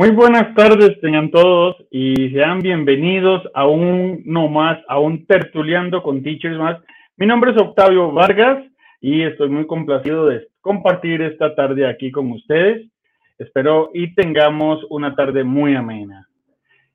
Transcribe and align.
Muy 0.00 0.12
buenas 0.12 0.54
tardes 0.54 0.98
tengan 1.02 1.30
todos 1.30 1.76
y 1.90 2.30
sean 2.30 2.60
bienvenidos 2.60 3.42
a 3.52 3.66
un 3.66 4.22
no 4.24 4.48
más, 4.48 4.78
a 4.88 4.98
un 4.98 5.26
tertuleando 5.26 6.02
con 6.02 6.22
Teachers 6.22 6.56
más. 6.56 6.80
Mi 7.18 7.26
nombre 7.26 7.50
es 7.50 7.60
Octavio 7.60 8.10
Vargas 8.10 8.64
y 9.02 9.20
estoy 9.20 9.50
muy 9.50 9.66
complacido 9.66 10.24
de 10.24 10.48
compartir 10.62 11.20
esta 11.20 11.54
tarde 11.54 11.86
aquí 11.86 12.10
con 12.10 12.32
ustedes. 12.32 12.88
Espero 13.36 13.90
y 13.92 14.14
tengamos 14.14 14.82
una 14.88 15.14
tarde 15.14 15.44
muy 15.44 15.74
amena. 15.74 16.26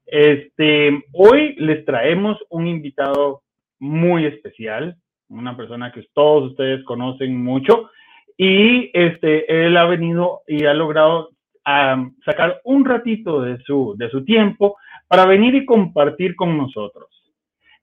Este, 0.08 1.04
hoy 1.14 1.54
les 1.60 1.86
traemos 1.86 2.40
un 2.50 2.66
invitado 2.66 3.44
muy 3.78 4.26
especial, 4.26 4.98
una 5.30 5.56
persona 5.56 5.92
que 5.92 6.08
todos 6.16 6.50
ustedes 6.50 6.84
conocen 6.86 7.40
mucho 7.40 7.88
y 8.36 8.90
este, 8.96 9.68
él 9.68 9.78
ha 9.78 9.86
venido 9.86 10.42
y 10.48 10.66
ha 10.66 10.74
logrado 10.74 11.35
a 11.66 12.08
sacar 12.24 12.62
un 12.64 12.86
ratito 12.86 13.42
de 13.42 13.58
su, 13.64 13.96
de 13.98 14.10
su 14.10 14.24
tiempo 14.24 14.78
para 15.08 15.26
venir 15.26 15.56
y 15.56 15.66
compartir 15.66 16.36
con 16.36 16.56
nosotros. 16.58 17.10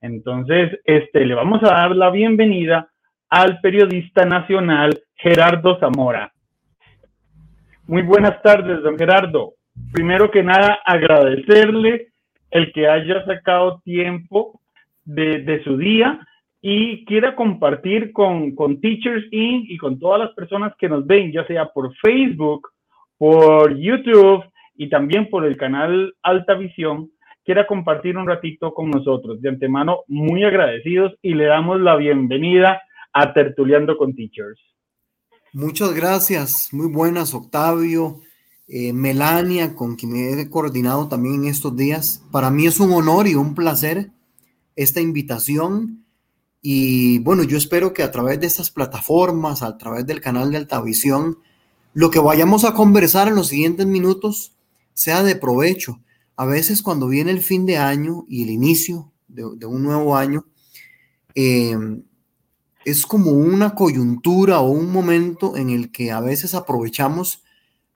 Entonces, 0.01 0.81
este, 0.85 1.27
le 1.27 1.35
vamos 1.35 1.63
a 1.63 1.75
dar 1.75 1.95
la 1.95 2.11
bienvenida 2.11 2.89
al 3.29 3.61
periodista 3.61 4.25
nacional 4.25 4.91
Gerardo 5.17 5.79
Zamora. 5.79 6.33
Muy 7.87 8.03
buenas 8.03 8.41
tardes, 8.43 8.83
don 8.83 8.99
Gerardo. 8.99 9.55
Primero 9.93 10.31
que 10.31 10.43
nada, 10.43 10.79
agradecerle 10.85 12.09
el 12.51 12.73
que 12.73 12.89
haya 12.89 13.25
sacado 13.25 13.81
tiempo 13.85 14.61
de, 15.05 15.43
de 15.43 15.63
su 15.65 15.77
día 15.77 16.21
y 16.61 17.05
quiera 17.07 17.35
compartir 17.35 18.13
con, 18.13 18.55
con 18.55 18.81
Teachers 18.81 19.25
Inc. 19.33 19.69
y 19.69 19.77
con 19.79 19.99
todas 19.99 20.21
las 20.21 20.31
personas 20.35 20.73
que 20.79 20.89
nos 20.89 21.07
ven, 21.07 21.33
ya 21.33 21.45
sea 21.47 21.67
por 21.67 21.93
Facebook 21.97 22.69
por 23.23 23.79
YouTube 23.79 24.43
y 24.75 24.91
también 24.91 25.31
por 25.31 25.47
el 25.47 25.57
canal 25.57 26.13
Alta 26.25 26.55
Visión, 26.55 27.13
quiera 27.45 27.69
compartir 27.69 28.17
un 28.17 28.27
ratito 28.27 28.75
con 28.75 28.91
nosotros. 28.91 29.41
De 29.41 29.49
antemano, 29.49 30.01
muy 30.09 30.43
agradecidos 30.43 31.13
y 31.23 31.35
le 31.35 31.45
damos 31.45 31.81
la 31.81 31.95
bienvenida 31.95 32.83
a 33.13 33.33
Tertuleando 33.33 33.97
con 33.97 34.17
Teachers. 34.17 34.61
Muchas 35.53 35.95
gracias, 35.95 36.71
muy 36.73 36.93
buenas, 36.93 37.33
Octavio, 37.33 38.19
eh, 38.67 38.93
Melania, 38.93 39.77
con 39.77 39.95
quien 39.95 40.17
he 40.17 40.51
coordinado 40.51 41.09
también 41.09 41.45
en 41.45 41.51
estos 41.51 41.77
días. 41.77 42.27
Para 42.33 42.51
mí 42.51 42.67
es 42.67 42.81
un 42.81 42.91
honor 42.91 43.29
y 43.29 43.37
un 43.37 43.55
placer 43.55 44.11
esta 44.75 45.01
invitación. 45.01 46.05
Y 46.61 47.21
bueno, 47.21 47.45
yo 47.45 47.57
espero 47.57 47.93
que 47.93 48.03
a 48.03 48.11
través 48.11 48.41
de 48.41 48.49
estas 48.49 48.73
plataformas, 48.73 49.63
a 49.63 49.79
través 49.79 50.09
del 50.09 50.21
canal 50.21 50.51
de 50.51 50.57
Altavisión, 50.57 51.39
lo 51.95 52.11
que 52.11 52.19
vayamos 52.19 52.65
a 52.65 52.75
conversar 52.75 53.29
en 53.29 53.35
los 53.35 53.49
siguientes 53.49 53.87
minutos 53.87 54.55
sea 54.95 55.23
de 55.23 55.37
provecho. 55.37 56.01
A 56.37 56.47
veces 56.47 56.83
cuando 56.83 57.09
viene 57.09 57.31
el 57.31 57.43
fin 57.43 57.67
de 57.67 57.77
año 57.77 58.25
y 58.29 58.45
el 58.45 58.51
inicio 58.51 59.13
de, 59.29 59.67
un 59.67 59.83
nuevo 59.83 60.17
año, 60.17 60.47
eh, 61.35 61.77
es 62.85 63.07
como 63.07 63.31
una 63.31 63.75
coyuntura 63.75 64.61
o 64.61 64.71
un 64.71 64.91
momento 64.91 65.57
en 65.57 65.71
el 65.71 65.91
que 65.91 66.11
a 66.11 66.21
veces 66.21 66.55
aprovechamos 66.55 67.43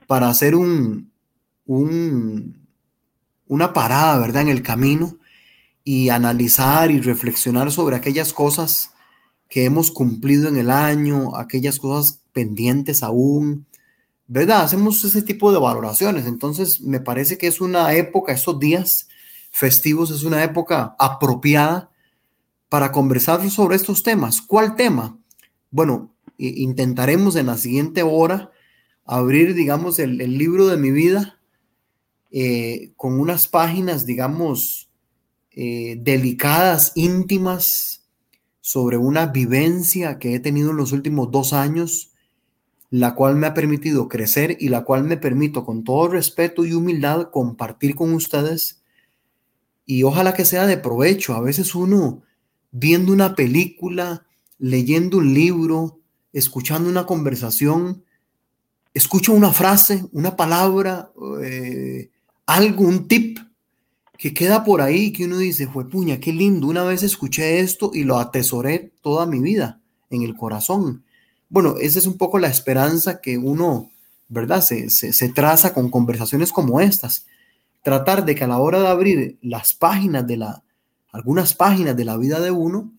para 0.07 0.29
hacer 0.29 0.55
un, 0.55 1.11
una 1.67 2.53
parada, 3.73 4.19
¿verdad? 4.19 4.43
En 4.43 4.49
el 4.49 4.63
camino 4.63 5.19
y 5.85 6.11
analizar 6.11 6.91
y 6.91 7.01
reflexionar 7.01 7.73
sobre 7.73 7.97
aquellas 7.97 8.33
cosas 8.33 8.91
que 9.49 9.65
hemos 9.65 9.91
cumplido 9.91 10.49
en 10.49 10.57
el 10.57 10.71
año, 10.71 11.37
aquellas 11.37 11.79
cosas 11.79 12.21
pendientes 12.33 13.03
aún, 13.03 13.67
¿verdad? 14.29 14.63
Hacemos 14.63 15.05
ese 15.05 15.23
tipo 15.23 15.53
de 15.53 15.59
valoraciones. 15.59 16.27
Entonces, 16.27 16.81
me 16.81 17.01
parece 17.01 17.39
que 17.39 17.47
es 17.47 17.61
una 17.61 17.93
época, 17.95 18.33
estos 18.33 18.59
días 18.59 19.09
festivos, 19.51 20.11
es 20.11 20.23
una 20.23 20.43
época 20.43 20.97
apropiada 20.99 21.91
para 22.69 22.93
conversar 22.93 23.49
sobre 23.51 23.77
estos 23.77 24.03
temas. 24.03 24.43
¿Cuál 24.43 24.77
tema? 24.77 25.19
Bueno, 25.71 26.15
intentaremos 26.39 27.37
en 27.37 27.47
la 27.47 27.57
siguiente 27.57 28.03
hora 28.03 28.51
abrir, 29.05 29.55
digamos, 29.55 29.99
el, 29.99 30.19
libro 30.19 30.67
de 30.67 30.77
mi 30.77 30.91
vida 30.91 31.39
eh, 32.31 32.93
con 32.97 33.21
unas 33.21 33.47
páginas, 33.47 34.05
digamos, 34.05 34.91
eh, 35.53 35.97
delicadas, 36.01 36.93
íntimas, 36.97 38.03
sobre 38.61 38.97
una 38.97 39.27
vivencia 39.27 40.19
que 40.19 40.35
he 40.35 40.41
tenido 40.41 40.73
en 40.73 40.77
los 40.77 40.91
últimos 40.91 41.31
dos 41.31 41.53
años 41.53 42.11
la 42.99 43.15
cual 43.15 43.37
me 43.37 43.47
ha 43.47 43.53
permitido 43.53 44.09
crecer 44.09 44.57
y 44.59 44.71
la 44.71 44.83
cual 44.85 45.05
me 45.05 45.19
permito 45.19 45.67
con 45.67 45.85
todo 45.85 46.09
respeto 46.09 46.65
y 46.65 46.73
humildad 46.73 47.29
compartir 47.31 47.95
con 47.95 48.15
ustedes 48.15 48.83
y 49.85 50.03
ojalá 50.03 50.33
que 50.33 50.47
sea 50.47 50.67
de 50.67 50.79
provecho. 50.79 51.35
A 51.35 51.43
veces 51.43 51.75
uno 51.75 52.23
viendo 52.71 53.13
una 53.13 53.35
película, 53.35 54.25
leyendo 54.59 55.19
un 55.19 55.35
libro, 55.35 56.01
escuchando 56.33 56.89
una 56.89 57.05
conversación, 57.05 58.03
escucha 58.95 59.31
una 59.33 59.53
frase, 59.53 60.07
una 60.13 60.35
palabra, 60.35 61.11
eh, 61.43 62.09
algo, 62.47 62.85
un 62.85 63.09
tip 63.09 63.39
que 64.17 64.33
queda 64.33 64.65
por 64.65 64.81
ahí 64.81 65.13
que 65.13 65.27
uno 65.27 65.37
dice, 65.37 65.67
fue 65.67 65.87
puña, 65.87 66.19
qué 66.19 66.33
lindo, 66.33 66.67
una 66.67 66.85
vez 66.85 67.03
escuché 67.03 67.61
esto 67.61 67.91
y 67.93 68.05
lo 68.05 68.19
atesoré 68.19 68.95
toda 69.03 69.27
mi 69.27 69.41
vida 69.41 69.83
en 70.09 70.23
el 70.23 70.35
corazón. 70.35 71.05
Bueno, 71.49 71.77
esa 71.81 71.99
es 71.99 72.07
un 72.07 72.19
poco 72.19 72.39
la 72.39 72.49
esperanza 72.49 73.21
que 73.21 73.39
uno, 73.39 73.91
¿verdad? 74.29 74.61
Se, 74.63 75.29
traza 75.35 75.73
con 75.73 75.91
conversaciones 75.91 76.53
como 76.53 76.81
estas. 76.81 77.27
Tratar 77.83 78.25
de 78.25 78.35
que 78.35 78.45
a 78.45 78.49
la 78.49 78.59
hora 78.59 78.81
de 78.81 78.89
abrir 78.89 79.39
las 79.43 79.73
páginas 79.75 80.27
de 80.27 80.39
la, 80.39 80.65
algunas 81.13 81.55
páginas 81.55 81.97
de 81.97 82.05
la 82.05 82.17
vida 82.17 82.41
de 82.41 82.51
uno, 82.51 82.93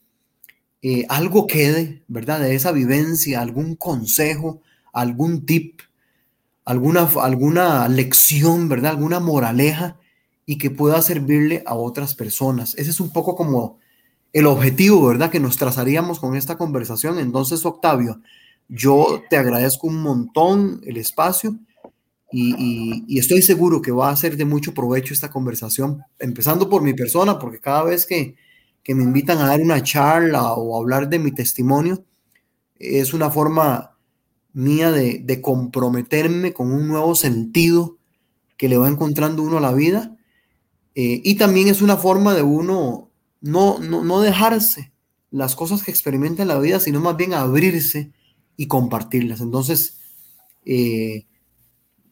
eh, 0.81 1.05
algo 1.09 1.45
quede, 1.47 2.03
¿verdad? 2.07 2.39
De 2.39 2.55
esa 2.55 2.71
vivencia, 2.71 3.41
algún 3.41 3.75
consejo, 3.75 4.61
algún 4.93 5.45
tip, 5.45 5.81
alguna, 6.63 7.09
alguna 7.21 7.87
lección, 7.89 8.69
¿verdad? 8.69 8.91
Alguna 8.91 9.19
moraleja 9.19 9.97
y 10.45 10.57
que 10.57 10.71
pueda 10.71 11.01
servirle 11.01 11.63
a 11.65 11.75
otras 11.75 12.15
personas. 12.15 12.75
Ese 12.75 12.91
es 12.91 13.01
un 13.01 13.11
poco 13.11 13.35
como 13.35 13.79
el 14.37 14.45
objetivo, 14.45 15.07
¿verdad? 15.07 15.31
Que 15.31 15.39
nos 15.39 15.57
trazaríamos 15.57 16.19
con 16.19 16.35
esta 16.35 16.59
conversación. 16.59 17.17
Entonces, 17.17 17.65
Octavio, 17.65 18.21
yo 18.69 19.23
te 19.31 19.35
agradezco 19.35 19.87
un 19.87 19.99
montón 20.03 20.79
el 20.85 20.97
espacio 20.97 21.57
y, 22.31 23.17
estoy 23.17 23.41
seguro 23.41 23.81
que 23.81 23.91
va 23.91 24.11
a 24.11 24.15
ser 24.15 24.37
de 24.37 24.45
mucho 24.45 24.75
provecho 24.75 25.15
esta 25.15 25.31
conversación, 25.31 26.03
empezando 26.19 26.69
por 26.69 26.83
mi 26.83 26.93
persona, 26.93 27.39
porque 27.39 27.59
cada 27.59 27.83
vez 27.83 28.05
que, 28.05 28.35
me 28.89 29.03
invitan 29.03 29.39
a 29.39 29.47
dar 29.47 29.59
una 29.59 29.81
charla 29.81 30.53
o 30.53 30.77
hablar 30.77 31.09
de 31.09 31.17
mi 31.17 31.31
testimonio, 31.31 32.06
es 32.75 33.15
una 33.15 33.31
forma 33.31 33.97
mía 34.53 34.91
de, 34.91 35.41
comprometerme 35.41 36.53
con 36.53 36.71
un 36.71 36.88
nuevo 36.88 37.15
sentido 37.15 37.97
que 38.56 38.69
le 38.69 38.77
va 38.77 38.88
encontrando 38.88 39.41
uno 39.41 39.57
a 39.57 39.62
la 39.62 39.73
vida. 39.73 40.15
Eh, 40.94 41.21
y 41.23 41.35
también 41.35 41.69
es 41.69 41.81
una 41.81 41.97
forma 41.97 42.35
de 42.35 42.44
uno 42.44 43.06
no, 43.42 43.80
no, 43.80 44.22
dejarse 44.22 44.92
las 45.31 45.56
cosas 45.56 45.84
que 45.84 45.92
experimenta 45.92 46.42
en 46.42 46.48
la 46.48 46.60
vida, 46.60 46.80
sino 46.80 47.00
más 47.00 47.18
bien 47.18 47.34
abrirse 47.34 48.12
y 48.56 48.68
compartirlas. 48.68 49.42
Entonces, 49.42 50.00
eh, 50.66 51.25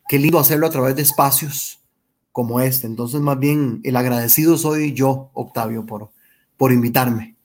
qué 0.07 0.19
lindo 0.19 0.39
hacerlo 0.39 0.67
a 0.67 0.71
través 0.71 0.95
de 0.95 1.01
espacios 1.01 1.79
como 2.31 2.59
este. 2.59 2.87
Entonces, 2.87 3.21
más 3.21 3.39
bien, 3.39 3.81
el 3.83 3.95
agradecido 3.95 4.57
soy 4.57 4.93
yo, 4.93 5.29
Octavio, 5.33 5.85
por, 5.85 6.09
por 6.57 6.71
invitarme. 6.71 7.35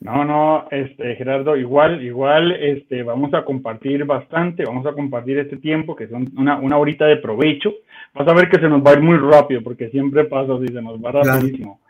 No, 0.00 0.24
no, 0.24 0.66
este, 0.70 1.14
Gerardo, 1.16 1.56
igual, 1.56 2.02
igual, 2.02 2.52
este, 2.52 3.02
vamos 3.02 3.34
a 3.34 3.44
compartir 3.44 4.06
bastante, 4.06 4.64
vamos 4.64 4.86
a 4.86 4.94
compartir 4.94 5.38
este 5.38 5.58
tiempo, 5.58 5.94
que 5.94 6.08
son 6.08 6.32
una, 6.38 6.56
una 6.58 6.78
horita 6.78 7.04
de 7.04 7.18
provecho. 7.18 7.74
Vas 8.14 8.26
a 8.26 8.32
ver 8.32 8.48
que 8.48 8.58
se 8.58 8.68
nos 8.68 8.82
va 8.82 8.92
a 8.92 8.94
ir 8.94 9.02
muy 9.02 9.18
rápido, 9.18 9.62
porque 9.62 9.90
siempre 9.90 10.24
pasa 10.24 10.54
así, 10.54 10.68
se 10.68 10.80
nos 10.80 10.98
va 10.98 11.12
rapidísimo. 11.12 11.80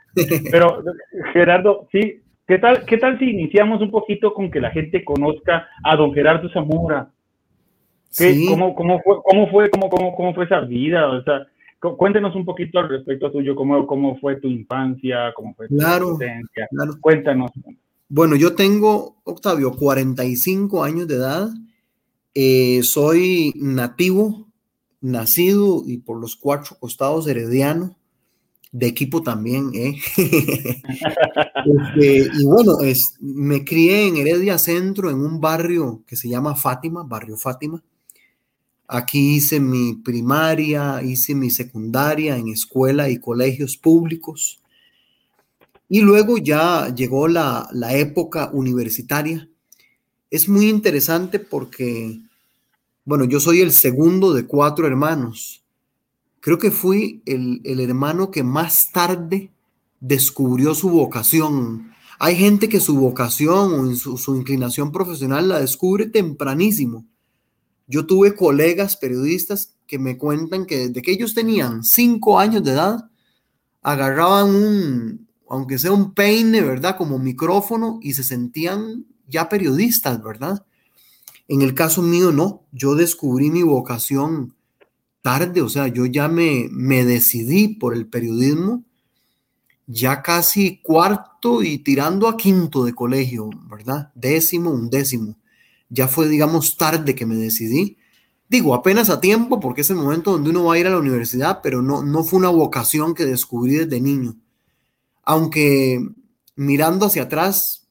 Pero, 0.50 0.82
Gerardo, 1.32 1.88
sí, 1.92 2.20
¿qué 2.46 2.58
tal, 2.58 2.84
¿qué 2.84 2.98
tal 2.98 3.18
si 3.18 3.30
iniciamos 3.30 3.80
un 3.80 3.90
poquito 3.90 4.34
con 4.34 4.50
que 4.50 4.60
la 4.60 4.70
gente 4.70 5.04
conozca 5.04 5.68
a 5.84 5.96
don 5.96 6.12
Gerardo 6.12 6.48
Zamora? 6.50 7.10
cómo, 8.48 8.74
cómo, 8.74 9.00
fue, 9.02 9.16
cómo, 9.22 9.50
fue, 9.50 9.70
cómo, 9.70 9.88
cómo, 9.88 10.14
cómo 10.16 10.34
fue 10.34 10.44
esa 10.44 10.60
vida? 10.60 11.08
O 11.08 11.22
sea, 11.22 11.46
cuéntenos 11.96 12.34
un 12.34 12.44
poquito 12.44 12.78
al 12.78 12.88
respecto 12.88 13.30
tuyo, 13.30 13.54
cómo, 13.54 13.86
cómo 13.86 14.18
fue 14.18 14.36
tu 14.36 14.48
infancia, 14.48 15.32
cómo 15.34 15.54
fue 15.54 15.68
tu 15.68 15.80
adolescencia. 15.80 16.68
Cuéntanos. 17.00 17.50
Bueno, 18.08 18.34
yo 18.34 18.54
tengo, 18.54 19.16
Octavio, 19.24 19.72
45 19.72 20.82
años 20.82 21.06
de 21.06 21.14
edad. 21.14 21.48
Eh, 22.34 22.80
soy 22.82 23.52
nativo, 23.56 24.48
nacido 25.00 25.82
y 25.86 25.98
por 25.98 26.20
los 26.20 26.36
cuatro 26.36 26.76
costados 26.78 27.26
herediano 27.26 27.96
de 28.72 28.86
equipo 28.86 29.22
también, 29.22 29.70
¿eh? 29.74 29.98
Este, 31.62 32.30
y 32.38 32.44
bueno, 32.44 32.80
es, 32.80 33.14
me 33.20 33.64
crié 33.64 34.06
en 34.06 34.16
Heredia 34.16 34.58
Centro, 34.58 35.10
en 35.10 35.18
un 35.18 35.40
barrio 35.40 36.02
que 36.06 36.16
se 36.16 36.28
llama 36.28 36.56
Fátima, 36.56 37.02
barrio 37.02 37.36
Fátima. 37.36 37.82
Aquí 38.88 39.36
hice 39.36 39.60
mi 39.60 39.94
primaria, 39.94 41.02
hice 41.02 41.34
mi 41.34 41.50
secundaria 41.50 42.36
en 42.36 42.48
escuela 42.48 43.10
y 43.10 43.18
colegios 43.18 43.76
públicos. 43.76 44.60
Y 45.88 46.00
luego 46.00 46.38
ya 46.38 46.92
llegó 46.94 47.28
la, 47.28 47.68
la 47.72 47.94
época 47.94 48.50
universitaria. 48.52 49.48
Es 50.30 50.48
muy 50.48 50.68
interesante 50.68 51.38
porque, 51.40 52.20
bueno, 53.04 53.24
yo 53.24 53.38
soy 53.38 53.60
el 53.60 53.72
segundo 53.72 54.32
de 54.32 54.46
cuatro 54.46 54.86
hermanos. 54.86 55.59
Creo 56.40 56.58
que 56.58 56.70
fui 56.70 57.22
el, 57.26 57.60
el 57.64 57.80
hermano 57.80 58.30
que 58.30 58.42
más 58.42 58.90
tarde 58.92 59.52
descubrió 60.00 60.74
su 60.74 60.88
vocación. 60.88 61.92
Hay 62.18 62.36
gente 62.36 62.68
que 62.68 62.80
su 62.80 62.96
vocación 62.96 63.74
o 63.74 63.94
su, 63.94 64.16
su 64.16 64.36
inclinación 64.36 64.90
profesional 64.92 65.48
la 65.48 65.60
descubre 65.60 66.06
tempranísimo. 66.06 67.06
Yo 67.86 68.06
tuve 68.06 68.34
colegas 68.34 68.96
periodistas 68.96 69.74
que 69.86 69.98
me 69.98 70.16
cuentan 70.16 70.66
que 70.66 70.88
desde 70.88 71.02
que 71.02 71.12
ellos 71.12 71.34
tenían 71.34 71.82
cinco 71.82 72.38
años 72.38 72.62
de 72.62 72.72
edad, 72.72 73.10
agarraban 73.82 74.54
un, 74.54 75.28
aunque 75.48 75.78
sea 75.78 75.92
un 75.92 76.14
peine, 76.14 76.60
¿verdad? 76.62 76.96
Como 76.96 77.18
micrófono 77.18 77.98
y 78.00 78.14
se 78.14 78.22
sentían 78.22 79.06
ya 79.26 79.48
periodistas, 79.48 80.22
¿verdad? 80.22 80.64
En 81.48 81.62
el 81.62 81.74
caso 81.74 82.02
mío, 82.02 82.30
no. 82.30 82.62
Yo 82.70 82.94
descubrí 82.94 83.50
mi 83.50 83.62
vocación 83.62 84.54
tarde, 85.22 85.62
o 85.62 85.68
sea, 85.68 85.88
yo 85.88 86.06
ya 86.06 86.28
me, 86.28 86.68
me 86.70 87.04
decidí 87.04 87.68
por 87.68 87.94
el 87.94 88.06
periodismo 88.06 88.84
ya 89.86 90.22
casi 90.22 90.80
cuarto 90.82 91.62
y 91.62 91.78
tirando 91.78 92.28
a 92.28 92.36
quinto 92.36 92.84
de 92.84 92.94
colegio, 92.94 93.50
¿verdad? 93.68 94.12
Décimo, 94.14 94.70
un 94.70 94.88
décimo 94.88 95.36
ya 95.90 96.08
fue, 96.08 96.28
digamos, 96.28 96.76
tarde 96.76 97.14
que 97.14 97.26
me 97.26 97.36
decidí. 97.36 97.98
Digo, 98.48 98.74
apenas 98.74 99.10
a 99.10 99.20
tiempo, 99.20 99.60
porque 99.60 99.82
es 99.82 99.90
el 99.90 99.96
momento 99.96 100.32
donde 100.32 100.50
uno 100.50 100.64
va 100.64 100.74
a 100.74 100.78
ir 100.78 100.86
a 100.86 100.90
la 100.90 100.98
universidad, 100.98 101.60
pero 101.62 101.82
no, 101.82 102.02
no 102.02 102.24
fue 102.24 102.38
una 102.38 102.48
vocación 102.48 103.14
que 103.14 103.26
descubrí 103.26 103.74
desde 103.74 104.00
niño. 104.00 104.36
Aunque 105.24 106.00
mirando 106.56 107.06
hacia 107.06 107.24
atrás, 107.24 107.88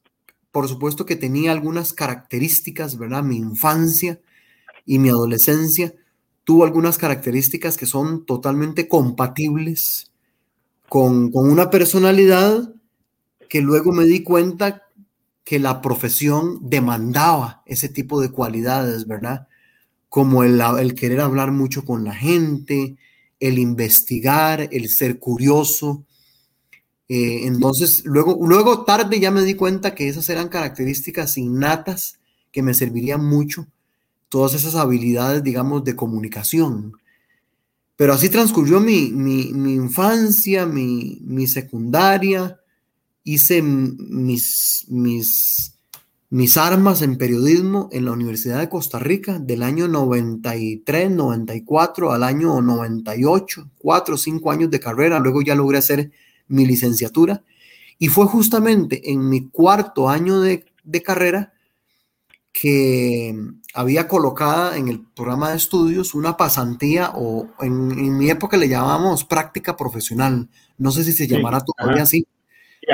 por 0.51 0.67
supuesto 0.67 1.05
que 1.05 1.15
tenía 1.15 1.51
algunas 1.51 1.93
características, 1.93 2.97
¿verdad? 2.97 3.23
Mi 3.23 3.37
infancia 3.37 4.19
y 4.85 4.97
mi 4.97 5.09
adolescencia 5.09 5.93
tuvo 6.49 6.63
algunas 6.63 6.97
características 6.97 7.77
que 7.77 7.85
son 7.85 8.25
totalmente 8.25 8.87
compatibles 8.87 10.11
con, 10.87 11.31
con 11.31 11.47
una 11.47 11.69
personalidad 11.69 12.73
que 13.47 13.61
luego 13.61 13.91
me 13.91 14.05
di 14.05 14.23
cuenta 14.23 14.87
que 15.43 15.59
la 15.59 15.79
profesión 15.79 16.57
demandaba 16.67 17.61
ese 17.67 17.87
tipo 17.87 18.19
de 18.19 18.31
cualidades, 18.31 19.05
¿verdad? 19.05 19.47
Como 20.09 20.43
el, 20.43 20.59
el, 20.79 20.95
querer 20.95 21.21
hablar 21.21 21.51
mucho 21.51 21.85
con 21.85 22.03
la 22.03 22.15
gente, 22.15 22.97
el 23.39 23.59
investigar, 23.59 24.69
el 24.71 24.89
ser 24.89 25.19
curioso. 25.19 26.03
Eh, 27.07 27.41
entonces, 27.43 28.01
luego, 28.05 28.39
luego 28.41 28.85
tarde 28.85 29.19
ya 29.19 29.29
me 29.29 29.43
di 29.43 29.53
cuenta 29.53 29.93
que 29.93 30.09
esas 30.09 30.27
eran 30.29 30.49
características 30.49 31.37
innatas 31.37 32.17
que 32.51 32.63
me 32.63 32.73
servirían 32.73 33.23
mucho, 33.23 33.67
todas 34.29 34.53
esas 34.53 34.75
habilidades, 34.75 35.43
digamos, 35.43 35.83
de 35.83 35.95
comunicación. 35.95 36.93
Pero 37.95 38.13
así 38.13 38.29
transcurrió 38.29 38.79
mi, 38.79 39.11
mi, 39.11 39.73
infancia, 39.73 40.65
mi, 40.65 41.19
mi 41.25 41.47
secundaria, 41.47 42.59
hice 43.23 43.61
mis, 43.61 44.85
mis, 44.87 45.75
mis 46.29 46.57
armas 46.57 47.01
en 47.01 47.17
periodismo 47.17 47.89
en 47.91 48.05
la 48.05 48.13
Universidad 48.13 48.59
de 48.59 48.69
Costa 48.69 48.99
Rica 48.99 49.37
del 49.39 49.63
año 49.63 49.87
93, 49.87 51.11
94 51.11 52.13
al 52.13 52.23
año 52.23 52.61
98, 52.61 53.69
cuatro 53.77 54.15
o 54.15 54.17
cinco 54.17 54.51
años 54.51 54.71
de 54.71 54.79
carrera. 54.79 55.19
Luego 55.19 55.41
ya 55.41 55.55
logré 55.55 55.79
hacer 55.79 56.11
mi 56.47 56.65
licenciatura. 56.65 57.43
Y 57.97 58.07
fue 58.07 58.27
justamente 58.27 59.11
en 59.11 59.27
mi 59.27 59.49
cuarto 59.49 60.07
año 60.07 60.39
de, 60.39 60.65
de 60.85 61.03
carrera 61.03 61.51
que 62.51 63.35
había 63.73 64.07
colocada 64.07 64.77
en 64.77 64.87
el 64.87 65.01
programa 65.15 65.51
de 65.51 65.57
estudios 65.57 66.15
una 66.15 66.35
pasantía 66.35 67.11
o 67.15 67.47
en, 67.61 67.91
en 67.91 68.17
mi 68.17 68.29
época 68.29 68.57
le 68.57 68.67
llamamos 68.67 69.23
práctica 69.23 69.77
profesional. 69.77 70.49
No 70.77 70.91
sé 70.91 71.03
si 71.03 71.13
se 71.13 71.27
llamará 71.27 71.61
todavía 71.61 72.03
así 72.03 72.25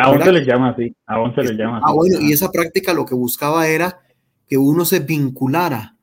aún 0.02 0.22
se 0.22 0.32
les 0.32 0.46
llama 0.46 0.70
así, 0.70 0.96
aún 1.06 1.36
se 1.36 1.44
les 1.44 1.58
llama 1.58 1.82
Ah, 1.84 1.94
bueno, 1.94 2.20
y 2.20 2.32
esa 2.32 2.52
práctica 2.52 2.94
lo 2.94 3.06
que 3.06 3.16
buscaba 3.16 3.68
era 3.68 4.02
que 4.48 4.58
uno 4.58 4.86
se 4.86 5.00
vinculara 5.00 5.96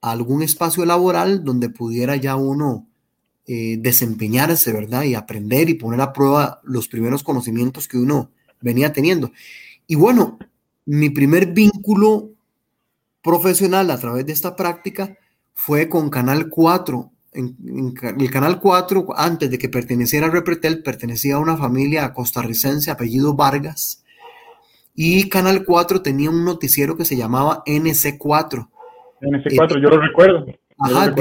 a 0.00 0.10
algún 0.12 0.42
espacio 0.42 0.84
laboral 0.84 1.44
donde 1.44 1.70
pudiera 1.70 2.16
ya 2.16 2.36
uno 2.36 2.86
eh, 3.46 3.76
desempeñarse, 3.78 4.72
¿verdad? 4.72 5.04
Y 5.04 5.14
aprender 5.14 5.68
y 5.68 5.74
poner 5.74 6.00
a 6.00 6.12
prueba 6.12 6.60
los 6.64 6.88
primeros 6.88 7.22
conocimientos 7.22 7.88
que 7.88 7.98
uno 7.98 8.30
venía 8.60 8.92
teniendo. 8.92 9.32
Y 9.86 9.94
bueno, 9.94 10.38
mi 10.84 11.10
primer 11.10 11.46
vínculo 11.46 12.30
profesional 13.22 13.90
a 13.90 13.98
través 13.98 14.26
de 14.26 14.32
esta 14.32 14.56
práctica 14.56 15.16
fue 15.54 15.88
con 15.88 16.10
Canal 16.10 16.48
4 16.48 17.10
en, 17.32 17.94
el 18.18 18.30
Canal 18.30 18.58
4, 18.60 19.06
antes 19.16 19.50
de 19.50 19.58
que 19.58 19.68
perteneciera 19.68 20.26
a 20.26 20.30
Repretel, 20.30 20.82
pertenecía 20.82 21.36
a 21.36 21.38
una 21.38 21.56
familia 21.56 22.12
costarricense 22.12 22.90
apellido 22.90 23.34
Vargas. 23.34 24.04
Y 24.94 25.28
Canal 25.28 25.64
4 25.64 26.02
tenía 26.02 26.30
un 26.30 26.44
noticiero 26.44 26.96
que 26.96 27.04
se 27.04 27.16
llamaba 27.16 27.62
NC4. 27.66 28.68
NC4, 29.20 29.82
yo 29.82 29.88
lo 29.90 30.00
recuerdo. 30.00 30.46
Ajá, 30.78 31.14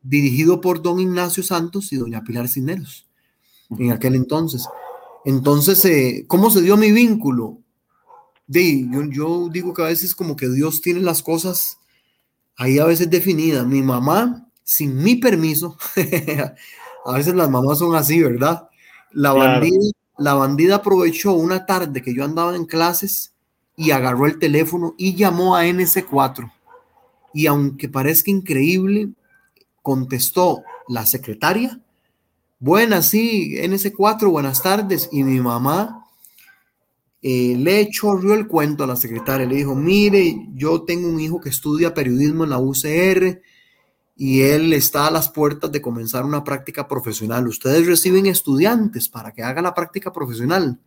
dirigido 0.00 0.60
por 0.60 0.80
don 0.80 1.00
Ignacio 1.00 1.42
Santos 1.42 1.92
y 1.92 1.96
doña 1.96 2.22
Pilar 2.22 2.48
Cineros, 2.48 3.06
en 3.70 3.92
aquel 3.92 4.14
entonces. 4.14 4.66
Entonces, 5.24 5.84
eh, 5.84 6.24
¿cómo 6.26 6.50
se 6.50 6.62
dio 6.62 6.76
mi 6.76 6.92
vínculo? 6.92 7.58
De, 8.48 8.88
yo, 8.90 9.04
yo 9.04 9.48
digo 9.52 9.72
que 9.72 9.82
a 9.82 9.86
veces 9.86 10.14
como 10.14 10.34
que 10.34 10.48
Dios 10.48 10.80
tiene 10.80 11.00
las 11.00 11.22
cosas 11.22 11.78
ahí 12.56 12.78
a 12.78 12.84
veces 12.84 13.08
definidas. 13.08 13.66
Mi 13.66 13.82
mamá 13.82 14.48
sin 14.64 15.02
mi 15.02 15.14
permiso. 15.14 15.78
a 17.06 17.12
veces 17.12 17.34
las 17.34 17.48
mamás 17.48 17.78
son 17.78 17.94
así, 17.94 18.22
¿verdad? 18.22 18.68
La, 19.12 19.32
bandida, 19.32 19.78
la 20.18 20.34
bandida 20.34 20.76
aprovechó 20.76 21.32
una 21.32 21.64
tarde 21.64 22.02
que 22.02 22.14
yo 22.14 22.24
andaba 22.24 22.54
en 22.54 22.66
clases 22.66 23.32
y 23.76 23.92
agarró 23.92 24.26
el 24.26 24.38
teléfono 24.38 24.94
y 24.98 25.14
llamó 25.14 25.56
a 25.56 25.64
NC4. 25.64 26.52
Y 27.32 27.46
aunque 27.46 27.88
parezca 27.88 28.30
increíble, 28.30 29.10
contestó 29.82 30.64
la 30.88 31.06
secretaria. 31.06 31.80
Buenas, 32.58 33.06
sí, 33.06 33.54
NC4, 33.56 34.28
buenas 34.28 34.62
tardes. 34.62 35.08
Y 35.12 35.22
mi 35.22 35.40
mamá 35.40 36.07
eh, 37.20 37.56
le 37.58 37.88
chorrió 37.90 38.34
el 38.34 38.46
cuento 38.46 38.84
a 38.84 38.86
la 38.86 38.96
secretaria. 38.96 39.46
Le 39.46 39.56
dijo, 39.56 39.74
mire, 39.74 40.48
yo 40.54 40.82
tengo 40.82 41.08
un 41.08 41.20
hijo 41.20 41.40
que 41.40 41.48
estudia 41.48 41.94
periodismo 41.94 42.44
en 42.44 42.50
la 42.50 42.58
UCR 42.58 43.40
y 44.16 44.40
él 44.42 44.72
está 44.72 45.06
a 45.06 45.10
las 45.10 45.28
puertas 45.28 45.70
de 45.70 45.80
comenzar 45.80 46.24
una 46.24 46.44
práctica 46.44 46.88
profesional. 46.88 47.46
Ustedes 47.46 47.86
reciben 47.86 48.26
estudiantes 48.26 49.08
para 49.08 49.32
que 49.32 49.42
haga 49.42 49.62
la 49.62 49.74
práctica 49.74 50.12
profesional. 50.12 50.80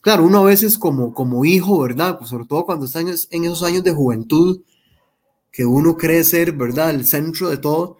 Claro, 0.00 0.24
uno 0.24 0.38
a 0.38 0.44
veces 0.44 0.78
como, 0.78 1.12
como 1.12 1.44
hijo, 1.44 1.80
¿verdad? 1.80 2.18
Pues 2.18 2.30
sobre 2.30 2.46
todo 2.46 2.64
cuando 2.64 2.86
está 2.86 3.00
en, 3.00 3.08
esos 3.08 3.62
años 3.62 3.82
de 3.82 3.92
juventud, 3.92 4.62
que 5.50 5.64
uno 5.64 5.96
cree 5.96 6.22
ser, 6.24 6.52
¿verdad? 6.52 6.90
El 6.90 7.04
centro 7.04 7.48
de 7.48 7.58
todo. 7.58 7.98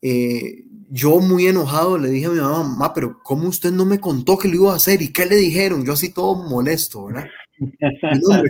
Eh, 0.00 0.64
yo 0.94 1.18
muy 1.18 1.48
enojado 1.48 1.98
le 1.98 2.08
dije 2.08 2.26
a 2.26 2.30
mi 2.30 2.40
mamá, 2.40 2.94
pero 2.94 3.18
¿cómo 3.24 3.48
usted 3.48 3.72
no 3.72 3.84
me 3.84 3.98
contó 3.98 4.38
que 4.38 4.46
lo 4.46 4.54
iba 4.54 4.72
a 4.72 4.76
hacer? 4.76 5.02
¿Y 5.02 5.12
qué 5.12 5.26
le 5.26 5.34
dijeron? 5.34 5.84
Yo 5.84 5.94
así 5.94 6.12
todo 6.12 6.36
molesto, 6.36 7.06
¿verdad? 7.06 7.24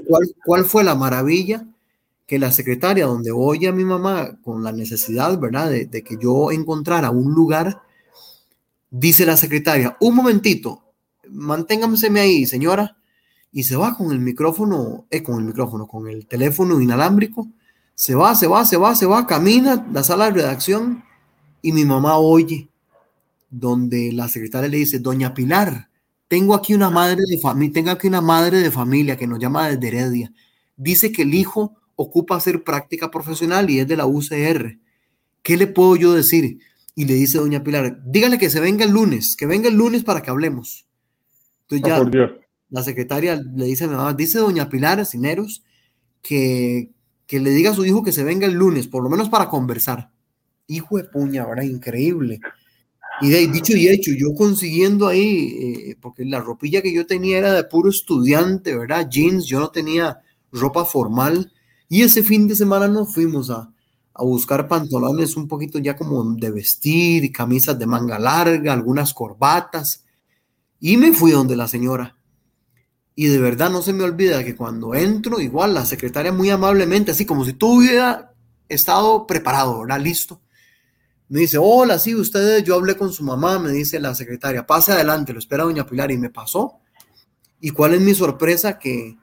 ¿cuál, 0.06 0.34
¿Cuál 0.44 0.64
fue 0.66 0.84
la 0.84 0.94
maravilla? 0.94 1.66
que 2.26 2.38
la 2.38 2.50
secretaria 2.52 3.06
donde 3.06 3.30
voy 3.32 3.66
a 3.66 3.72
mi 3.72 3.84
mamá 3.84 4.38
con 4.42 4.62
la 4.62 4.72
necesidad, 4.72 5.38
¿verdad?, 5.38 5.70
de, 5.70 6.02
que 6.02 6.16
yo 6.18 6.50
encontrara 6.52 7.10
un 7.10 7.34
lugar, 7.34 7.82
dice 8.90 9.26
la 9.26 9.36
secretaria, 9.36 9.96
un 10.00 10.14
momentito, 10.14 10.94
manténgamseme 11.28 12.20
ahí, 12.20 12.46
señora, 12.46 12.96
y 13.52 13.64
se 13.64 13.76
va 13.76 13.94
con 13.94 14.10
el 14.10 14.20
micrófono, 14.20 15.06
eh, 15.10 15.22
con 15.22 15.38
el 15.38 15.44
micrófono, 15.44 15.86
con 15.86 16.08
el 16.08 16.26
teléfono 16.26 16.80
inalámbrico, 16.80 17.46
se 17.94 18.14
va, 18.14 18.34
se 18.34 18.46
va, 18.46 18.64
se 18.64 18.78
va, 18.78 18.94
se 18.96 19.06
va, 19.06 19.26
camina 19.26 19.86
la 19.92 20.02
sala 20.02 20.24
de 20.26 20.32
redacción 20.32 21.04
y 21.64 21.72
mi 21.72 21.86
mamá 21.86 22.18
oye, 22.18 22.68
donde 23.48 24.12
la 24.12 24.28
secretaria 24.28 24.68
le 24.68 24.76
dice, 24.76 24.98
doña 24.98 25.32
Pilar, 25.32 25.88
tengo 26.28 26.54
aquí 26.54 26.74
una 26.74 26.90
madre 26.90 27.22
de 27.26 27.38
familia, 27.38 27.72
tengo 27.72 27.90
aquí 27.90 28.06
una 28.06 28.20
madre 28.20 28.58
de 28.58 28.70
familia 28.70 29.16
que 29.16 29.26
nos 29.26 29.38
llama 29.38 29.70
desde 29.70 29.88
Heredia, 29.88 30.30
dice 30.76 31.10
que 31.10 31.22
el 31.22 31.32
hijo 31.32 31.74
ocupa 31.96 32.36
hacer 32.36 32.64
práctica 32.64 33.10
profesional 33.10 33.70
y 33.70 33.80
es 33.80 33.88
de 33.88 33.96
la 33.96 34.04
UCR. 34.04 34.78
¿Qué 35.42 35.56
le 35.56 35.66
puedo 35.66 35.96
yo 35.96 36.12
decir? 36.12 36.58
Y 36.94 37.06
le 37.06 37.14
dice 37.14 37.38
doña 37.38 37.64
Pilar, 37.64 37.98
dígale 38.04 38.36
que 38.36 38.50
se 38.50 38.60
venga 38.60 38.84
el 38.84 38.90
lunes, 38.90 39.34
que 39.34 39.46
venga 39.46 39.68
el 39.68 39.74
lunes 39.74 40.04
para 40.04 40.20
que 40.20 40.28
hablemos. 40.28 40.86
Entonces 41.62 41.90
ah, 41.90 42.10
ya 42.12 42.36
la 42.68 42.82
secretaria 42.82 43.36
le 43.36 43.64
dice 43.64 43.84
a 43.84 43.88
mi 43.88 43.94
mamá, 43.94 44.12
dice 44.12 44.38
doña 44.38 44.68
Pilar 44.68 45.06
Cineros 45.06 45.64
que, 46.20 46.90
que 47.26 47.40
le 47.40 47.52
diga 47.52 47.70
a 47.70 47.74
su 47.74 47.86
hijo 47.86 48.02
que 48.02 48.12
se 48.12 48.22
venga 48.22 48.46
el 48.46 48.52
lunes, 48.52 48.86
por 48.86 49.02
lo 49.02 49.08
menos 49.08 49.30
para 49.30 49.48
conversar. 49.48 50.12
Hijo 50.66 50.96
de 50.96 51.04
puña, 51.04 51.46
¿verdad? 51.46 51.64
Increíble. 51.64 52.40
Y 53.20 53.30
dicho 53.46 53.76
y 53.76 53.88
hecho, 53.88 54.10
yo 54.12 54.34
consiguiendo 54.34 55.06
ahí, 55.06 55.56
eh, 55.60 55.96
porque 56.00 56.24
la 56.24 56.40
ropilla 56.40 56.82
que 56.82 56.92
yo 56.92 57.06
tenía 57.06 57.38
era 57.38 57.52
de 57.52 57.64
puro 57.64 57.90
estudiante, 57.90 58.76
¿verdad? 58.76 59.08
Jeans, 59.08 59.46
yo 59.46 59.60
no 59.60 59.70
tenía 59.70 60.20
ropa 60.50 60.84
formal. 60.84 61.52
Y 61.88 62.02
ese 62.02 62.22
fin 62.22 62.48
de 62.48 62.56
semana 62.56 62.88
nos 62.88 63.14
fuimos 63.14 63.50
a, 63.50 63.72
a 64.14 64.22
buscar 64.24 64.66
pantalones 64.66 65.36
un 65.36 65.46
poquito 65.46 65.78
ya 65.78 65.96
como 65.96 66.24
de 66.34 66.50
vestir, 66.50 67.30
camisas 67.32 67.78
de 67.78 67.86
manga 67.86 68.18
larga, 68.18 68.72
algunas 68.72 69.14
corbatas. 69.14 70.04
Y 70.80 70.96
me 70.96 71.12
fui 71.12 71.30
donde 71.30 71.56
la 71.56 71.68
señora. 71.68 72.16
Y 73.16 73.26
de 73.26 73.38
verdad 73.38 73.70
no 73.70 73.80
se 73.80 73.92
me 73.92 74.02
olvida 74.02 74.42
que 74.42 74.56
cuando 74.56 74.94
entro, 74.94 75.40
igual 75.40 75.74
la 75.74 75.86
secretaria 75.86 76.32
muy 76.32 76.50
amablemente, 76.50 77.12
así 77.12 77.24
como 77.24 77.44
si 77.44 77.52
tú 77.52 77.78
hubiera 77.78 78.34
estado 78.68 79.26
preparado, 79.26 79.80
¿verdad? 79.80 80.00
Listo. 80.00 80.40
Me 81.34 81.40
dice, 81.40 81.58
hola, 81.58 81.98
sí, 81.98 82.14
ustedes, 82.14 82.62
yo 82.62 82.76
hablé 82.76 82.96
con 82.96 83.12
su 83.12 83.24
mamá, 83.24 83.58
me 83.58 83.72
dice 83.72 83.98
la 83.98 84.14
secretaria, 84.14 84.64
pase 84.64 84.92
adelante, 84.92 85.32
lo 85.32 85.40
espera 85.40 85.64
doña 85.64 85.84
Pilar 85.84 86.12
y 86.12 86.16
me 86.16 86.30
pasó. 86.30 86.74
¿Y 87.60 87.70
cuál 87.70 87.94
es 87.94 88.00
mi 88.00 88.14
sorpresa? 88.14 88.78
Que 88.78 89.18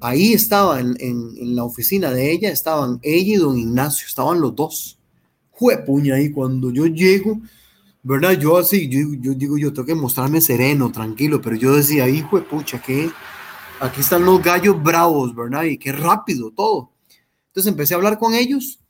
ahí 0.00 0.32
estaba 0.32 0.80
en, 0.80 1.54
la 1.54 1.64
oficina 1.64 2.10
de 2.10 2.32
ella, 2.32 2.48
estaban 2.48 3.00
ella 3.02 3.34
y 3.34 3.36
don 3.36 3.58
Ignacio, 3.58 4.06
estaban 4.06 4.40
los 4.40 4.56
dos. 4.56 4.98
Jue 5.50 5.76
puña, 5.76 6.18
y 6.22 6.30
cuando 6.30 6.70
yo 6.70 6.86
llego, 6.86 7.38
¿verdad? 8.02 8.32
Yo 8.32 8.56
así, 8.56 8.88
yo, 8.88 9.34
digo, 9.34 9.58
yo 9.58 9.74
tengo 9.74 9.84
que 9.84 9.94
mostrarme 9.94 10.40
sereno, 10.40 10.90
tranquilo, 10.90 11.42
pero 11.42 11.54
yo 11.56 11.76
decía, 11.76 12.08
hijo 12.08 12.38
de 12.38 12.46
pucha, 12.46 12.80
que 12.80 13.10
aquí 13.78 14.00
están 14.00 14.24
los 14.24 14.42
gallos 14.42 14.82
bravos, 14.82 15.34
¿verdad? 15.34 15.64
Y 15.64 15.76
qué 15.76 15.92
rápido 15.92 16.50
todo. 16.50 16.92
Entonces 17.48 17.70
empecé 17.70 17.92
a 17.92 17.98
hablar 17.98 18.18
con 18.18 18.32
ellos 18.32 18.81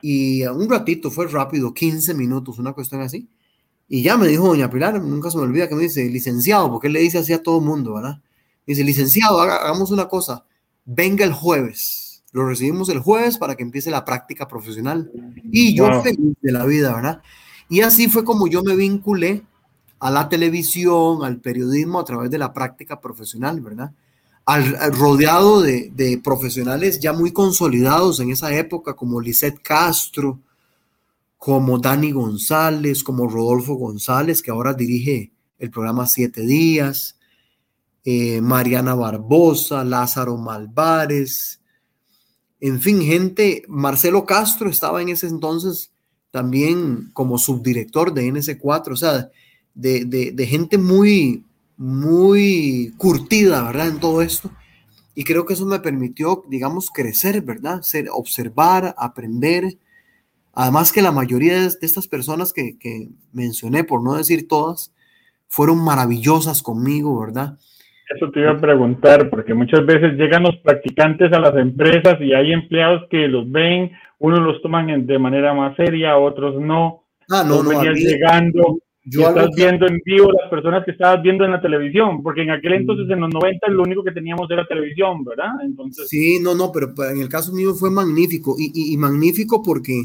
y 0.00 0.44
un 0.44 0.68
ratito, 0.68 1.10
fue 1.10 1.26
rápido, 1.26 1.72
15 1.72 2.14
minutos, 2.14 2.58
una 2.58 2.72
cuestión 2.72 3.00
así. 3.00 3.28
Y 3.88 4.02
ya 4.02 4.16
me 4.16 4.26
dijo 4.26 4.48
doña 4.48 4.68
Pilar, 4.68 5.00
nunca 5.00 5.30
se 5.30 5.36
me 5.36 5.44
olvida 5.44 5.68
que 5.68 5.74
me 5.74 5.82
dice, 5.82 6.08
licenciado, 6.08 6.70
porque 6.70 6.88
él 6.88 6.92
le 6.92 7.00
dice 7.00 7.18
así 7.18 7.32
a 7.32 7.42
todo 7.42 7.58
el 7.58 7.64
mundo, 7.64 7.94
¿verdad? 7.94 8.20
Dice, 8.66 8.82
licenciado, 8.82 9.40
hagamos 9.40 9.90
una 9.90 10.08
cosa, 10.08 10.44
venga 10.84 11.24
el 11.24 11.32
jueves. 11.32 12.24
Lo 12.32 12.46
recibimos 12.46 12.88
el 12.88 12.98
jueves 12.98 13.38
para 13.38 13.54
que 13.54 13.62
empiece 13.62 13.90
la 13.90 14.04
práctica 14.04 14.48
profesional. 14.48 15.10
Y 15.50 15.74
yo 15.74 16.02
feliz 16.02 16.36
de 16.42 16.52
la 16.52 16.66
vida, 16.66 16.94
¿verdad? 16.94 17.22
Y 17.68 17.80
así 17.80 18.08
fue 18.08 18.24
como 18.24 18.46
yo 18.46 18.62
me 18.62 18.76
vinculé 18.76 19.44
a 20.00 20.10
la 20.10 20.28
televisión, 20.28 21.24
al 21.24 21.40
periodismo 21.40 22.00
a 22.00 22.04
través 22.04 22.30
de 22.30 22.38
la 22.38 22.52
práctica 22.52 23.00
profesional, 23.00 23.60
¿verdad? 23.60 23.92
Al, 24.46 24.94
rodeado 24.94 25.60
de, 25.60 26.20
profesionales 26.22 27.00
ya 27.00 27.12
muy 27.12 27.32
consolidados 27.32 28.20
en 28.20 28.30
esa 28.30 28.54
época, 28.54 28.94
como 28.94 29.20
Lisette 29.20 29.60
Castro, 29.60 30.40
como 31.36 31.78
Dani 31.78 32.12
González, 32.12 33.02
como 33.02 33.28
Rodolfo 33.28 33.74
González, 33.74 34.42
que 34.42 34.52
ahora 34.52 34.72
dirige 34.72 35.32
el 35.58 35.70
programa 35.70 36.06
Siete 36.06 36.42
Días, 36.42 37.18
eh, 38.04 38.40
Mariana 38.40 38.94
Barbosa, 38.94 39.82
Lázaro 39.84 40.36
Malvares, 40.36 41.60
en 42.60 42.80
fin, 42.80 43.02
gente, 43.02 43.64
Marcelo 43.68 44.24
Castro 44.24 44.70
estaba 44.70 45.02
en 45.02 45.10
ese 45.10 45.26
entonces 45.26 45.92
también 46.30 47.10
como 47.12 47.38
subdirector 47.38 48.12
de 48.12 48.26
NS4, 48.26 48.92
o 48.92 48.96
sea, 48.96 49.30
de, 49.74 50.46
gente 50.48 50.78
muy, 50.78 51.44
muy 51.76 52.92
curtida, 52.96 53.62
¿verdad? 53.64 53.88
En 53.88 54.00
todo 54.00 54.22
esto. 54.22 54.50
Y 55.14 55.24
creo 55.24 55.46
que 55.46 55.54
eso 55.54 55.66
me 55.66 55.80
permitió, 55.80 56.44
digamos, 56.48 56.90
crecer, 56.92 57.42
¿verdad? 57.42 57.80
Ser, 57.82 58.06
observar, 58.12 58.94
aprender. 58.98 59.64
Además 60.52 60.92
que 60.92 61.02
la 61.02 61.12
mayoría 61.12 61.60
de, 61.60 61.68
estas 61.80 62.08
personas 62.08 62.52
que, 62.52 62.78
que 62.78 63.08
mencioné, 63.32 63.84
por 63.84 64.02
no 64.02 64.14
decir 64.14 64.46
todas, 64.48 64.94
fueron 65.48 65.82
maravillosas 65.84 66.62
conmigo, 66.62 67.20
¿verdad? 67.20 67.58
Eso 68.14 68.30
te 68.30 68.40
iba 68.40 68.52
a 68.52 68.60
preguntar, 68.60 69.28
porque 69.30 69.52
muchas 69.52 69.84
veces 69.84 70.12
llegan 70.12 70.44
los 70.44 70.56
practicantes 70.58 71.32
a 71.32 71.40
las 71.40 71.56
empresas 71.56 72.20
y 72.20 72.32
hay 72.32 72.52
empleados 72.52 73.02
que 73.10 73.26
los 73.26 73.50
ven, 73.50 73.90
unos 74.18 74.40
los 74.40 74.62
toman 74.62 75.06
de 75.06 75.18
manera 75.18 75.54
más 75.54 75.74
seria, 75.76 76.16
otros 76.16 76.60
no. 76.60 77.04
Ah, 77.28 77.42
no, 77.46 77.64
no. 77.64 77.82
llegando, 77.92 78.78
yo 79.06 79.28
estás 79.28 79.50
viendo 79.56 79.86
en 79.86 80.00
vivo 80.04 80.30
las 80.32 80.50
personas 80.50 80.84
que 80.84 80.90
estabas 80.90 81.22
viendo 81.22 81.44
en 81.44 81.52
la 81.52 81.60
televisión, 81.60 82.22
porque 82.22 82.42
en 82.42 82.50
aquel 82.50 82.74
entonces, 82.74 83.08
en 83.08 83.20
los 83.20 83.32
90, 83.32 83.68
lo 83.68 83.82
único 83.82 84.04
que 84.04 84.12
teníamos 84.12 84.50
era 84.50 84.66
televisión, 84.66 85.24
¿verdad? 85.24 85.52
Entonces... 85.64 86.08
Sí, 86.08 86.38
no, 86.40 86.54
no, 86.54 86.70
pero 86.72 86.92
en 87.10 87.20
el 87.20 87.28
caso 87.28 87.52
mío 87.52 87.74
fue 87.74 87.90
magnífico, 87.90 88.56
y, 88.58 88.92
y 88.92 88.96
magnífico 88.96 89.62
porque 89.62 90.04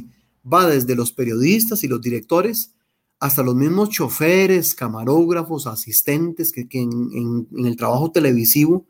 va 0.52 0.68
desde 0.68 0.96
los 0.96 1.12
periodistas 1.12 1.84
y 1.84 1.88
los 1.88 2.02
directores 2.02 2.76
hasta 3.22 3.44
los 3.44 3.54
mismos 3.54 3.90
choferes, 3.90 4.74
camarógrafos, 4.74 5.68
asistentes 5.68 6.52
que, 6.52 6.66
en, 6.72 7.48
el 7.56 7.78
trabajo 7.78 8.12
televisivo 8.12 8.88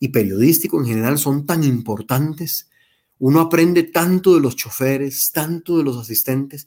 y 0.00 0.08
periodístico 0.08 0.80
en 0.80 0.86
general 0.86 1.18
son 1.18 1.44
tan 1.44 1.62
importantes. 1.62 2.70
Uno 3.18 3.40
aprende 3.40 3.82
tanto 3.82 4.34
de 4.34 4.40
los 4.40 4.56
choferes, 4.56 5.30
tanto 5.32 5.76
de 5.76 5.84
los 5.84 5.98
asistentes. 5.98 6.66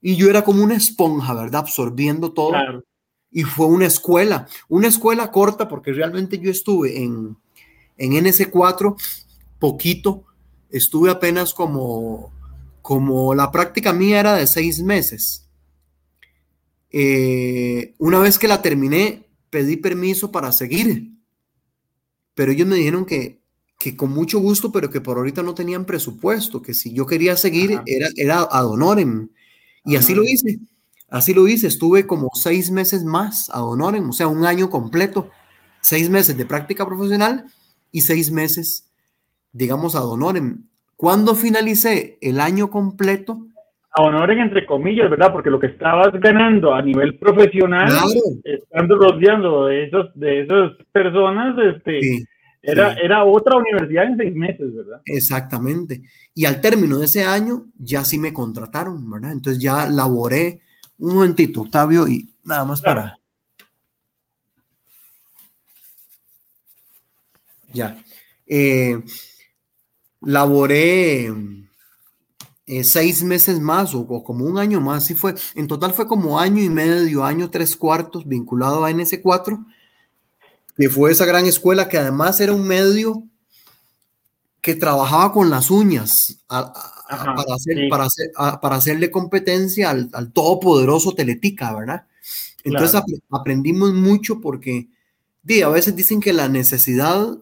Y 0.00 0.16
yo 0.16 0.30
era 0.30 0.44
como 0.44 0.62
una 0.62 0.76
esponja, 0.76 1.34
¿verdad? 1.34 1.62
Absorbiendo 1.62 2.32
todo. 2.32 2.54
Y 3.30 3.42
fue 3.42 3.66
una 3.66 3.86
escuela, 3.86 4.46
una 4.68 4.88
escuela 4.88 5.30
corta 5.30 5.68
porque 5.68 5.92
realmente 5.92 6.38
yo 6.38 6.50
estuve 6.50 7.02
en, 7.02 7.36
en 7.98 8.12
NS4 8.12 8.96
poquito, 9.58 10.24
estuve 10.70 11.10
apenas 11.10 11.52
como, 11.52 12.32
como 12.80 13.34
la 13.34 13.50
práctica 13.50 13.92
mía 13.92 14.20
era 14.20 14.34
de 14.34 14.46
seis 14.46 14.80
meses 14.82 15.48
eh, 16.90 17.94
una 17.98 18.18
vez 18.18 18.38
que 18.38 18.48
la 18.48 18.62
terminé, 18.62 19.26
pedí 19.50 19.76
permiso 19.76 20.32
para 20.32 20.52
seguir, 20.52 21.12
pero 22.34 22.52
ellos 22.52 22.66
me 22.66 22.76
dijeron 22.76 23.04
que, 23.04 23.40
que 23.78 23.96
con 23.96 24.10
mucho 24.10 24.38
gusto, 24.38 24.72
pero 24.72 24.90
que 24.90 25.00
por 25.00 25.18
ahorita 25.18 25.42
no 25.42 25.54
tenían 25.54 25.84
presupuesto, 25.84 26.62
que 26.62 26.74
si 26.74 26.92
yo 26.92 27.06
quería 27.06 27.36
seguir 27.36 27.80
era, 27.86 28.08
era 28.16 28.42
ad 28.42 28.66
honorem. 28.66 29.28
Y 29.88 29.96
así 29.96 30.14
lo 30.14 30.22
hice, 30.22 30.58
así 31.08 31.32
lo 31.32 31.48
hice, 31.48 31.66
estuve 31.66 32.06
como 32.06 32.28
seis 32.34 32.70
meses 32.70 33.04
más 33.04 33.48
ad 33.48 33.64
honorem, 33.66 34.10
o 34.10 34.12
sea, 34.12 34.28
un 34.28 34.44
año 34.44 34.68
completo, 34.68 35.30
seis 35.80 36.10
meses 36.10 36.36
de 36.36 36.44
práctica 36.44 36.86
profesional 36.86 37.44
y 37.90 38.02
seis 38.02 38.30
meses, 38.30 38.92
digamos, 39.50 39.96
ad 39.96 40.06
honorem. 40.06 40.64
Cuando 40.94 41.34
finalicé 41.34 42.18
el 42.20 42.38
año 42.38 42.68
completo, 42.68 43.46
honoren 43.96 44.40
entre 44.40 44.66
comillas, 44.66 45.08
¿verdad? 45.08 45.32
Porque 45.32 45.48
lo 45.48 45.58
que 45.58 45.68
estabas 45.68 46.12
ganando 46.20 46.74
a 46.74 46.82
nivel 46.82 47.18
profesional, 47.18 47.88
estando 48.44 48.96
rodeando 48.96 49.66
de 49.66 49.84
esos, 49.86 50.10
de 50.14 50.42
esas 50.42 50.72
personas, 50.92 51.56
este, 51.74 52.26
era, 52.62 52.94
era 52.94 53.24
otra 53.24 53.56
universidad 53.56 54.04
en 54.04 54.16
seis 54.16 54.34
meses, 54.34 54.74
¿verdad? 54.74 55.00
Exactamente. 55.04 56.02
Y 56.34 56.44
al 56.44 56.60
término 56.60 56.98
de 56.98 57.06
ese 57.06 57.24
año, 57.24 57.66
ya 57.78 58.04
sí 58.04 58.18
me 58.18 58.32
contrataron, 58.32 59.08
¿verdad? 59.10 59.32
Entonces 59.32 59.62
ya 59.62 59.88
laboré 59.88 60.60
un 60.98 61.14
momentito, 61.14 61.62
Octavio, 61.62 62.08
y 62.08 62.28
nada 62.44 62.64
más 62.64 62.80
para. 62.80 63.18
Ya. 67.72 68.02
Eh, 68.46 69.00
laboré 70.20 71.26
eh, 72.66 72.84
seis 72.84 73.22
meses 73.22 73.60
más 73.60 73.94
o, 73.94 74.06
como 74.24 74.44
un 74.44 74.58
año 74.58 74.80
más, 74.80 75.06
sí 75.06 75.14
fue, 75.14 75.34
en 75.54 75.66
total 75.66 75.92
fue 75.92 76.06
como 76.06 76.38
año 76.38 76.62
y 76.62 76.68
medio, 76.68 77.24
año 77.24 77.50
tres 77.50 77.76
cuartos 77.76 78.26
vinculado 78.26 78.84
a 78.84 78.90
NS4, 78.90 79.64
que 80.78 80.88
fue 80.88 81.10
esa 81.10 81.26
gran 81.26 81.44
escuela 81.44 81.88
que 81.88 81.98
además 81.98 82.40
era 82.40 82.52
un 82.52 82.66
medio 82.66 83.24
que 84.60 84.76
trabajaba 84.76 85.32
con 85.32 85.50
las 85.50 85.70
uñas 85.70 86.38
para, 86.46 86.72
hacer, 87.54 87.88
para, 88.60 88.76
hacerle 88.76 89.10
competencia 89.10 89.90
al, 89.90 90.08
al 90.12 90.32
todopoderoso 90.32 91.14
Teletica, 91.14 91.74
¿verdad? 91.74 92.06
Entonces 92.62 93.00
aprendimos 93.30 93.92
mucho 93.92 94.40
porque 94.40 94.88
di, 95.42 95.62
a 95.62 95.68
veces 95.68 95.96
dicen 95.96 96.20
que 96.20 96.32
la 96.32 96.48
necesidad 96.48 97.38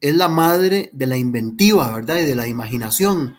es 0.00 0.16
la 0.16 0.28
madre 0.28 0.90
de 0.92 1.06
la 1.06 1.16
inventiva, 1.16 1.94
¿verdad? 1.94 2.18
Y 2.18 2.24
de 2.24 2.34
la 2.34 2.48
imaginación. 2.48 3.36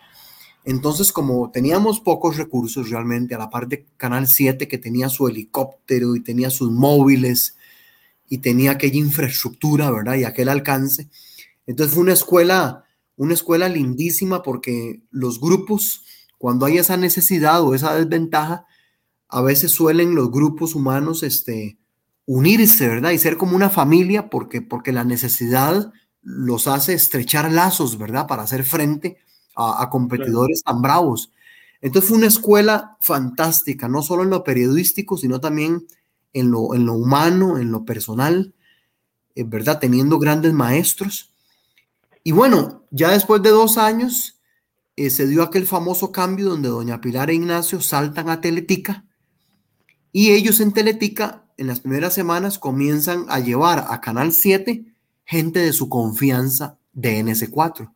Entonces, 0.63 1.11
como 1.11 1.51
teníamos 1.51 1.99
pocos 1.99 2.37
recursos 2.37 2.89
realmente, 2.89 3.35
a 3.35 3.39
la 3.39 3.49
par 3.49 3.67
de 3.67 3.85
Canal 3.97 4.27
7 4.27 4.69
que 4.69 4.77
tenía 4.77 5.09
su 5.09 5.27
helicóptero 5.27 6.15
y 6.15 6.23
tenía 6.23 6.49
sus 6.49 6.71
móviles 6.71 7.57
y 8.33 8.39
tenía 8.39 8.71
aquella 8.71 8.97
infraestructura, 8.97 9.91
¿verdad? 9.91 10.15
Y 10.15 10.23
aquel 10.23 10.49
alcance. 10.49 11.07
Entonces 11.67 11.93
fue 11.93 12.01
una 12.01 12.13
escuela, 12.13 12.83
una 13.15 13.35
escuela 13.35 13.69
lindísima 13.69 14.41
porque 14.41 15.03
los 15.11 15.39
grupos, 15.39 16.03
cuando 16.39 16.65
hay 16.65 16.79
esa 16.79 16.97
necesidad 16.97 17.61
o 17.61 17.75
esa 17.75 17.93
desventaja, 17.93 18.65
a 19.29 19.41
veces 19.43 19.71
suelen 19.71 20.15
los 20.15 20.31
grupos 20.31 20.73
humanos 20.73 21.21
este, 21.21 21.77
unirse, 22.25 22.87
¿verdad? 22.87 23.11
Y 23.11 23.19
ser 23.19 23.37
como 23.37 23.55
una 23.55 23.69
familia 23.69 24.31
porque, 24.31 24.63
porque 24.63 24.91
la 24.91 25.03
necesidad 25.03 25.93
los 26.23 26.67
hace 26.67 26.93
estrechar 26.95 27.51
lazos, 27.51 27.99
¿verdad? 27.99 28.25
Para 28.25 28.41
hacer 28.41 28.63
frente 28.63 29.17
a, 29.55 29.87
competidores 29.91 30.63
tan 30.63 30.81
bravos. 30.81 31.31
Entonces 31.81 32.09
fue 32.09 32.17
una 32.17 32.27
escuela 32.27 32.97
fantástica, 32.99 33.87
no 33.87 34.01
solo 34.01 34.23
en 34.23 34.31
lo 34.31 34.43
periodístico, 34.43 35.17
sino 35.17 35.39
también 35.39 35.85
en 36.33 36.51
lo, 36.51 36.73
en 36.73 36.85
lo 36.85 36.93
humano, 36.93 37.57
en 37.57 37.71
lo 37.71 37.85
personal, 37.85 38.53
eh, 39.35 39.43
¿verdad? 39.43 39.79
Teniendo 39.79 40.19
grandes 40.19 40.53
maestros. 40.53 41.31
Y 42.23 42.31
bueno, 42.31 42.83
ya 42.91 43.11
después 43.11 43.41
de 43.41 43.49
dos 43.49 43.77
años 43.77 44.39
eh, 44.95 45.09
se 45.09 45.27
dio 45.27 45.43
aquel 45.43 45.65
famoso 45.65 46.11
cambio 46.11 46.49
donde 46.49 46.69
doña 46.69 47.01
Pilar 47.01 47.29
e 47.29 47.35
Ignacio 47.35 47.81
saltan 47.81 48.29
a 48.29 48.41
Teletica 48.41 49.05
y 50.11 50.31
ellos 50.31 50.59
en 50.59 50.71
Teletica 50.71 51.43
en 51.57 51.67
las 51.67 51.79
primeras 51.79 52.13
semanas 52.13 52.59
comienzan 52.59 53.25
a 53.29 53.39
llevar 53.39 53.85
a 53.89 53.99
Canal 53.99 54.31
7 54.31 54.85
gente 55.25 55.59
de 55.59 55.73
su 55.73 55.89
confianza 55.89 56.77
de 56.93 57.23
NS4. 57.23 57.91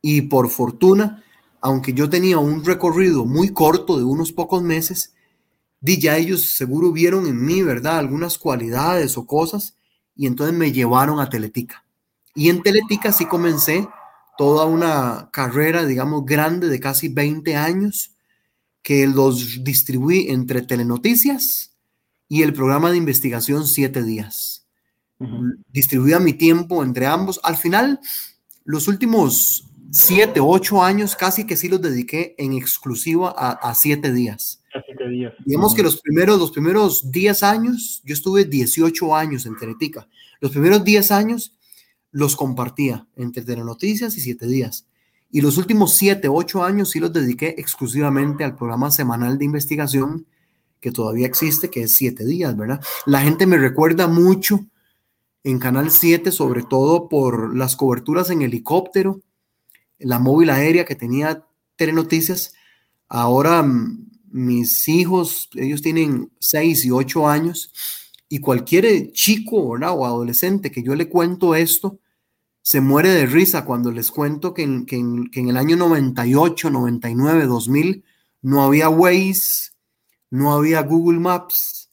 Y 0.00 0.22
por 0.22 0.48
fortuna, 0.48 1.22
aunque 1.60 1.92
yo 1.92 2.08
tenía 2.08 2.38
un 2.38 2.64
recorrido 2.64 3.24
muy 3.26 3.50
corto 3.50 3.98
de 3.98 4.04
unos 4.04 4.32
pocos 4.32 4.62
meses, 4.62 5.14
di 5.82 5.98
ya 5.98 6.16
ellos 6.16 6.54
seguro 6.54 6.92
vieron 6.92 7.26
en 7.26 7.44
mí, 7.44 7.62
¿verdad? 7.62 7.98
Algunas 7.98 8.38
cualidades 8.38 9.18
o 9.18 9.26
cosas 9.26 9.76
y 10.16 10.26
entonces 10.26 10.56
me 10.56 10.72
llevaron 10.72 11.20
a 11.20 11.28
Teletica. 11.28 11.84
Y 12.34 12.48
en 12.48 12.62
Teletica 12.62 13.12
sí 13.12 13.26
comencé 13.26 13.86
toda 14.38 14.64
una 14.64 15.28
carrera, 15.30 15.84
digamos, 15.84 16.24
grande 16.24 16.68
de 16.68 16.80
casi 16.80 17.08
20 17.08 17.56
años, 17.56 18.12
que 18.82 19.06
los 19.06 19.62
distribuí 19.62 20.28
entre 20.30 20.62
Telenoticias 20.62 21.76
y 22.28 22.42
el 22.42 22.54
programa 22.54 22.90
de 22.90 22.96
investigación 22.96 23.66
Siete 23.66 24.02
Días. 24.02 24.66
Distribuía 25.68 26.18
mi 26.18 26.32
tiempo 26.32 26.82
entre 26.82 27.06
ambos. 27.06 27.38
Al 27.44 27.56
final, 27.56 28.00
los 28.64 28.88
últimos 28.88 29.68
siete, 29.92 30.40
ocho 30.40 30.82
años 30.82 31.14
casi 31.14 31.46
que 31.46 31.56
sí 31.56 31.68
los 31.68 31.80
dediqué 31.80 32.34
en 32.38 32.54
exclusiva 32.54 33.30
a, 33.30 33.74
siete 33.74 34.12
días. 34.12 34.61
Días. 35.10 35.34
Digamos 35.44 35.74
que 35.74 35.82
los 35.82 36.00
primeros, 36.00 36.38
los 36.38 36.50
primeros 36.50 37.10
10 37.10 37.42
años, 37.42 38.02
yo 38.04 38.14
estuve 38.14 38.44
18 38.44 39.14
años 39.14 39.46
en 39.46 39.56
Teletica. 39.56 40.08
Los 40.40 40.50
primeros 40.52 40.84
10 40.84 41.10
años 41.12 41.54
los 42.10 42.36
compartía 42.36 43.06
entre 43.16 43.42
Telenoticias 43.42 44.16
y 44.16 44.20
Siete 44.20 44.46
Días. 44.46 44.86
Y 45.30 45.40
los 45.40 45.56
últimos 45.56 45.94
7, 45.94 46.28
8 46.28 46.62
años 46.62 46.90
sí 46.90 47.00
los 47.00 47.12
dediqué 47.12 47.54
exclusivamente 47.58 48.44
al 48.44 48.54
programa 48.54 48.90
semanal 48.90 49.38
de 49.38 49.46
investigación 49.46 50.26
que 50.80 50.92
todavía 50.92 51.26
existe, 51.26 51.70
que 51.70 51.82
es 51.82 51.92
Siete 51.92 52.24
Días, 52.26 52.56
¿verdad? 52.56 52.82
La 53.06 53.22
gente 53.22 53.46
me 53.46 53.56
recuerda 53.56 54.08
mucho 54.08 54.66
en 55.44 55.58
Canal 55.58 55.90
7, 55.90 56.30
sobre 56.32 56.62
todo 56.62 57.08
por 57.08 57.56
las 57.56 57.76
coberturas 57.76 58.30
en 58.30 58.42
helicóptero, 58.42 59.22
la 59.98 60.18
móvil 60.18 60.50
aérea 60.50 60.84
que 60.84 60.96
tenía 60.96 61.46
Telenoticias. 61.76 62.54
Ahora 63.08 63.62
mm, 63.62 64.11
mis 64.32 64.88
hijos, 64.88 65.48
ellos 65.54 65.82
tienen 65.82 66.32
6 66.40 66.84
y 66.86 66.90
8 66.90 67.28
años, 67.28 67.72
y 68.28 68.38
cualquier 68.38 69.12
chico 69.12 69.56
o 69.56 70.06
adolescente 70.06 70.70
que 70.70 70.82
yo 70.82 70.94
le 70.94 71.08
cuento 71.08 71.54
esto, 71.54 71.98
se 72.62 72.80
muere 72.80 73.10
de 73.10 73.26
risa 73.26 73.64
cuando 73.64 73.90
les 73.90 74.10
cuento 74.10 74.54
que 74.54 74.62
en, 74.62 74.86
que 74.86 74.96
en, 74.96 75.48
el 75.48 75.56
año 75.56 75.76
98, 75.76 76.70
99, 76.70 77.46
2000 77.46 78.04
no 78.40 78.62
había 78.62 78.88
Waze, 78.88 79.72
no 80.30 80.54
había 80.54 80.80
Google 80.82 81.18
Maps, 81.18 81.90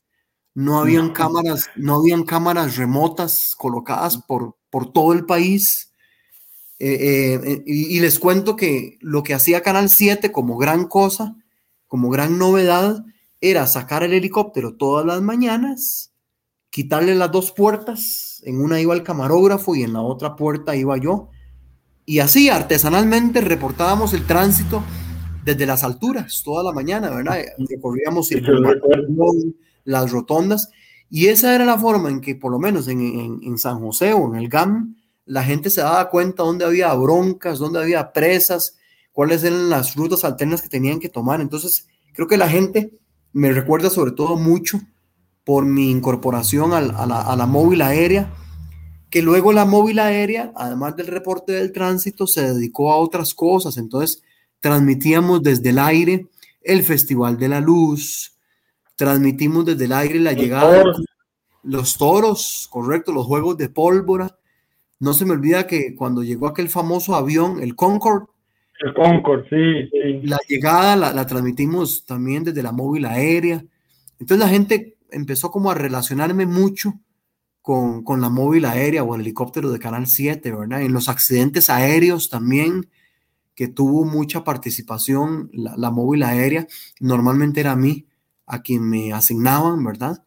no 0.54 0.80
habían 0.80 1.12
cámaras, 1.12 1.70
no 1.76 1.96
habían 1.96 2.24
cámaras 2.24 2.78
remotas 2.78 3.56
colocadas 3.58 4.18
por, 4.18 4.56
por 4.70 4.94
todo 4.94 5.14
el 5.14 5.26
país. 5.26 5.92
Eh, 6.80 7.40
eh, 7.44 7.64
y, 7.66 7.98
y, 7.98 8.00
les 8.00 8.20
cuento 8.20 8.56
que 8.56 8.98
lo 9.02 9.24
que 9.24 9.34
hacía 9.34 9.62
Canal 9.62 9.90
7 9.90 10.32
como 10.32 10.56
gran 10.56 10.86
cosa, 10.86 11.36
como 11.90 12.10
gran 12.10 12.38
novedad, 12.38 13.04
era 13.42 13.68
sacar 13.68 14.04
el 14.04 14.14
helicóptero 14.14 14.78
todas 14.78 15.06
las 15.06 15.22
mañanas 15.22 16.10
quitarle 16.70 17.16
las 17.16 17.32
dos 17.32 17.52
puertas, 17.52 18.42
en 18.46 18.62
una 18.62 18.80
iba 18.80 18.94
el 18.94 19.04
camarógrafo 19.04 19.76
y 19.76 19.84
en 19.84 19.94
la 19.94 20.02
otra 20.02 20.36
puerta 20.36 20.76
iba 20.76 20.98
yo. 20.98 21.30
Y 22.06 22.20
así 22.20 22.50
artesanalmente 22.50 23.42
reportábamos 23.42 24.14
el 24.14 24.26
tránsito 24.26 24.84
desde 25.44 25.66
las 25.66 25.84
alturas 25.84 26.42
toda 26.44 26.64
la 26.64 26.72
mañana, 26.72 27.10
¿verdad? 27.10 27.40
Recorríamos 27.58 28.30
las 29.84 30.12
rotondas 30.12 30.70
y 31.10 31.28
esa 31.28 31.56
era 31.56 31.66
la 31.66 31.78
forma 31.78 32.10
en 32.10 32.22
que 32.22 32.36
por 32.36 32.52
lo 32.52 32.60
menos 32.60 32.88
en, 32.88 33.58
San 33.58 33.80
José 33.80 34.14
o 34.14 34.28
en 34.28 34.40
el 34.40 34.50
GAM 34.50 34.96
la 35.26 35.44
gente 35.44 35.70
se 35.70 35.82
daba 35.82 36.10
cuenta 36.10 36.44
dónde 36.44 36.66
había 36.66 36.94
broncas, 36.94 37.60
dónde 37.60 37.80
había 37.80 38.12
presas, 38.12 38.79
cuáles 39.20 39.44
eran 39.44 39.70
las 39.70 39.98
rutas 39.98 40.24
alternas 40.24 40.62
que 40.62 40.70
tenían 40.70 41.02
que 41.02 41.10
tomar. 41.10 41.42
Entonces, 41.42 41.90
creo 42.14 42.30
que 42.30 42.38
la 42.38 42.48
gente 42.48 42.98
me 43.34 43.52
recuerda 43.52 43.90
sobre 43.90 44.14
todo 44.14 44.38
mucho 44.38 44.80
por 45.44 45.66
mi 45.66 45.92
incorporación 45.92 46.72
a, 46.72 46.80
la, 46.80 47.46
móvil 47.46 47.82
aérea, 47.82 48.34
que 49.10 49.22
luego 49.22 49.52
la 49.52 49.66
móvil 49.66 50.00
aérea, 50.00 50.54
además 50.56 50.96
del 50.96 51.08
reporte 51.08 51.52
del 51.52 51.74
tránsito, 51.74 52.28
se 52.28 52.54
dedicó 52.54 52.94
a 52.94 52.96
otras 52.96 53.34
cosas. 53.34 53.76
Entonces, 53.76 54.24
transmitíamos 54.62 55.44
desde 55.44 55.72
el 55.72 55.80
aire 55.80 56.28
el 56.62 56.82
Festival 56.84 57.38
de 57.38 57.50
la 57.50 57.60
Luz, 57.60 58.38
transmitimos 58.96 59.66
desde 59.66 59.84
el 59.84 59.92
aire 59.92 60.20
la 60.22 60.32
llegada 60.32 60.78
de 60.78 60.84
los 61.64 61.98
toros, 61.98 62.70
correcto, 62.72 63.12
los 63.12 63.26
juegos 63.26 63.58
de 63.58 63.68
pólvora. 63.68 64.40
No 64.98 65.14
se 65.14 65.26
me 65.26 65.34
olvida 65.34 65.68
que 65.68 65.94
cuando 65.94 66.24
llegó 66.24 66.48
aquel 66.48 66.70
famoso 66.70 67.16
avión, 67.16 67.62
el 67.62 67.76
Concorde, 67.76 68.28
el 68.80 68.94
Concorde, 68.94 69.48
sí. 69.50 70.22
La 70.24 70.40
llegada 70.48 70.96
la, 70.96 71.14
la, 71.14 71.26
transmitimos 71.28 72.06
también 72.06 72.44
desde 72.44 72.64
la 72.64 72.72
móvil 72.72 73.06
aérea. 73.06 73.64
Entonces 74.20 74.40
la 74.40 74.50
gente 74.50 74.98
empezó 75.12 75.52
como 75.52 75.72
a 75.72 75.76
relacionarme 75.76 76.46
mucho 76.46 76.94
con, 77.62 78.04
con, 78.04 78.22
la 78.22 78.30
móvil 78.30 78.66
aérea 78.66 79.04
o 79.04 79.16
el 79.16 79.22
helicóptero 79.22 79.70
de 79.72 79.80
Canal 79.80 80.08
7, 80.08 80.52
¿verdad? 80.52 80.82
En 80.82 80.94
los 80.94 81.10
accidentes 81.10 81.70
aéreos 81.70 82.30
también, 82.30 82.90
que 83.54 83.68
tuvo 83.68 84.06
mucha 84.06 84.44
participación 84.44 85.50
la, 85.54 85.76
la 85.76 85.92
móvil 85.92 86.24
aérea, 86.24 86.66
normalmente 87.00 87.60
era 87.60 87.74
a 87.74 87.76
mí 87.76 88.08
a 88.46 88.62
quien 88.62 88.90
me 88.90 89.14
asignaban, 89.14 89.84
¿verdad? 89.84 90.24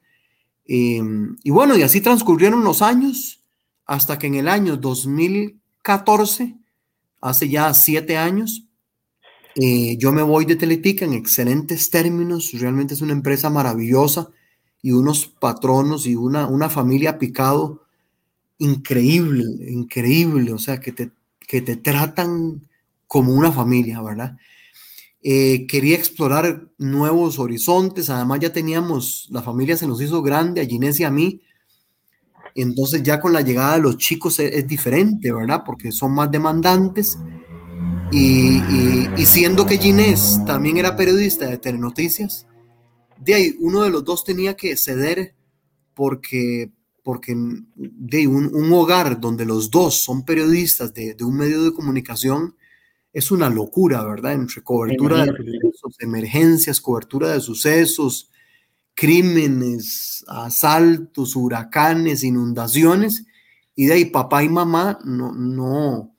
Em, 0.64 1.36
y 1.42 1.50
bueno, 1.50 1.76
y 1.76 1.82
así 1.82 2.00
transcurrieron 2.00 2.64
los 2.64 2.82
años 2.82 3.42
hasta 3.84 4.18
que 4.18 4.28
en 4.28 4.36
el 4.36 4.48
año 4.48 4.76
2014, 4.76 6.56
hace 7.22 7.48
ya 7.48 7.72
siete 7.72 8.18
años, 8.18 8.66
eh, 9.54 9.96
yo 9.98 10.12
me 10.12 10.22
voy 10.22 10.44
de 10.44 10.56
Teletica 10.56 11.04
en 11.04 11.14
excelentes 11.14 11.88
términos, 11.88 12.52
realmente 12.52 12.94
es 12.94 13.00
una 13.00 13.12
empresa 13.12 13.48
maravillosa 13.48 14.28
y 14.82 14.92
unos 14.92 15.26
patronos 15.26 16.06
y 16.06 16.16
una, 16.16 16.46
una 16.46 16.68
familia 16.68 17.18
picado 17.18 17.84
increíble, 18.58 19.44
increíble, 19.70 20.52
o 20.52 20.58
sea, 20.58 20.80
que 20.80 20.92
te, 20.92 21.10
que 21.40 21.62
te 21.62 21.76
tratan 21.76 22.62
como 23.06 23.34
una 23.34 23.52
familia, 23.52 24.00
¿verdad? 24.00 24.36
Eh, 25.22 25.66
quería 25.68 25.96
explorar 25.96 26.68
nuevos 26.78 27.38
horizontes, 27.38 28.10
además 28.10 28.40
ya 28.40 28.52
teníamos, 28.52 29.28
la 29.30 29.42
familia 29.42 29.76
se 29.76 29.86
nos 29.86 30.00
hizo 30.00 30.22
grande, 30.22 30.60
a 30.60 30.66
Ginés 30.66 30.98
y 30.98 31.04
a 31.04 31.10
mí, 31.10 31.42
entonces 32.54 33.02
ya 33.02 33.20
con 33.20 33.32
la 33.32 33.40
llegada 33.40 33.76
de 33.76 33.82
los 33.82 33.96
chicos 33.96 34.38
es, 34.38 34.66
diferente, 34.66 35.32
¿verdad? 35.32 35.62
Porque 35.64 35.92
son 35.92 36.14
más 36.14 36.30
demandantes. 36.30 37.18
Y, 38.10 38.58
y, 38.58 39.10
y 39.16 39.26
siendo 39.26 39.64
que 39.64 39.78
Ginés 39.78 40.40
también 40.46 40.76
era 40.76 40.96
periodista 40.96 41.46
de 41.46 41.56
Telenoticias, 41.56 42.46
de 43.18 43.34
ahí 43.34 43.56
uno 43.60 43.82
de 43.82 43.90
los 43.90 44.04
dos 44.04 44.24
tenía 44.24 44.54
que 44.54 44.76
ceder 44.76 45.34
porque, 45.94 46.72
porque 47.02 47.34
de 47.74 48.26
un, 48.26 48.54
un 48.54 48.72
hogar 48.72 49.20
donde 49.20 49.44
los 49.44 49.70
dos 49.70 50.02
son 50.02 50.24
periodistas 50.24 50.92
de, 50.92 51.14
de, 51.14 51.24
un 51.24 51.36
medio 51.36 51.62
de 51.62 51.72
comunicación 51.72 52.56
es 53.12 53.30
una 53.30 53.48
locura, 53.50 54.02
¿verdad? 54.04 54.32
Entre 54.32 54.62
cobertura 54.62 55.24
de 55.24 55.32
sucesos, 55.32 55.96
emergencias, 56.00 56.80
cobertura 56.80 57.32
de 57.32 57.40
sucesos, 57.40 58.31
crímenes, 58.94 60.24
asaltos, 60.28 61.36
huracanes, 61.36 62.24
inundaciones, 62.24 63.26
y 63.74 63.86
de 63.86 63.94
ahí 63.94 64.04
papá 64.06 64.44
y 64.44 64.48
mamá 64.48 64.98
no, 65.04 65.32
no 65.32 66.14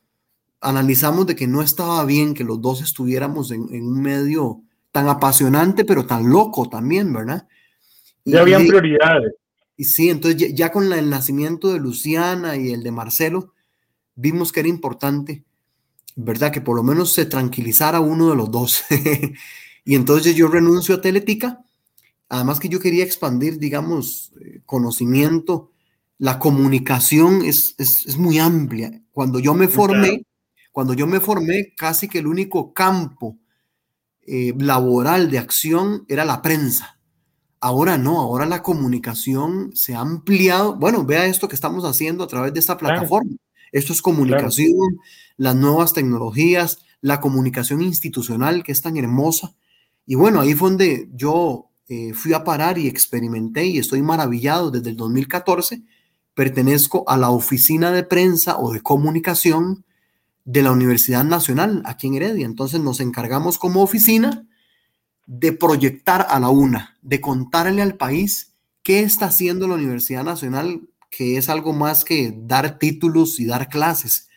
analizamos 0.59 1.27
de 1.27 1.35
que 1.35 1.47
no 1.47 1.61
estaba 1.61 2.03
bien 2.05 2.33
que 2.33 2.43
los 2.43 2.61
dos 2.61 2.81
estuviéramos 2.81 3.51
en, 3.51 3.67
en 3.71 3.85
un 3.85 4.01
medio 4.01 4.61
tan 4.91 5.09
apasionante, 5.09 5.85
pero 5.85 6.05
tan 6.05 6.29
loco 6.29 6.69
también, 6.69 7.11
¿verdad? 7.11 7.47
Ya 8.25 8.41
habían 8.41 8.65
prioridades. 8.65 9.33
Y 9.75 9.85
sí, 9.85 10.09
entonces 10.09 10.53
ya, 10.53 10.71
con 10.71 10.91
el 10.93 11.09
nacimiento 11.09 11.73
de 11.73 11.79
Luciana 11.79 12.55
y 12.55 12.71
el 12.71 12.83
de 12.83 12.91
Marcelo, 12.91 13.53
vimos 14.15 14.51
que 14.51 14.59
era 14.59 14.69
importante, 14.69 15.43
¿verdad? 16.15 16.51
Que 16.51 16.61
por 16.61 16.75
lo 16.75 16.83
menos 16.83 17.11
se 17.11 17.25
tranquilizara 17.25 17.99
uno 17.99 18.29
de 18.29 18.35
los 18.35 18.51
dos. 18.51 18.83
y 19.85 19.95
entonces 19.95 20.35
yo 20.35 20.47
renuncio 20.47 20.95
a 20.95 21.01
Teletica, 21.01 21.65
además 22.33 22.59
que 22.59 22.67
yo 22.67 22.79
quería 22.79 23.03
expandir, 23.03 23.59
digamos, 23.59 24.31
eh, 24.41 24.61
conocimiento, 24.65 25.69
la 26.17 26.39
comunicación 26.39 27.43
es, 27.43 27.75
es, 27.77 28.17
muy 28.17 28.39
amplia. 28.39 29.03
Cuando 29.11 29.37
yo 29.37 29.53
me 29.53 29.67
formé, 29.67 30.25
cuando 30.71 30.95
yo 30.95 31.05
me 31.05 31.19
formé, 31.19 31.75
casi 31.77 32.07
que 32.07 32.19
el 32.19 32.27
único 32.27 32.73
campo 32.73 33.37
eh, 34.25 34.51
laboral 34.57 35.29
de 35.29 35.37
acción 35.37 36.05
era 36.07 36.25
la 36.25 36.41
prensa. 36.41 36.99
Ahora 37.59 37.99
no, 37.99 38.19
ahora 38.19 38.47
la 38.47 38.63
comunicación 38.63 39.69
se 39.75 39.93
ha 39.93 39.99
ampliado. 39.99 40.75
Bueno, 40.75 41.05
vea 41.05 41.27
esto 41.27 41.47
que 41.47 41.55
estamos 41.55 41.85
haciendo 41.85 42.23
a 42.23 42.27
través 42.27 42.51
de 42.51 42.59
esta 42.59 42.77
plataforma. 42.77 43.35
Esto 43.71 43.93
es 43.93 44.01
comunicación, 44.01 44.97
las 45.37 45.55
nuevas 45.55 45.93
tecnologías, 45.93 46.79
la 46.99 47.19
comunicación 47.19 47.83
institucional 47.83 48.63
que 48.63 48.71
es 48.71 48.81
tan 48.81 48.97
hermosa. 48.97 49.53
Y 50.07 50.15
bueno, 50.15 50.41
ahí 50.41 50.55
fue 50.55 50.69
donde 50.69 51.09
yo 51.13 51.69
eh, 51.89 52.13
fui 52.13 52.33
a 52.33 52.43
parar 52.43 52.77
y 52.77 52.87
experimenté 52.87 53.65
y 53.65 53.77
estoy 53.77 54.01
maravillado 54.01 54.71
desde 54.71 54.91
el 54.91 54.95
2014. 54.95 55.81
Pertenezco 56.33 57.03
a 57.07 57.17
la 57.17 57.29
oficina 57.29 57.91
de 57.91 58.03
prensa 58.03 58.57
o 58.57 58.71
de 58.71 58.81
comunicación 58.81 59.83
de 60.45 60.63
la 60.63 60.71
Universidad 60.71 61.23
Nacional 61.23 61.81
aquí 61.85 62.07
en 62.07 62.15
Heredia. 62.15 62.45
Entonces 62.45 62.79
nos 62.79 62.99
encargamos 62.99 63.57
como 63.57 63.81
oficina 63.81 64.45
de 65.25 65.53
proyectar 65.53 66.25
a 66.29 66.39
la 66.39 66.49
UNA, 66.49 66.97
de 67.01 67.21
contarle 67.21 67.81
al 67.81 67.95
país 67.95 68.53
qué 68.81 69.01
está 69.01 69.27
haciendo 69.27 69.67
la 69.67 69.75
Universidad 69.75 70.23
Nacional, 70.23 70.81
que 71.09 71.37
es 71.37 71.49
algo 71.49 71.73
más 71.73 72.03
que 72.03 72.33
dar 72.35 72.79
títulos 72.79 73.39
y 73.39 73.45
dar 73.45 73.69
clases. 73.69 74.29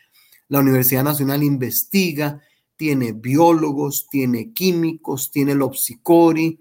La 0.49 0.61
Universidad 0.61 1.03
Nacional 1.03 1.43
investiga, 1.43 2.41
tiene 2.77 3.13
biólogos, 3.13 4.07
tiene 4.11 4.53
químicos, 4.53 5.31
tiene 5.31 5.55
Lopsicori, 5.55 6.61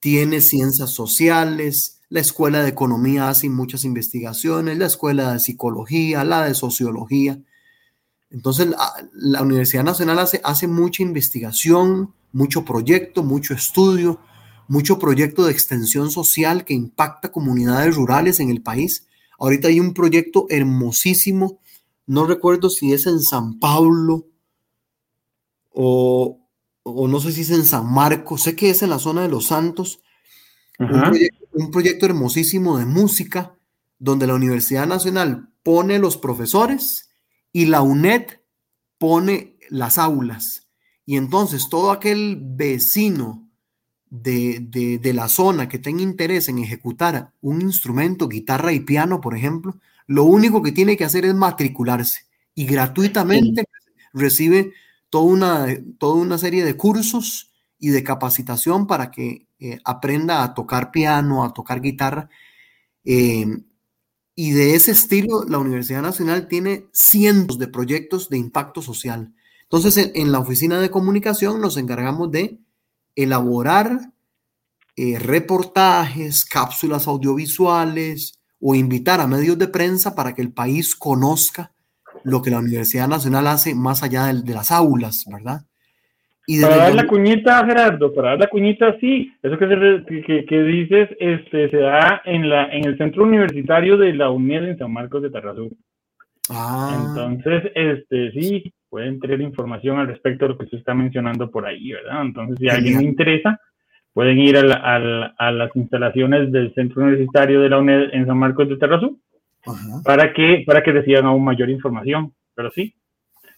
tiene 0.00 0.40
ciencias 0.40 0.90
sociales, 0.90 2.00
la 2.08 2.20
Escuela 2.20 2.62
de 2.62 2.70
Economía 2.70 3.28
hace 3.28 3.48
muchas 3.48 3.84
investigaciones, 3.84 4.78
la 4.78 4.86
Escuela 4.86 5.32
de 5.32 5.40
Psicología, 5.40 6.24
la 6.24 6.44
de 6.44 6.54
Sociología. 6.54 7.38
Entonces, 8.30 8.68
la, 9.12 9.42
Universidad 9.42 9.84
Nacional 9.84 10.18
hace, 10.18 10.40
hace 10.44 10.68
mucha 10.68 11.02
investigación, 11.02 12.14
mucho 12.32 12.64
proyecto, 12.64 13.22
mucho 13.22 13.54
estudio, 13.54 14.20
mucho 14.68 14.98
proyecto 14.98 15.44
de 15.44 15.52
extensión 15.52 16.10
social 16.10 16.64
que 16.64 16.74
impacta 16.74 17.32
comunidades 17.32 17.94
rurales 17.96 18.40
en 18.40 18.50
el 18.50 18.62
país. 18.62 19.06
Ahorita 19.38 19.68
hay 19.68 19.80
un 19.80 19.94
proyecto 19.94 20.46
hermosísimo, 20.50 21.60
no 22.06 22.26
recuerdo 22.26 22.70
si 22.70 22.92
es 22.92 23.06
en 23.06 23.20
San 23.20 23.58
Pablo 23.58 24.26
o, 25.70 26.38
no 27.08 27.20
sé 27.20 27.32
si 27.32 27.42
es 27.42 27.50
en 27.50 27.64
San 27.64 27.92
Marcos, 27.92 28.42
sé 28.42 28.56
que 28.56 28.70
es 28.70 28.82
en 28.82 28.90
la 28.90 28.98
zona 28.98 29.22
de 29.22 29.28
Los 29.28 29.46
Santos, 29.46 30.00
un 30.78 31.70
proyecto, 31.70 32.06
hermosísimo 32.06 32.78
de 32.78 32.86
música 32.86 33.54
donde 33.98 34.26
la 34.26 34.34
Universidad 34.34 34.86
Nacional 34.86 35.48
pone 35.62 35.98
los 35.98 36.16
profesores 36.16 37.10
y 37.52 37.66
la 37.66 37.82
UNED 37.82 38.24
pone 38.98 39.56
las 39.68 39.98
aulas. 39.98 40.68
Y 41.04 41.16
entonces 41.16 41.68
todo 41.68 41.90
aquel 41.90 42.38
vecino 42.40 43.48
de, 44.10 44.60
de, 44.60 45.12
la 45.12 45.28
zona 45.28 45.68
que 45.68 45.78
tenga 45.78 46.02
interés 46.02 46.48
en 46.48 46.58
ejecutar 46.58 47.32
un 47.40 47.60
instrumento, 47.60 48.28
guitarra 48.28 48.72
y 48.72 48.80
piano, 48.80 49.20
por 49.20 49.36
ejemplo, 49.36 49.76
lo 50.06 50.24
único 50.24 50.62
que 50.62 50.72
tiene 50.72 50.96
que 50.96 51.04
hacer 51.04 51.24
es 51.24 51.34
matricularse 51.34 52.22
y 52.54 52.66
gratuitamente 52.66 53.64
recibe 54.12 54.72
toda 55.10 55.24
una, 55.24 55.66
toda 55.98 56.14
una 56.14 56.38
serie 56.38 56.64
de 56.64 56.76
cursos 56.76 57.52
y 57.78 57.90
de 57.90 58.04
capacitación 58.04 58.86
para 58.86 59.10
que 59.10 59.48
eh, 59.60 59.78
aprenda 59.84 60.42
a 60.42 60.54
tocar 60.54 60.90
piano, 60.90 61.44
a 61.44 61.52
tocar 61.52 61.80
guitarra. 61.80 62.28
Em, 63.04 63.64
y 64.34 64.52
de 64.52 64.74
ese 64.74 64.92
estilo, 64.92 65.44
la 65.48 65.58
Universidad 65.58 66.02
Nacional 66.02 66.46
tiene 66.48 66.86
cientos 66.92 67.58
de 67.58 67.68
proyectos 67.68 68.28
de 68.28 68.38
impacto 68.38 68.82
social. 68.82 69.34
Entonces, 69.62 70.12
en, 70.14 70.32
la 70.32 70.38
oficina 70.38 70.80
de 70.80 70.90
comunicación 70.90 71.60
nos 71.60 71.76
encargamos 71.76 72.30
de 72.30 72.58
elaborar 73.16 74.12
eh, 74.96 75.18
reportajes, 75.18 76.44
cápsulas 76.44 77.06
audiovisuales 77.06 78.38
o 78.60 78.74
invitar 78.74 79.20
a 79.20 79.26
medios 79.26 79.58
de 79.58 79.68
prensa 79.68 80.14
para 80.14 80.34
que 80.34 80.42
el 80.42 80.52
país 80.52 80.94
conozca 80.96 81.72
lo 82.28 82.42
que 82.42 82.50
la 82.50 82.58
Universidad 82.58 83.08
Nacional 83.08 83.46
hace 83.46 83.74
más 83.74 84.02
allá 84.02 84.26
de, 84.26 84.54
las 84.54 84.70
aulas, 84.70 85.24
¿verdad? 85.30 85.62
Y 86.46 86.62
para 86.62 86.76
dar 86.76 86.94
la 86.94 87.06
cuñita, 87.06 87.64
Gerardo, 87.66 88.14
para 88.14 88.30
dar 88.30 88.38
la 88.40 88.46
cuñita, 88.46 88.96
sí, 89.00 89.30
eso 89.42 89.58
que, 89.58 90.46
que, 90.48 90.62
dices 90.62 91.10
este, 91.20 91.68
se 91.70 91.76
da 91.76 92.22
en, 92.24 92.48
la, 92.48 92.72
en 92.72 92.86
el 92.86 92.96
centro 92.96 93.24
universitario 93.24 93.98
de 93.98 94.14
la 94.14 94.30
UNED 94.30 94.64
en 94.64 94.78
San 94.78 94.92
Marcos 94.92 95.22
de 95.22 95.30
Tarrazú. 95.30 95.76
Ah. 96.48 97.06
Entonces, 97.06 97.70
este, 97.74 98.32
sí, 98.32 98.72
pueden 98.88 99.20
tener 99.20 99.42
información 99.42 99.98
al 99.98 100.08
respecto 100.08 100.46
de 100.46 100.48
lo 100.50 100.58
que 100.58 100.64
usted 100.64 100.78
está 100.78 100.94
mencionando 100.94 101.50
por 101.50 101.66
ahí, 101.66 101.92
¿verdad? 101.92 102.22
Entonces, 102.22 102.56
si 102.58 102.68
a 102.68 102.74
alguien 102.74 102.98
le 102.98 103.04
interesa, 103.04 103.60
pueden 104.14 104.38
ir 104.38 104.56
a, 104.56 105.32
a, 105.36 105.52
las 105.52 105.76
instalaciones 105.76 106.50
del 106.50 106.72
centro 106.74 107.02
universitario 107.02 107.60
de 107.60 107.68
la 107.68 107.78
UNED 107.78 108.14
en 108.14 108.26
San 108.26 108.38
Marcos 108.38 108.68
de 108.68 108.78
Tarrazú 108.78 109.20
para 110.04 110.32
que 110.32 110.64
para 110.66 110.82
que 110.82 110.92
reciban 110.92 111.26
aún 111.26 111.44
mayor 111.44 111.70
información. 111.70 112.34
Pero 112.54 112.70
sí, 112.70 112.94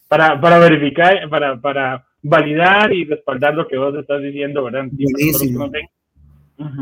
para, 0.08 0.40
para 0.40 0.58
verificar, 0.58 1.28
para, 1.30 1.60
para 1.60 2.04
validar 2.22 2.92
y 2.92 3.04
respaldar 3.04 3.54
lo 3.54 3.66
que 3.66 3.78
vos 3.78 3.94
estás 3.96 4.20
diciendo, 4.22 4.64
¿verdad? 4.64 4.86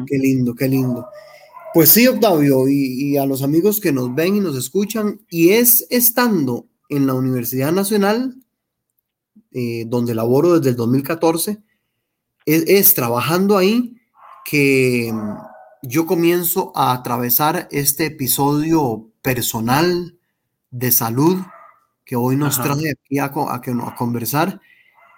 Qué 0.07 0.19
lindo, 0.19 0.55
qué 0.55 0.69
lindo. 0.69 1.07
Pues 1.75 1.91
sí, 1.91 2.09
Octavio, 2.09 2.67
y, 2.69 3.17
a 3.17 3.27
los 3.27 3.43
amigos 3.43 3.81
que 3.81 3.93
nos 3.93 4.15
ven 4.15 4.37
y 4.37 4.41
nos 4.41 4.57
escuchan, 4.57 5.21
y 5.31 5.51
es 5.51 5.87
estando 5.91 6.67
en 6.89 7.07
la 7.07 7.15
Universidad 7.15 7.71
Nacional, 7.71 8.35
eh, 9.53 9.85
donde 9.87 10.15
laboro 10.15 10.59
desde 10.59 10.71
el 10.71 10.77
2014, 10.77 11.59
es 12.47 12.95
trabajando 12.95 13.59
ahí 13.59 13.99
que 14.47 15.13
yo 15.83 16.07
comienzo 16.07 16.73
a 16.75 16.95
atravesar 16.95 17.69
este 17.71 18.07
episodio 18.07 19.08
personal 19.23 20.15
de 20.71 20.91
salud 20.91 21.39
que 22.05 22.17
hoy 22.17 22.37
nos 22.37 22.61
trae 22.63 22.91
aquí 22.91 23.19
a, 23.19 23.27
a, 23.27 23.95
conversar. 23.97 24.61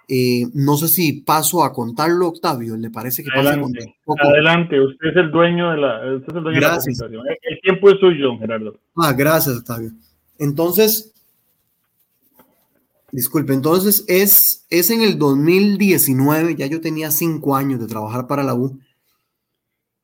Eh, 0.09 0.43
no 0.53 0.75
sé 0.75 0.89
si 0.89 1.21
paso 1.21 1.63
a 1.63 1.71
contarlo, 1.71 2.27
Octavio. 2.27 2.75
¿Le 2.75 2.89
parece 2.89 3.23
que 3.23 3.29
adelante, 3.33 3.95
Adelante, 4.05 4.81
usted 4.81 5.09
es 5.09 5.15
el 5.15 5.31
dueño 5.31 5.71
de 5.71 5.77
la, 5.77 6.15
usted 6.17 6.29
es 6.29 6.35
el 6.35 6.43
dueño 6.43 6.59
gracias. 6.59 6.97
De 6.97 7.09
la 7.15 7.23
el 7.43 7.61
tiempo 7.61 7.89
es 7.89 7.99
suyo, 7.99 8.37
Gerardo. 8.37 8.77
Ah, 8.97 9.13
gracias, 9.13 9.55
Octavio. 9.55 9.91
Entonces, 10.37 11.13
disculpe, 13.11 13.53
entonces 13.53 14.03
es, 14.07 14.65
es 14.69 14.89
en 14.89 15.01
el 15.01 15.17
2019, 15.17 16.55
ya 16.55 16.65
yo 16.65 16.81
tenía 16.81 17.11
cinco 17.11 17.55
años 17.55 17.79
de 17.79 17.87
trabajar 17.87 18.27
para 18.27 18.43
la 18.43 18.55
U 18.55 18.79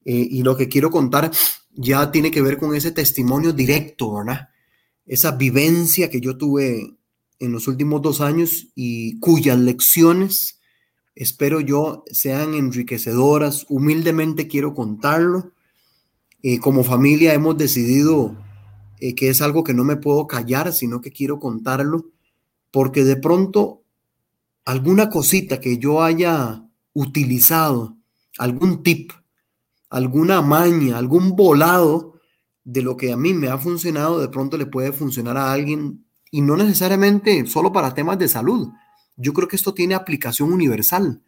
eh, 0.06 0.28
y 0.30 0.44
lo 0.44 0.56
que 0.56 0.70
quiero 0.70 0.90
contar 0.90 1.32
ya 1.78 2.12
tiene 2.12 2.32
que 2.32 2.42
ver 2.42 2.58
con 2.58 2.76
ese 2.76 2.92
testimonio 2.92 3.54
directo, 3.54 4.14
¿verdad? 4.16 4.50
Esa 5.06 5.32
vivencia 5.32 6.10
que 6.10 6.20
yo 6.20 6.38
tuve 6.38 6.98
en 7.40 7.52
los 7.52 7.68
últimos 7.68 8.02
dos 8.02 8.20
años 8.20 8.68
y 8.76 9.20
cuyas 9.20 9.58
lecciones 9.58 10.60
espero 11.16 11.62
yo 11.62 12.04
sean 12.12 12.54
enriquecedoras. 12.54 13.66
Humildemente 13.70 14.48
quiero 14.48 14.74
contarlo. 14.74 15.54
Eh, 16.44 16.60
como 16.60 16.84
familia 16.84 17.34
hemos 17.34 17.58
decidido 17.58 18.38
eh, 19.00 19.16
que 19.16 19.30
es 19.30 19.42
algo 19.42 19.64
que 19.64 19.74
no 19.74 19.84
me 19.84 19.96
puedo 19.96 20.28
callar, 20.28 20.72
sino 20.74 21.02
que 21.02 21.12
quiero 21.12 21.40
contarlo, 21.40 22.06
porque 22.72 23.04
de 23.04 23.16
pronto 23.16 23.84
alguna 24.66 25.10
cosita 25.10 25.60
que 25.60 25.78
yo 25.78 26.04
haya 26.04 26.64
utilizado, 26.94 27.98
algún 28.38 28.84
tip, 28.84 29.12
alguna 29.90 30.42
maña, 30.42 30.98
algún 30.98 31.36
volado 31.36 32.20
de 32.64 32.82
lo 32.82 32.98
que 32.98 33.12
a 33.12 33.18
mí 33.18 33.34
me 33.34 33.48
ha 33.48 33.58
funcionado, 33.58 34.20
de 34.20 34.30
pronto 34.30 34.58
le 34.58 34.66
puede 34.66 34.92
funcionar 34.92 35.38
a 35.38 35.52
alguien 35.52 36.06
y 36.32 36.42
no 36.42 36.58
necesariamente 36.58 37.46
solo 37.48 37.72
para 37.72 37.94
temas 37.94 38.20
de 38.20 38.28
salud. 38.28 38.70
Yo 39.16 39.34
creo 39.34 39.48
que 39.48 39.56
esto 39.56 39.74
tiene 39.74 39.96
aplicación 39.96 40.52
universal. 40.52 41.22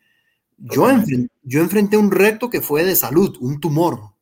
Yo, 0.57 0.89
enfrenté, 0.89 1.33
yo 1.43 1.61
enfrenté 1.61 1.95
un 1.95 2.11
reto 2.11 2.49
que 2.49 2.59
fue 2.59 2.83
de 2.83 2.95
salud, 2.95 3.37
un 3.39 3.61
tumor, 3.61 4.13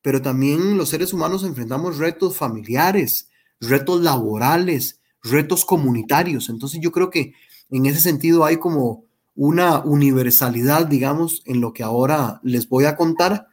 pero 0.00 0.22
también 0.22 0.78
los 0.78 0.88
seres 0.88 1.12
humanos 1.12 1.44
enfrentamos 1.44 1.98
retos 1.98 2.36
familiares, 2.36 3.28
retos 3.60 4.00
laborales, 4.00 5.00
retos 5.22 5.66
comunitarios. 5.66 6.48
Entonces 6.48 6.80
yo 6.80 6.90
creo 6.92 7.10
que 7.10 7.34
en 7.68 7.86
ese 7.86 8.00
sentido 8.00 8.44
hay 8.44 8.56
como 8.56 9.04
una 9.34 9.80
universalidad, 9.80 10.86
digamos, 10.86 11.42
en 11.44 11.60
lo 11.60 11.72
que 11.72 11.82
ahora 11.82 12.40
les 12.42 12.68
voy 12.68 12.86
a 12.86 12.96
contar, 12.96 13.48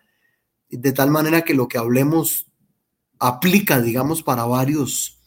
de 0.69 0.91
tal 0.91 1.11
manera 1.11 1.43
que 1.43 1.53
lo 1.53 1.67
que 1.67 1.77
hablemos 1.77 2.47
aplica, 3.19 3.81
digamos, 3.81 4.23
para 4.23 4.45
varios 4.45 5.19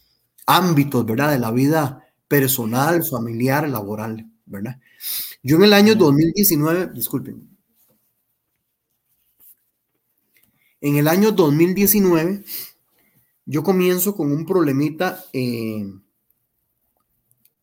ámbitos, 0.46 1.04
¿verdad? 1.06 1.32
De 1.32 1.38
la 1.38 1.50
vida 1.50 2.04
personal, 2.28 3.02
familiar, 3.04 3.68
laboral, 3.68 4.30
¿verdad? 4.46 4.80
Yo 5.42 5.56
en 5.56 5.64
el 5.64 5.72
año 5.72 5.94
2019, 5.94 6.90
disculpen, 6.94 7.48
en 10.80 10.96
el 10.96 11.08
año 11.08 11.32
2019, 11.32 12.44
yo 13.46 13.62
comienzo 13.62 14.14
con 14.16 14.32
un 14.32 14.46
problemita 14.46 15.24
eh, 15.32 15.84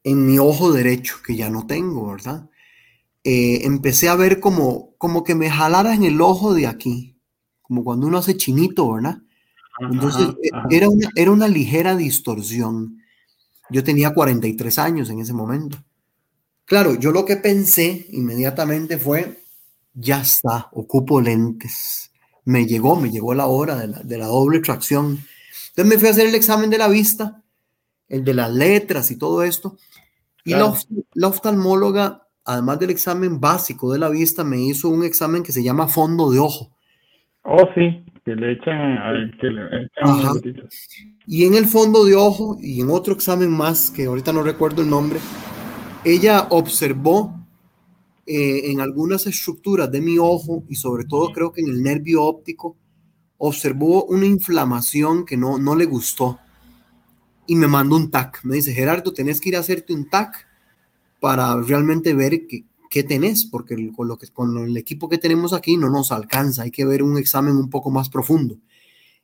en 0.04 0.26
mi 0.26 0.40
ojo 0.40 0.72
derecho, 0.72 1.18
que 1.26 1.36
ya 1.36 1.50
no 1.50 1.68
tengo, 1.68 2.12
¿verdad? 2.12 2.50
eh, 3.30 3.66
empecé 3.66 4.08
a 4.08 4.16
ver 4.16 4.40
como, 4.40 4.96
como 4.98 5.26
que 5.26 5.36
me 5.36 5.50
jalara 5.50 5.94
en 5.94 6.06
el 6.06 6.22
ojo 6.22 6.54
de 6.54 6.66
aquí, 6.66 7.17
como 7.68 7.84
cuando 7.84 8.08
uno 8.08 8.18
hace 8.18 8.38
chinito, 8.38 8.94
¿verdad? 8.94 9.20
Entonces 9.80 10.30
eh, 10.44 10.50
Era, 10.70 10.90
una, 10.90 11.10
era 11.16 11.32
una 11.32 11.48
ligera 11.48 11.96
distorsión. 11.96 13.02
Yo 13.70 13.84
tenía 13.84 14.14
43 14.14 14.80
años 14.80 15.10
en 15.10 15.20
ese 15.20 15.34
momento. 15.34 15.78
Claro, 16.66 16.96
yo 16.96 17.12
lo 17.12 17.26
que 17.26 17.38
pensé 17.38 18.08
inmediatamente 18.12 18.98
fue, 18.98 19.44
ya 19.94 20.22
está, 20.22 20.70
ocupo 20.74 21.22
lentes. 21.22 22.12
Me 22.46 22.66
llegó, 22.66 22.96
me 22.96 23.10
llegó 23.10 23.34
la 23.34 23.48
hora 23.48 23.76
de 23.76 23.88
la, 23.88 24.00
de 24.00 24.18
la 24.18 24.28
doble 24.28 24.60
tracción. 24.60 25.20
Entonces 25.70 25.86
me 25.86 26.00
fui 26.00 26.08
a 26.08 26.12
hacer 26.12 26.28
el 26.28 26.36
examen 26.36 26.70
de 26.70 26.78
la 26.78 26.88
vista, 26.88 27.44
el 28.08 28.24
de 28.24 28.34
las 28.34 28.52
letras 28.52 29.12
y 29.12 29.18
todo 29.18 29.44
esto. 29.44 29.78
Y 30.44 30.52
la, 30.52 30.74
la, 31.14 31.28
oftalmóloga, 31.28 32.26
además 32.46 32.80
del 32.80 32.92
examen 32.92 33.40
básico 33.40 33.92
de 33.92 34.00
la 34.00 34.08
vista, 34.08 34.46
me 34.46 34.62
hizo 34.62 34.88
un 34.88 35.04
examen 35.04 35.44
que 35.44 35.52
se 35.52 35.62
llama 35.62 35.90
fondo 35.90 36.32
de 36.32 36.40
ojo. 36.40 36.77
Oh, 37.50 37.66
sí, 37.76 38.04
que 38.26 38.36
le 38.36 38.52
echan, 38.52 39.32
que 39.40 39.48
le 39.48 39.62
echan 39.64 40.70
Y 41.26 41.46
en 41.46 41.54
el 41.54 41.66
fondo 41.66 42.04
de 42.04 42.14
ojo 42.14 42.58
y 42.60 42.82
en 42.82 42.90
otro 42.90 43.14
examen 43.14 43.50
más, 43.50 43.90
que 43.90 44.06
ahorita 44.06 44.34
no 44.34 44.44
recuerdo 44.44 44.82
el 44.82 44.90
nombre, 44.90 45.18
ella 46.04 46.48
observó 46.50 47.40
eh, 48.26 48.70
en 48.70 48.82
algunas 48.82 49.28
estructuras 49.28 49.90
de 49.90 50.02
mi 50.02 50.18
ojo 50.18 50.66
y 50.68 50.76
sobre 50.76 51.06
todo 51.06 51.32
creo 51.32 51.54
que 51.54 51.62
en 51.62 51.70
el 51.70 51.82
nervio 51.82 52.26
óptico, 52.26 52.76
observó 53.38 54.04
una 54.04 54.26
inflamación 54.26 55.26
que 55.26 55.38
no, 55.38 55.58
no 55.58 55.74
le 55.74 55.86
gustó. 55.86 56.40
Y 57.46 57.56
me 57.56 57.68
mandó 57.68 57.96
un 57.96 58.12
TAC. 58.12 58.44
Me 58.44 58.56
dice, 58.56 58.74
Gerardo, 58.74 59.14
tenés 59.14 59.40
que 59.40 59.48
ir 59.50 59.56
a 59.56 59.62
hacerte 59.62 59.94
un 59.94 60.10
TAC 60.10 60.46
para 61.22 61.56
realmente 61.62 62.14
ver 62.14 62.46
qué, 62.46 62.66
qué 62.90 63.04
tenés, 63.04 63.46
porque 63.46 63.92
con, 63.96 64.08
lo 64.08 64.18
que, 64.18 64.28
con 64.28 64.58
el 64.58 64.78
equipo 64.78 65.10
que 65.10 65.18
tenemos 65.18 65.54
aquí 65.54 65.78
no 65.78 65.90
nos 65.90 66.12
alcanza, 66.12 66.64
hay 66.64 66.72
que 66.72 66.86
ver 66.86 67.04
un 67.04 67.18
examen 67.18 67.56
un 67.58 67.70
poco 67.70 67.92
más 67.92 68.10
profundo. 68.10 68.58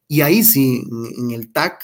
Y 0.07 0.21
ahí 0.21 0.43
sí, 0.43 0.83
en, 1.17 1.31
el 1.31 1.51
TAC 1.51 1.83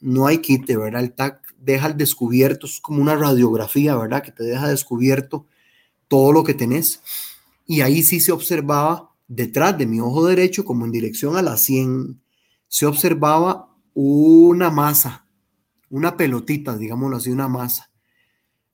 no 0.00 0.26
hay 0.26 0.38
quite, 0.38 0.76
¿verdad? 0.76 1.02
El 1.02 1.12
TAC 1.12 1.54
deja 1.58 1.86
al 1.86 1.96
descubierto, 1.96 2.66
es 2.66 2.80
como 2.80 3.02
una 3.02 3.16
radiografía, 3.16 3.96
¿verdad? 3.96 4.22
Que 4.22 4.32
te 4.32 4.44
deja 4.44 4.68
descubierto 4.68 5.46
todo 6.08 6.32
lo 6.32 6.44
que 6.44 6.54
tenés. 6.54 7.02
Y 7.66 7.82
ahí 7.82 8.02
sí 8.02 8.20
se 8.20 8.32
observaba 8.32 9.12
detrás 9.28 9.78
de 9.78 9.86
mi 9.86 10.00
ojo 10.00 10.26
derecho, 10.26 10.64
como 10.64 10.84
en 10.84 10.92
dirección 10.92 11.36
a 11.36 11.42
la 11.42 11.56
100, 11.56 12.20
se 12.68 12.86
observaba 12.86 13.68
una 13.94 14.70
masa 14.70 15.26
una 15.90 16.16
pelotita, 16.16 16.76
digámoslo 16.76 17.16
así, 17.16 17.30
una 17.30 17.48
masa. 17.48 17.89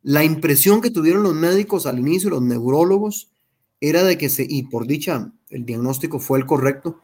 La 0.07 0.23
impresión 0.23 0.81
que 0.83 0.92
tuvieron 0.92 1.25
los 1.25 1.35
médicos 1.35 1.85
al 1.85 1.99
inicio, 1.99 2.31
los 2.31 2.40
neurólogos, 2.40 3.33
era 3.81 4.05
de 4.05 4.16
que 4.16 4.29
se, 4.29 4.47
y 4.49 4.62
por 4.62 4.87
dicha, 4.87 5.33
el 5.51 5.66
diagnóstico 5.66 6.21
fue 6.21 6.38
el 6.38 6.47
correcto, 6.47 7.01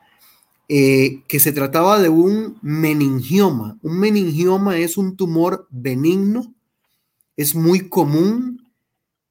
eh, 0.69 1.25
que 1.27 1.41
se 1.41 1.51
trataba 1.51 1.99
de 1.99 2.11
un 2.11 2.61
meningioma. 2.63 3.77
Un 3.83 3.99
meningioma 3.99 4.79
es 4.79 4.97
un 4.97 5.17
tumor 5.17 5.67
benigno, 5.69 6.55
es 7.37 7.57
muy 7.57 7.89
común 7.89 8.71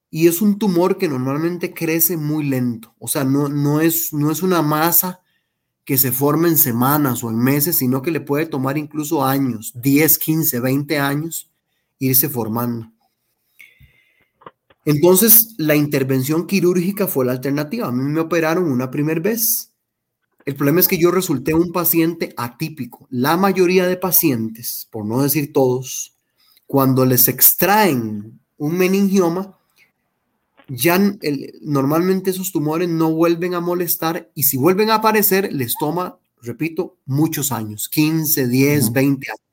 y 0.09 0.27
es 0.27 0.41
un 0.41 0.59
tumor 0.59 0.97
que 0.97 1.07
normalmente 1.07 1.73
crece 1.73 2.17
muy 2.17 2.43
lento. 2.43 2.93
O 2.99 3.07
sea, 3.07 3.23
no, 3.23 3.47
no, 3.47 3.79
es, 3.79 4.11
no 4.11 4.31
es 4.31 4.43
una 4.43 4.61
masa 4.61 5.21
que 5.85 5.97
se 5.97 6.11
forme 6.11 6.49
en 6.49 6.57
semanas 6.57 7.23
o 7.23 7.29
en 7.29 7.37
meses, 7.37 7.77
sino 7.77 8.01
que 8.01 8.11
le 8.11 8.19
puede 8.19 8.47
tomar 8.47 8.77
incluso 8.77 9.23
años, 9.23 9.71
10, 9.75 10.17
15, 10.17 10.59
20 10.59 10.99
años, 10.99 11.49
irse 11.99 12.27
formando. 12.27 12.91
Entonces, 14.85 15.53
la 15.57 15.75
intervención 15.75 16.47
quirúrgica 16.47 17.07
fue 17.07 17.25
la 17.25 17.33
alternativa. 17.33 17.87
A 17.87 17.91
mí 17.91 18.03
me 18.03 18.21
operaron 18.21 18.71
una 18.71 18.89
primera 18.89 19.21
vez. 19.21 19.71
El 20.45 20.55
problema 20.55 20.79
es 20.79 20.87
que 20.87 20.97
yo 20.97 21.11
resulté 21.11 21.53
un 21.53 21.71
paciente 21.71 22.33
atípico. 22.35 23.07
La 23.11 23.37
mayoría 23.37 23.85
de 23.85 23.97
pacientes, 23.97 24.87
por 24.89 25.05
no 25.05 25.21
decir 25.21 25.53
todos, 25.53 26.15
cuando 26.65 27.05
les 27.05 27.27
extraen 27.27 28.39
un 28.57 28.77
meningioma, 28.77 29.57
ya 30.67 30.99
normalmente 31.61 32.29
esos 32.31 32.51
tumores 32.51 32.89
no 32.89 33.11
vuelven 33.11 33.53
a 33.55 33.59
molestar 33.59 34.31
y 34.33 34.43
si 34.43 34.57
vuelven 34.57 34.89
a 34.89 34.95
aparecer 34.95 35.51
les 35.51 35.73
toma, 35.77 36.17
repito, 36.41 36.97
muchos 37.05 37.51
años, 37.51 37.89
15, 37.89 38.47
10, 38.47 38.93
20 38.93 39.27
años. 39.29 39.50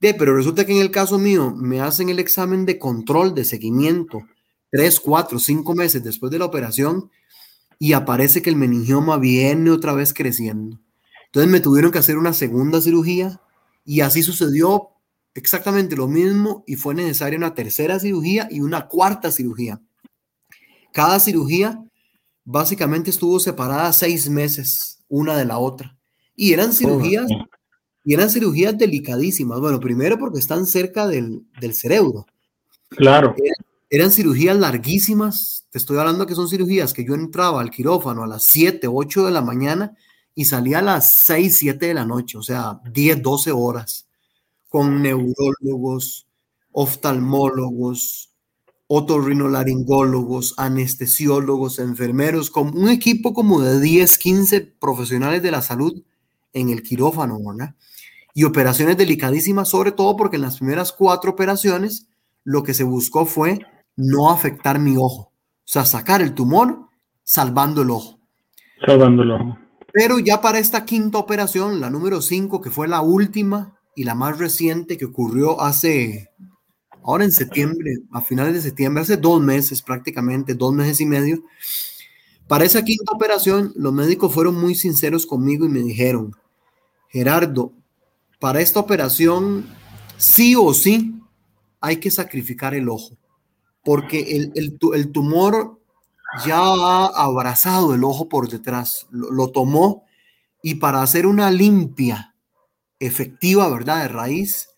De, 0.00 0.14
pero 0.14 0.34
resulta 0.34 0.64
que 0.64 0.72
en 0.72 0.80
el 0.80 0.90
caso 0.90 1.18
mío 1.18 1.54
me 1.54 1.80
hacen 1.80 2.08
el 2.08 2.18
examen 2.18 2.64
de 2.64 2.78
control, 2.78 3.34
de 3.34 3.44
seguimiento, 3.44 4.22
3, 4.70 5.00
4, 5.00 5.38
5 5.38 5.74
meses 5.74 6.02
después 6.02 6.32
de 6.32 6.38
la 6.38 6.46
operación 6.46 7.10
y 7.78 7.92
aparece 7.92 8.42
que 8.42 8.50
el 8.50 8.56
meningioma 8.56 9.18
viene 9.18 9.70
otra 9.70 9.92
vez 9.92 10.14
creciendo. 10.14 10.78
Entonces 11.26 11.50
me 11.50 11.60
tuvieron 11.60 11.92
que 11.92 11.98
hacer 11.98 12.16
una 12.16 12.32
segunda 12.32 12.80
cirugía 12.80 13.40
y 13.84 14.00
así 14.00 14.22
sucedió 14.22 14.88
exactamente 15.34 15.96
lo 15.96 16.08
mismo 16.08 16.64
y 16.66 16.76
fue 16.76 16.94
necesaria 16.94 17.38
una 17.38 17.54
tercera 17.54 17.98
cirugía 17.98 18.48
y 18.50 18.60
una 18.60 18.88
cuarta 18.88 19.30
cirugía. 19.30 19.80
Cada 20.92 21.20
cirugía 21.20 21.82
básicamente 22.44 23.10
estuvo 23.10 23.38
separada 23.38 23.92
seis 23.92 24.28
meses 24.28 25.02
una 25.08 25.36
de 25.36 25.44
la 25.44 25.58
otra. 25.58 25.96
Y 26.34 26.52
eran 26.52 26.72
cirugías, 26.72 27.28
y 28.10 28.14
eran 28.14 28.28
cirugías 28.28 28.76
delicadísimas. 28.76 29.60
Bueno, 29.60 29.78
primero 29.78 30.18
porque 30.18 30.40
están 30.40 30.66
cerca 30.66 31.06
del, 31.06 31.44
cerebro. 31.74 32.26
Claro. 32.88 33.36
Eran, 33.88 34.10
cirugías 34.10 34.56
larguísimas. 34.56 35.68
Te 35.70 35.78
estoy 35.78 35.96
hablando 35.98 36.26
que 36.26 36.34
son 36.34 36.48
cirugías 36.48 36.92
que 36.92 37.04
yo 37.04 37.14
entraba 37.14 37.60
al 37.60 37.70
quirófano 37.70 38.24
a 38.24 38.26
las 38.26 38.46
7, 38.46 38.88
8 38.88 39.26
de 39.26 39.30
la 39.30 39.42
mañana 39.42 39.96
y 40.34 40.46
salía 40.46 40.80
a 40.80 40.82
las 40.82 41.08
6, 41.08 41.56
7 41.56 41.86
de 41.86 41.94
la 41.94 42.04
noche, 42.04 42.36
o 42.36 42.42
sea, 42.42 42.80
10, 42.92 43.22
12 43.22 43.52
horas, 43.52 44.08
con 44.68 45.02
neurólogos, 45.02 46.26
oftalmólogos, 46.72 48.30
otorrinolaringólogos, 48.88 50.54
anestesiólogos, 50.56 51.78
enfermeros, 51.78 52.50
con 52.50 52.76
un 52.76 52.88
equipo 52.88 53.34
como 53.34 53.60
de 53.60 53.80
10, 53.80 54.18
15 54.18 54.62
profesionales 54.80 55.44
de 55.44 55.52
la 55.52 55.62
salud 55.62 56.02
en 56.52 56.70
el 56.70 56.82
quirófano, 56.82 57.38
¿verdad? 57.38 57.76
Y 58.40 58.44
operaciones 58.44 58.96
delicadísimas, 58.96 59.68
sobre 59.68 59.92
todo 59.92 60.16
porque 60.16 60.36
en 60.36 60.42
las 60.42 60.56
primeras 60.56 60.92
cuatro 60.94 61.32
operaciones 61.32 62.08
lo 62.42 62.62
que 62.62 62.72
se 62.72 62.84
buscó 62.84 63.26
fue 63.26 63.66
no 63.96 64.30
afectar 64.30 64.78
mi 64.78 64.96
ojo, 64.96 65.24
o 65.24 65.32
sea, 65.66 65.84
sacar 65.84 66.22
el 66.22 66.32
tumor 66.32 66.88
salvando 67.22 67.82
el 67.82 67.90
ojo. 67.90 68.18
Salvando 68.86 69.24
el 69.24 69.32
ojo. 69.32 69.58
Pero 69.92 70.18
ya 70.20 70.40
para 70.40 70.58
esta 70.58 70.86
quinta 70.86 71.18
operación, 71.18 71.82
la 71.82 71.90
número 71.90 72.22
5, 72.22 72.62
que 72.62 72.70
fue 72.70 72.88
la 72.88 73.02
última 73.02 73.78
y 73.94 74.04
la 74.04 74.14
más 74.14 74.38
reciente 74.38 74.96
que 74.96 75.04
ocurrió 75.04 75.60
hace 75.60 76.30
ahora 77.04 77.24
en 77.24 77.32
septiembre, 77.32 77.98
a 78.10 78.22
finales 78.22 78.54
de 78.54 78.62
septiembre, 78.62 79.02
hace 79.02 79.18
dos 79.18 79.42
meses 79.42 79.82
prácticamente, 79.82 80.54
dos 80.54 80.72
meses 80.72 80.98
y 81.02 81.04
medio. 81.04 81.44
Para 82.48 82.64
esa 82.64 82.82
quinta 82.86 83.12
operación, 83.12 83.74
los 83.76 83.92
médicos 83.92 84.32
fueron 84.32 84.58
muy 84.58 84.74
sinceros 84.74 85.26
conmigo 85.26 85.66
y 85.66 85.68
me 85.68 85.80
dijeron, 85.80 86.34
Gerardo, 87.10 87.74
para 88.40 88.60
esta 88.60 88.80
operación, 88.80 89.66
sí 90.16 90.56
o 90.56 90.74
sí, 90.74 91.14
hay 91.80 91.98
que 91.98 92.10
sacrificar 92.10 92.74
el 92.74 92.88
ojo, 92.88 93.16
porque 93.84 94.36
el, 94.36 94.52
el, 94.54 95.12
tumor 95.12 95.78
ya 96.44 96.58
ha 96.58 97.06
abrazado 97.06 97.94
el 97.94 98.02
ojo 98.02 98.28
por 98.28 98.48
detrás, 98.48 99.06
lo, 99.10 99.48
tomó 99.48 100.04
y 100.62 100.76
para 100.76 101.02
hacer 101.02 101.26
una 101.26 101.50
limpia 101.50 102.34
efectiva, 102.98 103.68
¿verdad? 103.68 104.02
De 104.02 104.08
raíz, 104.08 104.68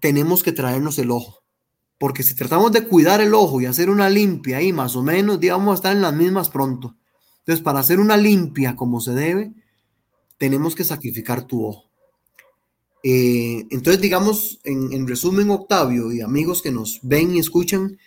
tenemos 0.00 0.42
que 0.42 0.52
traernos 0.52 0.98
el 0.98 1.10
ojo. 1.10 1.38
Porque 1.98 2.22
si 2.22 2.34
tratamos 2.34 2.72
de 2.72 2.86
cuidar 2.86 3.20
el 3.20 3.34
ojo 3.34 3.60
y 3.60 3.66
hacer 3.66 3.90
una 3.90 4.08
limpia 4.08 4.56
ahí 4.56 4.72
más 4.72 4.96
o 4.96 5.02
menos, 5.02 5.38
digamos, 5.38 5.74
estar 5.74 5.94
en 5.94 6.02
las 6.02 6.14
mismas 6.14 6.48
pronto. 6.48 6.96
Entonces, 7.40 7.62
para 7.62 7.80
hacer 7.80 8.00
una 8.00 8.16
limpia 8.16 8.74
como 8.74 9.00
se 9.00 9.12
debe, 9.12 9.52
tenemos 10.38 10.74
que 10.74 10.84
sacrificar 10.84 11.42
tu 11.42 11.66
ojo. 11.66 11.89
Eh, 13.02 13.66
entonces, 13.70 14.00
digamos, 14.00 14.60
en, 14.64 14.92
en, 14.92 15.06
resumen, 15.06 15.50
Octavio 15.50 16.12
y 16.12 16.20
amigos 16.20 16.62
que 16.62 16.70
nos 16.70 17.00
ven 17.02 17.34
y 17.34 17.38
escuchan, 17.38 17.98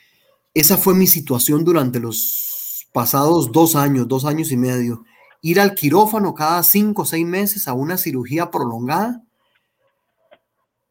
esa 0.53 0.77
fue 0.77 0.93
mi 0.93 1.08
situación 1.08 1.63
durante 1.63 1.99
los 1.99 2.88
pasados 2.93 3.51
dos 3.51 3.75
años, 3.75 4.08
dos 4.08 4.25
años 4.25 4.51
y 4.51 4.58
medio. 4.58 5.03
Ir 5.41 5.60
al 5.60 5.73
quirófano 5.73 6.34
cada 6.34 6.63
cinco 6.63 7.01
o 7.01 7.06
seis 7.06 7.25
meses 7.25 7.67
a 7.67 7.73
una 7.73 7.97
cirugía 7.97 8.51
prolongada 8.51 9.23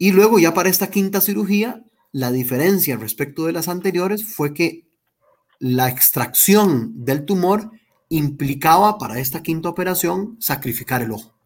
y 0.02 0.10
luego 0.10 0.40
ya 0.40 0.52
para 0.52 0.68
esta 0.68 0.90
quinta 0.90 1.20
cirugía, 1.20 1.84
la 2.10 2.32
diferencia 2.32 2.96
respecto 2.96 3.46
de 3.46 3.52
las 3.52 3.68
anteriores 3.68 4.24
fue 4.24 4.52
que 4.52 4.88
la 5.60 5.88
extracción 5.88 7.04
del 7.04 7.24
tumor 7.24 7.70
implicaba 8.08 8.98
para 8.98 9.20
esta 9.20 9.44
quinta 9.44 9.68
operación 9.68 10.36
sacrificar 10.40 11.02
el 11.02 11.12
ojo, 11.12 11.38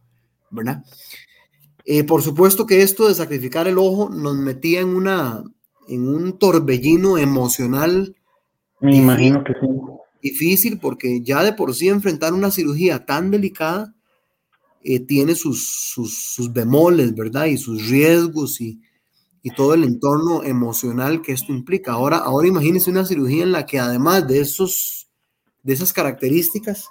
¿verdad? 0.51 0.83
Eh, 1.88 2.03
por 2.03 2.20
supuesto 2.20 2.66
que 2.66 2.83
esto 2.83 3.07
de 3.07 3.14
sacrificar 3.14 3.68
el 3.68 3.79
ojo 3.79 4.11
nos 4.11 4.35
metía 4.35 4.81
en, 4.81 4.88
una, 4.88 5.44
en 5.87 6.09
un 6.09 6.37
torbellino 6.37 7.16
emocional 7.16 8.16
Me 8.81 8.96
imagino 8.96 9.44
que 9.44 9.53
sí. 9.53 9.68
Difícil 10.20 10.81
porque 10.81 11.22
ya 11.22 11.44
de 11.44 11.53
por 11.53 11.72
sí 11.75 11.88
enfrentar 11.88 12.35
una 12.35 12.51
cirugía 12.51 13.07
tan 13.07 13.31
delicada 13.31 13.94
eh, 14.83 14.99
tiene 14.99 15.37
sus, 15.37 15.64
sus, 15.94 16.53
bemoles, 16.53 17.14
¿verdad? 17.14 17.46
Y 17.46 17.57
sus 17.57 17.88
riesgos 17.88 18.61
y, 18.61 18.81
y, 19.42 19.51
todo 19.51 19.75
el 19.75 19.85
entorno 19.85 20.42
emocional 20.42 21.22
que 21.22 21.33
esto 21.33 21.53
implica. 21.53 21.92
Ahora, 21.92 22.16
ahora 22.18 22.49
imagínense 22.49 22.90
una 22.90 23.05
cirugía 23.05 23.44
en 23.44 23.53
la 23.53 23.64
que 23.64 23.79
además 23.79 24.27
de, 24.27 24.40
esos, 24.40 25.09
de 25.62 25.72
esas 25.72 25.92
características 25.92 26.88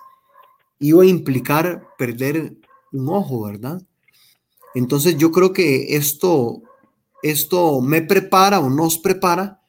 iba 0.79 1.03
a 1.03 1.05
implicar 1.05 1.88
perder 1.97 2.58
un 2.93 3.10
ojo, 3.10 3.43
¿verdad? 3.43 3.81
Entonces 4.76 5.18
yo 5.18 5.32
creo 5.32 5.54
que 5.54 5.96
esto, 5.96 6.62
esto 7.24 7.82
me 7.82 8.02
prepara 8.02 8.60
o 8.60 8.70
nos 8.70 9.00
prepara 9.00 9.62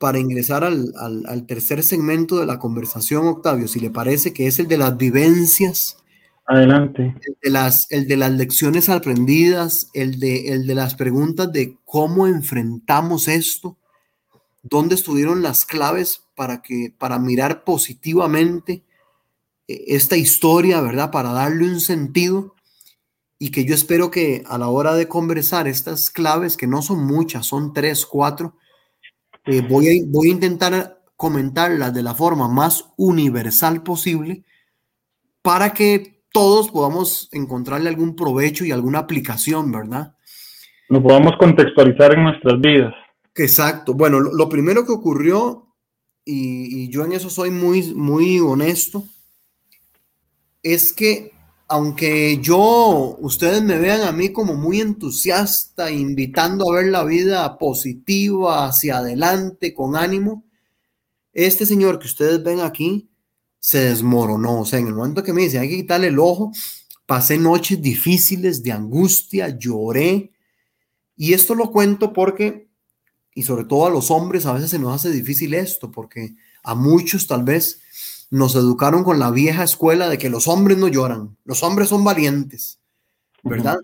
para 0.00 0.18
ingresar 0.18 0.64
al, 0.64 0.92
al, 0.96 1.46
tercer 1.46 1.82
segmento 1.82 2.38
de 2.38 2.44
la 2.44 2.58
conversación, 2.58 3.26
Octavio, 3.28 3.68
si 3.68 3.80
le 3.80 3.90
parece 3.90 4.32
que 4.32 4.46
es 4.46 4.58
el 4.58 4.68
de 4.68 4.76
las 4.76 4.96
vivencias. 4.98 5.96
Adelante. 6.44 7.14
El 7.22 7.36
de 7.42 7.50
las, 7.50 7.90
el 7.90 8.06
de 8.06 8.16
las 8.16 8.32
lecciones 8.32 8.88
aprendidas, 8.88 9.88
el 9.94 10.20
de, 10.20 10.48
el 10.52 10.66
de 10.66 10.74
las 10.74 10.96
preguntas 10.96 11.50
de 11.52 11.78
cómo 11.84 12.26
enfrentamos 12.26 13.28
esto, 13.28 13.78
dónde 14.62 14.96
estuvieron 14.96 15.42
las 15.42 15.64
claves 15.64 16.24
para, 16.34 16.62
que, 16.62 16.92
para 16.98 17.18
mirar 17.18 17.64
positivamente 17.64 18.82
eh, 19.68 19.84
esta 19.86 20.16
historia, 20.16 20.80
¿verdad? 20.80 21.12
Para 21.12 21.32
darle 21.32 21.64
un 21.64 21.80
sentido 21.80 22.55
y 23.38 23.50
que 23.50 23.64
yo 23.64 23.74
espero 23.74 24.10
que 24.10 24.42
a 24.46 24.58
la 24.58 24.68
hora 24.68 24.94
de 24.94 25.08
conversar 25.08 25.68
estas 25.68 26.10
claves, 26.10 26.56
que 26.56 26.66
no 26.66 26.82
son 26.82 27.06
muchas, 27.06 27.46
son 27.46 27.72
tres, 27.72 28.06
cuatro, 28.06 28.56
eh, 29.44 29.60
voy, 29.60 29.88
a, 29.88 30.02
voy 30.06 30.28
a 30.28 30.32
intentar 30.32 31.02
comentarlas 31.16 31.94
de 31.94 32.02
la 32.02 32.14
forma 32.14 32.48
más 32.48 32.92
universal 32.96 33.82
posible 33.82 34.44
para 35.42 35.72
que 35.72 36.22
todos 36.32 36.70
podamos 36.70 37.28
encontrarle 37.32 37.88
algún 37.88 38.16
provecho 38.16 38.64
y 38.64 38.72
alguna 38.72 39.00
aplicación, 39.00 39.70
¿verdad? 39.70 40.14
Lo 40.88 41.02
podamos 41.02 41.36
contextualizar 41.38 42.14
en 42.14 42.24
nuestras 42.24 42.60
vidas. 42.60 42.94
Exacto. 43.34 43.94
Bueno, 43.94 44.20
lo, 44.20 44.48
primero 44.48 44.84
que 44.84 44.92
ocurrió, 44.92 45.66
y, 46.24 46.84
y, 46.84 46.88
yo 46.90 47.04
en 47.04 47.12
eso 47.12 47.30
soy 47.30 47.50
muy, 47.50 47.94
muy 47.94 48.40
honesto, 48.40 49.04
es 50.62 50.92
que 50.92 51.32
aunque 51.68 52.38
yo, 52.40 53.16
ustedes 53.20 53.62
me 53.62 53.78
vean 53.78 54.02
a 54.02 54.12
mí 54.12 54.32
como 54.32 54.54
muy 54.54 54.80
entusiasta, 54.80 55.90
invitando 55.90 56.70
a 56.70 56.76
ver 56.76 56.86
la 56.86 57.04
vida 57.04 57.58
positiva, 57.58 58.66
hacia 58.66 58.98
adelante, 58.98 59.74
con 59.74 59.96
ánimo, 59.96 60.44
este 61.32 61.66
señor 61.66 61.98
que 61.98 62.06
ustedes 62.06 62.42
ven 62.42 62.60
aquí 62.60 63.10
se 63.58 63.80
desmoronó. 63.80 64.60
O 64.60 64.64
sea, 64.64 64.78
en 64.78 64.86
el 64.86 64.94
momento 64.94 65.22
que 65.22 65.32
me 65.32 65.42
dice, 65.42 65.58
hay 65.58 65.68
que 65.68 65.76
quitarle 65.76 66.06
el 66.08 66.18
ojo, 66.20 66.52
pasé 67.04 67.36
noches 67.36 67.82
difíciles 67.82 68.62
de 68.62 68.72
angustia, 68.72 69.48
lloré. 69.58 70.30
Y 71.16 71.32
esto 71.32 71.54
lo 71.54 71.72
cuento 71.72 72.12
porque, 72.12 72.68
y 73.34 73.42
sobre 73.42 73.64
todo 73.64 73.86
a 73.86 73.90
los 73.90 74.10
hombres, 74.12 74.46
a 74.46 74.52
veces 74.52 74.70
se 74.70 74.78
nos 74.78 74.94
hace 74.94 75.10
difícil 75.10 75.52
esto, 75.54 75.90
porque 75.90 76.36
a 76.62 76.74
muchos 76.74 77.26
tal 77.26 77.42
vez 77.42 77.82
nos 78.30 78.54
educaron 78.54 79.04
con 79.04 79.18
la 79.18 79.30
vieja 79.30 79.64
escuela 79.64 80.08
de 80.08 80.18
que 80.18 80.30
los 80.30 80.48
hombres 80.48 80.78
no 80.78 80.88
lloran, 80.88 81.36
los 81.44 81.62
hombres 81.62 81.88
son 81.88 82.04
valientes, 82.04 82.80
¿verdad? 83.42 83.78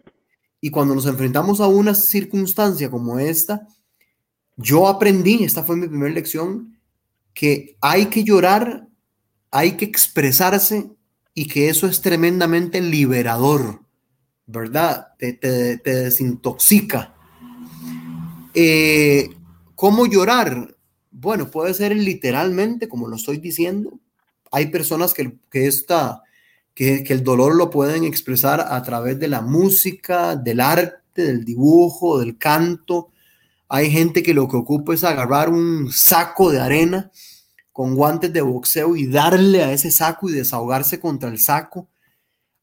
Y 0.61 0.71
cuando 0.71 0.95
nos 0.95 1.07
enfrentamos 1.07 1.61
a 1.61 1.67
una 1.67 1.95
circunstancia 1.95 2.91
como 2.91 3.19
esta, 3.19 3.67
yo 4.57 4.89
aprendí, 4.89 5.45
esta 5.45 5.63
fue 5.63 5.77
mi 5.77 5.89
primera 5.89 6.13
lección, 6.13 6.79
que 7.35 7.77
hay 7.81 8.07
que 8.07 8.25
llorar, 8.25 8.89
hay 9.51 9.77
que 9.77 9.85
expresarse 9.85 10.91
y 11.35 11.49
que 11.49 11.69
eso 11.69 11.87
es 11.87 12.01
tremendamente 12.01 12.81
liberador, 12.81 13.81
¿verdad? 14.47 15.09
Te, 15.19 15.39
desintoxica. 15.83 17.15
Eh, 18.55 19.31
¿Cómo 19.75 20.07
llorar? 20.07 20.77
Bueno, 21.11 21.51
puede 21.51 21.75
ser 21.75 21.97
literalmente, 21.97 22.89
como 22.89 23.09
lo 23.09 23.17
estoy 23.17 23.39
diciendo, 23.39 23.99
hay 24.53 24.67
personas 24.67 25.15
que, 25.15 25.39
que, 25.51 25.71
que, 26.75 27.03
que 27.03 27.13
el 27.13 27.25
dolor 27.25 27.57
lo 27.57 27.71
pueden 27.71 28.05
expresar 28.05 28.61
a 28.61 28.83
través 28.83 29.19
de 29.19 29.29
la 29.29 29.41
música, 29.41 30.37
del 30.37 30.61
arte, 30.61 31.23
del 31.23 31.45
dibujo, 31.45 32.21
del 32.21 32.39
canto. 32.39 33.11
Hay 33.69 33.91
gente 33.91 34.23
que 34.23 34.35
lo 34.35 34.47
que 34.47 34.57
ocupa 34.59 34.95
es 34.95 35.03
agarrar 35.03 35.49
un 35.49 35.91
saco 35.91 36.51
de 36.51 36.61
arena 36.61 37.11
con 37.73 37.95
guantes 37.95 38.33
de 38.33 38.43
boxeo 38.43 38.95
y 38.95 39.07
darle 39.07 39.63
a 39.65 39.73
ese 39.73 39.91
saco 39.91 40.29
y 40.29 40.33
desahogarse 40.33 41.01
contra 41.01 41.31
el 41.31 41.39
saco. 41.39 41.89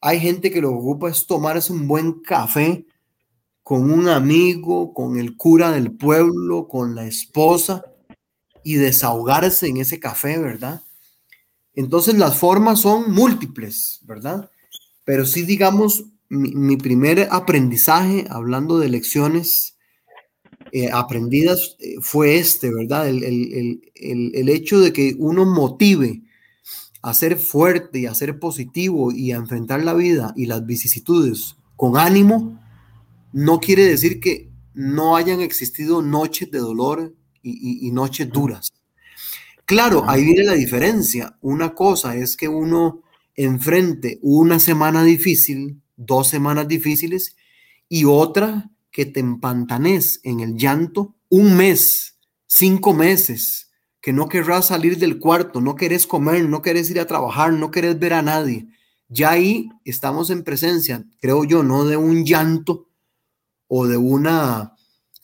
Hay 0.00 0.20
gente 0.20 0.50
que 0.50 0.60
lo 0.60 0.70
que 0.70 0.76
ocupa 0.76 1.10
es 1.10 1.26
tomarse 1.26 1.72
un 1.72 1.88
buen 1.88 2.20
café 2.20 2.86
con 3.64 3.90
un 3.90 4.08
amigo, 4.08 4.94
con 4.94 5.18
el 5.18 5.36
cura 5.36 5.72
del 5.72 5.92
pueblo, 5.92 6.68
con 6.68 6.94
la 6.94 7.04
esposa 7.04 7.84
y 8.62 8.74
desahogarse 8.74 9.66
en 9.66 9.78
ese 9.78 9.98
café, 9.98 10.38
¿verdad? 10.38 10.82
Entonces 11.74 12.16
las 12.18 12.36
formas 12.36 12.80
son 12.80 13.12
múltiples, 13.12 14.00
¿verdad? 14.02 14.50
Pero 15.04 15.24
sí, 15.24 15.42
digamos, 15.42 16.04
mi, 16.28 16.76
primer 16.76 17.28
aprendizaje, 17.30 18.26
hablando 18.30 18.78
de 18.78 18.88
lecciones 18.88 19.76
eh, 20.72 20.90
aprendidas, 20.92 21.76
eh, 21.80 21.96
fue 22.00 22.38
este, 22.38 22.72
¿verdad? 22.72 23.08
El, 23.08 24.48
hecho 24.48 24.80
de 24.80 24.92
que 24.92 25.16
uno 25.18 25.44
motive 25.44 26.22
a 27.02 27.14
ser 27.14 27.36
fuerte 27.38 28.00
y 28.00 28.06
a 28.06 28.14
ser 28.14 28.38
positivo 28.38 29.10
y 29.10 29.32
a 29.32 29.36
enfrentar 29.36 29.82
la 29.82 29.94
vida 29.94 30.32
y 30.36 30.46
las 30.46 30.66
vicisitudes 30.66 31.56
con 31.76 31.96
ánimo, 31.96 32.60
no 33.32 33.58
quiere 33.58 33.84
decir 33.84 34.20
que 34.20 34.50
no 34.74 35.16
hayan 35.16 35.40
existido 35.40 36.02
noches 36.02 36.50
de 36.50 36.58
dolor 36.58 37.14
y 37.42 37.90
noches 37.90 38.28
duras. 38.30 38.70
Claro, 39.70 40.02
ahí 40.08 40.24
viene 40.24 40.42
la 40.42 40.54
diferencia. 40.54 41.38
Una 41.42 41.76
cosa 41.76 42.16
es 42.16 42.36
que 42.36 42.48
uno 42.48 43.04
enfrente 43.36 44.18
una 44.20 44.58
semana 44.58 45.04
difícil, 45.04 45.80
dos 45.96 46.26
semanas 46.26 46.66
difíciles, 46.66 47.36
y 47.88 48.04
otra 48.04 48.68
que 48.90 49.06
te 49.06 49.20
empantanes 49.20 50.18
en 50.24 50.40
el 50.40 50.56
llanto 50.56 51.14
un 51.28 51.56
mes, 51.56 52.16
cinco 52.48 52.94
meses, 52.94 53.70
que 54.00 54.12
no 54.12 54.28
querrás 54.28 54.66
salir 54.66 54.98
del 54.98 55.20
cuarto, 55.20 55.60
no 55.60 55.76
querés 55.76 56.04
comer, 56.04 56.48
no 56.48 56.62
querés 56.62 56.90
ir 56.90 56.98
a 56.98 57.06
trabajar, 57.06 57.52
no 57.52 57.70
querés 57.70 57.96
ver 57.96 58.14
a 58.14 58.22
nadie. 58.22 58.66
Ya 59.06 59.30
ahí 59.30 59.68
estamos 59.84 60.30
en 60.30 60.42
presencia, 60.42 61.04
creo 61.20 61.44
yo, 61.44 61.62
no 61.62 61.84
de 61.84 61.96
un 61.96 62.24
llanto 62.24 62.88
o 63.68 63.86
de 63.86 63.98
una 63.98 64.74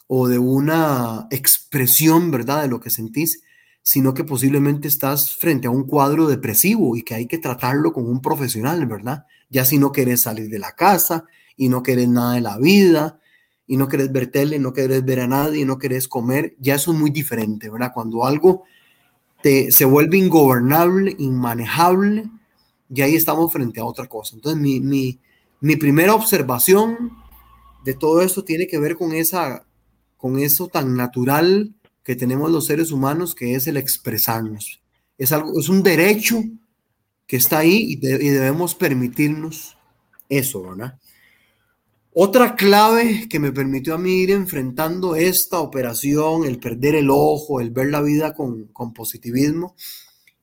o 0.06 0.28
de 0.28 0.38
una 0.38 1.26
expresión, 1.32 2.30
¿verdad? 2.30 2.62
De 2.62 2.68
lo 2.68 2.78
que 2.78 2.90
sentís, 2.90 3.42
sino 3.88 4.14
que 4.14 4.24
posiblemente 4.24 4.88
estás 4.88 5.36
frente 5.36 5.68
a 5.68 5.70
un 5.70 5.84
cuadro 5.84 6.26
depresivo 6.26 6.96
y 6.96 7.04
que 7.04 7.14
hay 7.14 7.26
que 7.28 7.38
tratarlo 7.38 7.92
con 7.92 8.04
un 8.04 8.20
profesional, 8.20 8.84
¿verdad? 8.84 9.26
Ya 9.48 9.64
si 9.64 9.78
no 9.78 9.92
quieres 9.92 10.22
salir 10.22 10.50
de 10.50 10.58
la 10.58 10.72
casa 10.72 11.24
y 11.56 11.68
no 11.68 11.84
quieres 11.84 12.08
nada 12.08 12.34
de 12.34 12.40
la 12.40 12.58
vida 12.58 13.20
y 13.64 13.76
no 13.76 13.86
quieres 13.86 14.10
ver 14.10 14.26
tele, 14.26 14.58
no 14.58 14.72
quieres 14.72 15.04
ver 15.04 15.20
a 15.20 15.28
nadie, 15.28 15.64
no 15.64 15.78
quieres 15.78 16.08
comer, 16.08 16.56
ya 16.58 16.74
eso 16.74 16.90
es 16.90 16.98
muy 16.98 17.10
diferente, 17.10 17.70
¿verdad? 17.70 17.92
Cuando 17.94 18.24
algo 18.24 18.64
te, 19.40 19.70
se 19.70 19.84
vuelve 19.84 20.18
ingobernable, 20.18 21.14
inmanejable, 21.20 22.28
ya 22.88 23.04
ahí 23.04 23.14
estamos 23.14 23.52
frente 23.52 23.78
a 23.78 23.84
otra 23.84 24.08
cosa. 24.08 24.34
Entonces, 24.34 24.60
mi, 24.60 24.80
mi, 24.80 25.20
mi 25.60 25.76
primera 25.76 26.12
observación 26.12 27.12
de 27.84 27.94
todo 27.94 28.20
esto 28.20 28.42
tiene 28.42 28.66
que 28.66 28.80
ver 28.80 28.96
con, 28.96 29.12
esa, 29.12 29.64
con 30.16 30.40
eso 30.40 30.66
tan 30.66 30.96
natural 30.96 31.75
que 32.06 32.14
tenemos 32.14 32.52
los 32.52 32.66
seres 32.66 32.92
humanos, 32.92 33.34
que 33.34 33.56
es 33.56 33.66
el 33.66 33.76
expresarnos. 33.76 34.80
Es, 35.18 35.32
algo, 35.32 35.58
es 35.58 35.68
un 35.68 35.82
derecho 35.82 36.40
que 37.26 37.36
está 37.36 37.58
ahí 37.58 37.84
y, 37.88 37.96
debemos 37.96 38.76
permitirnos 38.76 39.76
eso, 40.28 40.62
¿verdad? 40.62 41.00
Otra 42.14 42.54
clave 42.54 43.26
que 43.28 43.40
me 43.40 43.50
permitió 43.50 43.96
a 43.96 43.98
mí 43.98 44.18
ir 44.18 44.30
enfrentando 44.30 45.16
esta 45.16 45.58
operación, 45.58 46.44
el 46.44 46.60
perder 46.60 46.94
el 46.94 47.10
ojo, 47.10 47.60
el 47.60 47.70
ver 47.70 47.90
la 47.90 48.02
vida 48.02 48.34
con, 48.34 48.66
con 48.68 48.94
positivismo, 48.94 49.74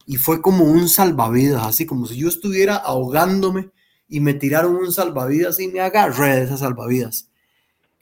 y 0.05 0.17
fue 0.17 0.41
como 0.41 0.65
un 0.65 0.89
salvavidas, 0.89 1.65
así 1.65 1.85
como 1.85 2.07
si 2.07 2.17
yo 2.17 2.27
estuviera 2.27 2.75
ahogándome 2.75 3.69
y 4.09 4.19
me 4.19 4.33
tiraron 4.33 4.75
un 4.75 4.91
salvavidas 4.91 5.61
y 5.61 5.69
me 5.69 5.79
agarré 5.79 6.35
de 6.35 6.43
esas 6.43 6.59
salvavidas. 6.59 7.29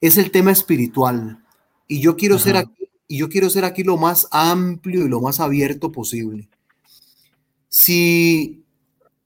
Es 0.01 0.17
el 0.17 0.31
tema 0.31 0.51
espiritual. 0.51 1.45
Y 1.87 1.99
yo 1.99 2.15
quiero 2.15 2.39
ser 2.39 2.57
aquí 2.57 2.80
y 3.11 3.17
yo 3.17 3.27
quiero 3.27 3.49
ser 3.49 3.65
aquí 3.65 3.83
lo 3.83 3.97
más 3.97 4.29
amplio 4.31 5.05
y 5.05 5.09
lo 5.09 5.19
más 5.19 5.41
abierto 5.41 5.91
posible. 5.91 6.47
Si 7.67 8.63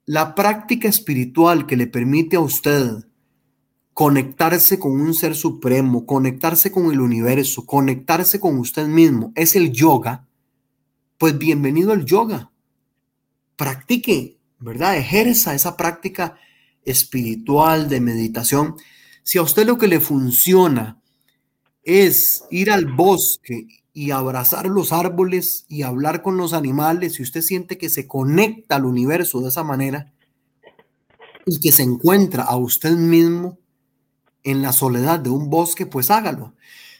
la 0.06 0.34
práctica 0.34 0.88
espiritual 0.88 1.66
que 1.66 1.76
le 1.76 1.86
permite 1.86 2.34
a 2.34 2.40
usted 2.40 3.06
conectarse 3.94 4.80
con 4.80 5.00
un 5.00 5.14
ser 5.14 5.36
supremo, 5.36 6.04
conectarse 6.04 6.72
con 6.72 6.90
el 6.90 7.00
universo, 7.00 7.64
conectarse 7.64 8.40
con 8.40 8.58
usted 8.58 8.88
mismo, 8.88 9.30
es 9.36 9.54
el 9.54 9.70
yoga, 9.70 10.26
pues 11.16 11.38
bienvenido 11.38 11.92
al 11.92 12.04
yoga. 12.04 12.50
Practique, 13.54 14.36
¿verdad? 14.58 14.96
Ejerza 14.96 15.54
esa 15.54 15.76
práctica 15.76 16.36
espiritual 16.84 17.88
de 17.88 18.00
meditación. 18.00 18.74
Si 19.22 19.38
a 19.38 19.42
usted 19.42 19.64
lo 19.64 19.78
que 19.78 19.86
le 19.86 20.00
funciona 20.00 21.00
es 21.86 22.42
ir 22.50 22.72
al 22.72 22.86
bosque 22.86 23.68
y 23.94 24.10
abrazar 24.10 24.66
los 24.66 24.92
árboles 24.92 25.64
y 25.68 25.82
hablar 25.82 26.20
con 26.20 26.36
los 26.36 26.52
animales, 26.52 27.18
y 27.18 27.22
usted 27.22 27.40
siente 27.40 27.78
que 27.78 27.88
se 27.88 28.06
conecta 28.06 28.76
al 28.76 28.84
universo 28.84 29.40
de 29.40 29.48
esa 29.48 29.62
manera 29.62 30.12
y 31.46 31.60
que 31.60 31.70
se 31.70 31.84
encuentra 31.84 32.42
a 32.42 32.56
usted 32.56 32.90
mismo 32.90 33.56
en 34.42 34.62
la 34.62 34.72
soledad 34.72 35.20
de 35.20 35.30
un 35.30 35.48
bosque, 35.48 35.86
pues 35.86 36.10
hágalo. 36.10 36.54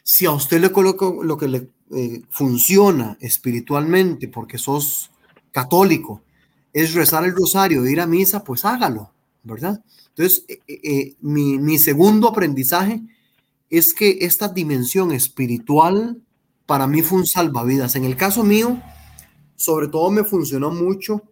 Si 0.04 0.24
a 0.24 0.30
usted 0.30 0.60
le 0.60 0.70
coloca 0.70 1.06
lo 1.20 1.36
que 1.36 1.48
le 1.48 1.68
eh, 1.94 2.22
funciona 2.30 3.18
espiritualmente 3.20 4.28
porque 4.28 4.56
sos 4.56 5.10
católico, 5.50 6.22
es 6.72 6.94
rezar 6.94 7.24
el 7.24 7.34
rosario, 7.34 7.84
ir 7.86 8.00
a 8.00 8.06
misa, 8.06 8.44
pues 8.44 8.64
hágalo, 8.64 9.12
¿verdad? 9.42 9.82
Entonces, 10.10 10.44
eh, 10.48 10.60
eh, 10.68 11.14
mi, 11.20 11.58
mi 11.58 11.78
segundo 11.78 12.28
aprendizaje 12.28 13.02
es 13.70 13.94
que 13.94 14.18
esta 14.22 14.48
dimensión 14.48 15.12
espiritual 15.12 16.22
para 16.66 16.86
mí 16.86 17.02
fue 17.02 17.18
un 17.18 17.26
salvavidas. 17.26 17.96
En 17.96 18.04
el 18.04 18.16
caso 18.16 18.42
mío, 18.42 18.80
sobre 19.56 19.88
todo 19.88 20.10
me 20.10 20.24
funcionó 20.24 20.70
mucho 20.70 21.22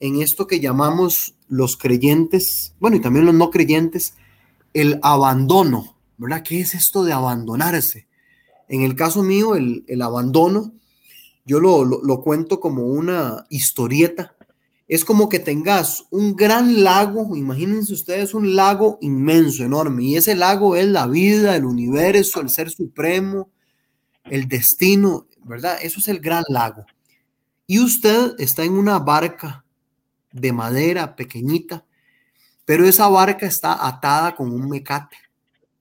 en 0.00 0.22
esto 0.22 0.46
que 0.46 0.60
llamamos 0.60 1.34
los 1.48 1.76
creyentes, 1.76 2.74
bueno, 2.78 2.96
y 2.96 3.00
también 3.00 3.26
los 3.26 3.34
no 3.34 3.50
creyentes, 3.50 4.14
el 4.74 4.98
abandono, 5.02 5.96
¿verdad? 6.18 6.42
¿Qué 6.42 6.60
es 6.60 6.74
esto 6.74 7.04
de 7.04 7.12
abandonarse? 7.12 8.06
En 8.68 8.82
el 8.82 8.94
caso 8.94 9.22
mío, 9.22 9.54
el, 9.56 10.02
abandono, 10.02 10.72
yo 11.46 11.58
lo, 11.58 11.84
lo, 11.84 12.20
cuento 12.20 12.60
como 12.60 12.86
una 12.86 13.46
historieta. 13.48 14.36
Es 14.88 15.04
como 15.04 15.28
que 15.28 15.38
tengas 15.38 16.06
un 16.10 16.34
gran 16.34 16.82
lago, 16.82 17.36
imagínense 17.36 17.92
ustedes 17.92 18.32
un 18.32 18.56
lago 18.56 18.98
inmenso, 19.02 19.62
enorme, 19.62 20.04
y 20.04 20.16
ese 20.16 20.34
lago 20.34 20.76
es 20.76 20.86
la 20.86 21.06
vida, 21.06 21.54
el 21.54 21.66
universo, 21.66 22.40
el 22.40 22.48
ser 22.48 22.70
supremo, 22.70 23.50
el 24.24 24.48
destino, 24.48 25.26
¿verdad? 25.44 25.78
Eso 25.82 26.00
es 26.00 26.08
el 26.08 26.20
gran 26.20 26.42
lago. 26.48 26.86
Y 27.66 27.80
usted 27.80 28.34
está 28.38 28.64
en 28.64 28.72
una 28.72 28.98
barca 28.98 29.62
de 30.32 30.52
madera 30.52 31.14
pequeñita, 31.14 31.84
pero 32.64 32.86
esa 32.86 33.08
barca 33.08 33.46
está 33.46 33.86
atada 33.86 34.34
con 34.34 34.50
un 34.50 34.70
mecate 34.70 35.16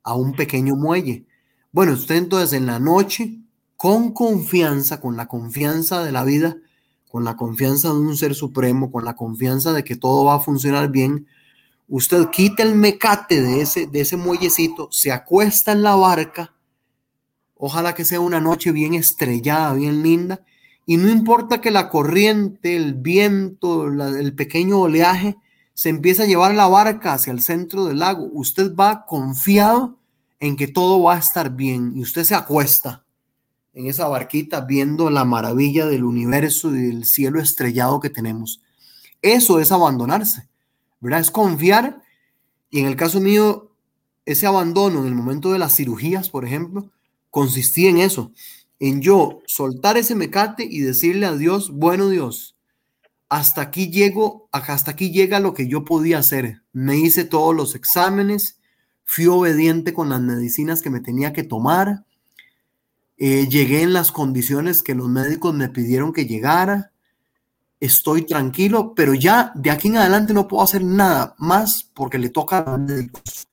a 0.04 0.16
un 0.16 0.34
pequeño 0.34 0.76
muelle. 0.76 1.26
Bueno, 1.72 1.94
usted 1.94 2.16
entonces 2.16 2.54
en 2.54 2.66
la 2.66 2.80
noche, 2.80 3.40
con 3.78 4.14
confianza, 4.14 5.00
con 5.00 5.16
la 5.16 5.28
confianza 5.28 6.04
de 6.04 6.12
la 6.12 6.26
vida, 6.26 6.58
con 7.10 7.24
la 7.24 7.36
confianza 7.36 7.90
de 7.90 8.00
un 8.00 8.18
ser 8.18 8.36
supremo, 8.36 8.92
con 8.92 9.06
la 9.06 9.16
confianza 9.16 9.74
de 9.74 9.84
que 9.84 9.96
todo 9.96 10.26
va 10.26 10.36
a 10.36 10.40
funcionar 10.40 10.90
bien, 10.90 11.28
usted 11.88 12.30
quita 12.30 12.64
el 12.64 12.76
mecate 12.76 13.42
de 13.42 13.62
ese, 13.62 13.88
de 13.88 14.02
ese 14.02 14.18
muellecito, 14.18 14.90
se 14.92 15.12
acuesta 15.12 15.72
en 15.72 15.84
la 15.84 15.96
barca 15.96 16.54
Ojalá 17.60 17.96
que 17.96 18.06
sea 18.06 18.20
una 18.20 18.40
noche 18.40 18.72
bien 18.72 18.94
estrellada, 18.94 19.74
bien 19.74 20.04
linda. 20.04 20.42
Y 20.86 20.98
no 20.98 21.10
importa 21.10 21.60
que 21.60 21.72
la 21.72 21.90
corriente, 21.90 22.76
el 22.76 22.94
viento, 22.94 23.88
el 23.88 24.34
pequeño 24.34 24.80
oleaje 24.80 25.36
se 25.74 25.90
empiece 25.90 26.24
a 26.24 26.28
llevar 26.28 26.54
la 26.54 26.68
barca 26.68 27.14
hacia 27.14 27.34
el 27.34 27.42
centro 27.42 27.86
del 27.86 28.00
lago. 28.00 28.30
Usted 28.32 28.76
va 28.76 29.06
confiado 29.06 29.98
en 30.40 30.56
que 30.56 30.68
todo 30.68 31.02
va 31.02 31.16
a 31.16 31.20
estar 31.20 31.56
bien 31.56 31.94
y 31.96 32.02
usted 32.02 32.24
se 32.24 32.36
acuesta 32.36 33.04
en 33.78 33.86
esa 33.86 34.08
barquita 34.08 34.62
viendo 34.62 35.12
la 35.12 35.24
maravilla 35.24 35.86
del 35.86 36.04
universo 36.04 36.76
y 36.76 36.88
del 36.88 37.06
cielo 37.06 37.40
estrellado 37.40 38.00
que 38.00 38.10
tenemos. 38.10 38.64
Eso 39.22 39.60
es 39.60 39.72
abandonarse, 39.72 40.48
¿verdad? 41.00 41.20
Es 41.20 41.30
confiar. 41.30 42.02
Y 42.72 42.80
en 42.80 42.88
el 42.88 42.96
caso 42.96 43.20
mío, 43.20 43.72
ese 44.26 44.48
abandono 44.48 45.02
en 45.02 45.06
el 45.06 45.14
momento 45.14 45.52
de 45.52 45.60
las 45.60 45.76
cirugías, 45.76 46.32
por 46.32 46.44
ejemplo, 46.44 46.92
consistía 47.30 47.92
en 47.92 48.00
eso, 48.00 48.32
en 48.80 49.02
yo 49.02 49.42
soltar 49.46 49.96
ese 49.96 50.16
mecate 50.16 50.68
y 50.68 50.80
decirle 50.80 51.28
a 51.28 51.36
Dios, 51.36 51.70
bueno 51.70 52.10
Dios, 52.10 52.58
hasta 53.30 53.62
aquí 53.62 53.92
llego, 53.92 54.50
hasta 54.52 54.90
aquí 54.90 55.12
llega 55.12 55.40
lo 55.40 55.54
que 55.54 55.68
yo 55.68 55.86
podía 55.86 56.18
hacer. 56.18 56.64
Me 56.74 56.98
hice 56.98 57.26
todos 57.26 57.56
los 57.56 57.76
exámenes, 57.76 58.60
fui 59.04 59.28
obediente 59.28 59.94
con 59.94 60.10
las 60.10 60.22
medicinas 60.22 60.82
que 60.82 60.90
me 60.90 61.00
tenía 61.00 61.32
que 61.32 61.44
tomar, 61.44 62.08
eh, 63.18 63.48
llegué 63.48 63.82
en 63.82 63.94
las 63.94 64.12
condiciones 64.12 64.84
que 64.84 64.96
los 64.96 65.10
médicos 65.10 65.54
me 65.54 65.70
pidieron 65.70 66.14
que 66.14 66.26
llegara, 66.26 66.92
estoy 67.80 68.24
tranquilo, 68.26 68.94
pero 68.96 69.14
ya 69.14 69.52
de 69.56 69.72
aquí 69.72 69.88
en 69.88 69.98
adelante 69.98 70.34
no 70.34 70.48
puedo 70.48 70.64
hacer 70.64 70.84
nada 70.84 71.36
más 71.38 71.90
porque 71.94 72.20
le 72.20 72.30
toca 72.30 72.60
a 72.60 72.78
los 72.78 72.80
médicos. 72.80 73.48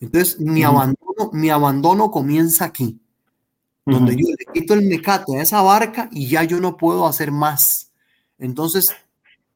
Entonces, 0.00 0.38
mi, 0.38 0.62
abandono, 0.62 1.30
mi 1.32 1.50
abandono 1.50 2.10
comienza 2.10 2.64
aquí 2.64 3.00
donde 3.90 4.16
yo 4.16 4.26
le 4.28 4.52
quito 4.52 4.74
el 4.74 4.82
mecate 4.82 5.36
a 5.36 5.42
esa 5.42 5.62
barca 5.62 6.08
y 6.12 6.28
ya 6.28 6.44
yo 6.44 6.60
no 6.60 6.76
puedo 6.76 7.06
hacer 7.06 7.32
más. 7.32 7.90
Entonces, 8.38 8.90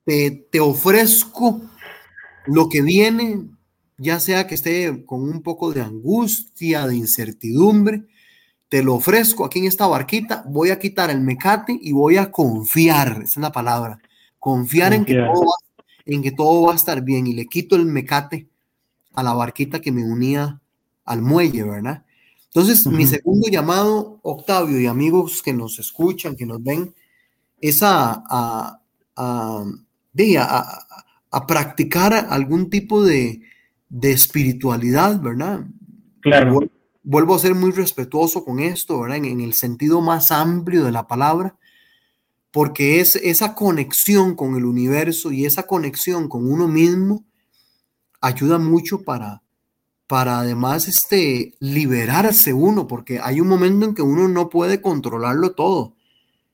te, 0.05 0.31
te 0.51 0.59
ofrezco 0.59 1.61
lo 2.47 2.69
que 2.69 2.83
viene, 2.83 3.45
ya 3.99 4.21
sea 4.21 4.47
que 4.47 4.55
esté 4.55 5.05
con 5.05 5.23
un 5.23 5.43
poco 5.43 5.73
de 5.73 5.83
angustia, 5.83 6.87
de 6.87 6.97
incertidumbre, 6.97 8.07
te 8.73 8.83
lo 8.83 8.95
ofrezco 8.95 9.45
aquí 9.45 9.59
en 9.59 9.67
esta 9.67 9.87
barquita, 9.87 10.45
voy 10.47 10.71
a 10.71 10.79
quitar 10.79 11.11
el 11.11 11.21
mecate 11.21 11.79
y 11.79 11.93
voy 11.93 12.17
a 12.17 12.33
confiar, 12.33 13.21
esa 13.23 13.23
es 13.23 13.37
la 13.37 13.53
palabra, 13.53 14.01
confiar, 14.39 14.95
En, 14.95 15.05
que 15.05 15.13
todo 15.13 15.43
va, 15.43 15.53
en 16.07 16.23
que 16.23 16.33
todo 16.33 16.63
va 16.63 16.73
a 16.73 16.77
estar 16.77 17.03
bien 17.03 17.27
y 17.27 17.35
le 17.35 17.49
quito 17.49 17.77
el 17.77 17.85
mecate 17.85 18.49
a 19.13 19.23
la 19.23 19.35
barquita 19.35 19.83
que 19.83 19.93
me 19.93 20.03
unía 20.03 20.59
al 21.05 21.21
muelle, 21.21 21.65
¿verdad? 21.65 22.07
Entonces, 22.47 22.87
mi 22.87 23.07
segundo 23.07 23.47
llamado, 23.51 24.21
Octavio, 24.23 24.81
y 24.81 24.87
amigos 24.87 25.43
que 25.43 25.53
nos 25.53 25.79
escuchan, 25.79 26.35
que 26.35 26.47
nos 26.47 26.63
ven, 26.63 26.95
es 27.61 27.83
a, 27.83 28.25
a, 28.27 28.81
a, 29.17 29.67
practicar 31.47 32.15
algún 32.15 32.71
tipo 32.71 33.05
de, 33.05 33.43
espiritualidad, 34.01 35.21
¿verdad? 35.21 35.67
Claro. 36.21 36.71
Vuelvo 37.03 37.35
a 37.35 37.39
ser 37.39 37.55
muy 37.55 37.73
respetuoso 37.73 38.45
con 38.45 38.61
esto, 38.61 39.01
¿verdad? 39.01 39.19
En, 39.19 39.25
en, 39.25 39.41
el 39.41 39.55
sentido 39.55 40.01
más 40.01 40.31
amplio 40.31 40.85
de 40.85 40.93
la 40.93 41.07
palabra, 41.07 41.57
porque 42.51 43.01
es 43.01 43.17
esa 43.17 43.55
conexión 43.55 44.35
con 44.35 44.57
el 44.57 44.65
universo 44.65 45.33
y 45.33 45.47
esa 45.47 45.67
conexión 45.67 46.29
con 46.29 46.51
uno 46.51 46.69
mismo 46.69 47.25
ayuda 48.21 48.59
mucho 48.59 49.03
para, 49.03 49.43
para 50.07 50.41
además 50.41 50.89
este, 50.89 51.55
liberarse 51.59 52.53
uno, 52.53 52.87
porque 52.87 53.19
hay 53.19 53.41
un 53.41 53.49
momento 53.49 53.87
en 53.87 53.95
que 53.95 54.03
uno 54.03 54.29
no 54.29 54.49
puede 54.49 54.81
controlarlo 54.81 55.53
todo. 55.53 55.95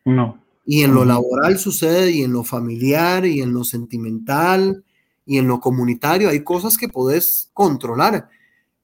No. 0.04 0.38
Y 0.64 0.82
en 0.82 0.94
lo 0.94 1.04
laboral 1.04 1.58
sucede, 1.58 2.10
y 2.10 2.22
en 2.22 2.32
lo 2.32 2.44
familiar, 2.44 3.26
y 3.26 3.40
en 3.40 3.52
lo 3.52 3.64
sentimental, 3.64 4.84
y 5.26 5.38
en 5.38 5.46
lo 5.46 5.60
comunitario, 5.60 6.28
hay 6.28 6.44
cosas 6.44 6.78
que 6.78 6.88
podés 6.88 7.50
controlar, 7.52 8.28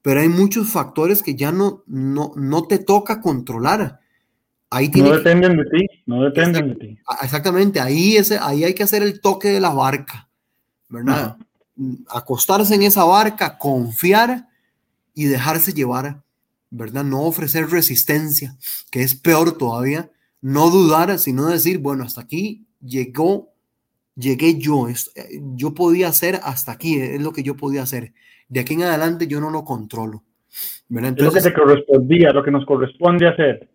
pero 0.05 0.21
hay 0.21 0.29
muchos 0.29 0.69
factores 0.69 1.23
que 1.23 1.33
ya 1.33 1.51
no, 1.51 1.83
no, 1.87 2.31
no 2.35 2.67
te 2.67 2.77
toca 2.77 3.19
controlar. 3.19 4.01
Ahí 4.69 4.91
no 4.93 5.13
dependen 5.13 5.57
de 5.57 5.63
ti, 5.65 5.87
no 6.05 6.21
dependen 6.21 6.69
de 6.69 6.75
ti. 6.75 6.99
Exactamente, 7.23 7.79
ahí, 7.79 8.15
ese, 8.15 8.37
ahí 8.39 8.63
hay 8.63 8.75
que 8.75 8.83
hacer 8.83 9.01
el 9.01 9.19
toque 9.19 9.47
de 9.47 9.59
la 9.59 9.71
barca, 9.71 10.29
¿verdad? 10.89 11.37
Acostarse 12.07 12.75
en 12.75 12.83
esa 12.83 13.03
barca, 13.03 13.57
confiar 13.57 14.47
y 15.15 15.25
dejarse 15.25 15.73
llevar, 15.73 16.21
¿verdad? 16.69 17.03
No 17.03 17.23
ofrecer 17.23 17.71
resistencia, 17.71 18.55
que 18.91 19.01
es 19.01 19.15
peor 19.15 19.57
todavía, 19.57 20.11
no 20.39 20.69
dudar, 20.69 21.17
sino 21.17 21.47
decir, 21.47 21.79
bueno, 21.79 22.03
hasta 22.03 22.21
aquí 22.21 22.67
llegó, 22.79 23.49
llegué 24.15 24.59
yo, 24.59 24.87
eh, 24.87 24.97
yo 25.55 25.73
podía 25.73 26.09
hacer 26.09 26.39
hasta 26.43 26.73
aquí, 26.73 26.99
es 26.99 27.19
lo 27.23 27.33
que 27.33 27.41
yo 27.41 27.57
podía 27.57 27.81
hacer. 27.81 28.13
De 28.47 28.59
aquí 28.59 28.73
en 28.73 28.83
adelante 28.83 29.27
yo 29.27 29.39
no 29.39 29.49
lo 29.49 29.63
controlo. 29.63 30.23
¿verdad? 30.87 31.09
Entonces, 31.09 31.37
es 31.37 31.43
lo 31.43 31.49
que 31.49 31.55
te 31.55 31.61
correspondía, 31.61 32.31
lo 32.31 32.43
que 32.43 32.51
nos 32.51 32.65
corresponde 32.65 33.27
hacer. 33.27 33.67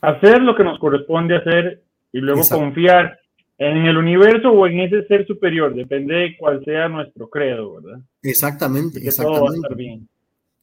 Hacer 0.00 0.42
lo 0.42 0.56
que 0.56 0.64
nos 0.64 0.78
corresponde 0.78 1.36
hacer 1.36 1.82
y 2.12 2.18
luego 2.18 2.42
confiar 2.48 3.18
en 3.58 3.86
el 3.86 3.96
universo 3.96 4.50
o 4.50 4.66
en 4.66 4.80
ese 4.80 5.06
ser 5.06 5.26
superior, 5.26 5.74
depende 5.74 6.14
de 6.14 6.36
cuál 6.36 6.64
sea 6.64 6.88
nuestro 6.88 7.28
credo, 7.28 7.80
¿verdad? 7.80 8.00
Exactamente, 8.22 8.98
exactamente. 8.98 9.38
Todo 9.38 9.46
va 9.46 9.52
a 9.52 9.54
estar 9.54 9.76
bien 9.76 10.08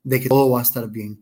de 0.04 0.20
que 0.20 0.30
todo 0.30 0.52
va 0.52 0.60
a 0.60 0.64
estar 0.64 0.90
bien. 0.90 1.22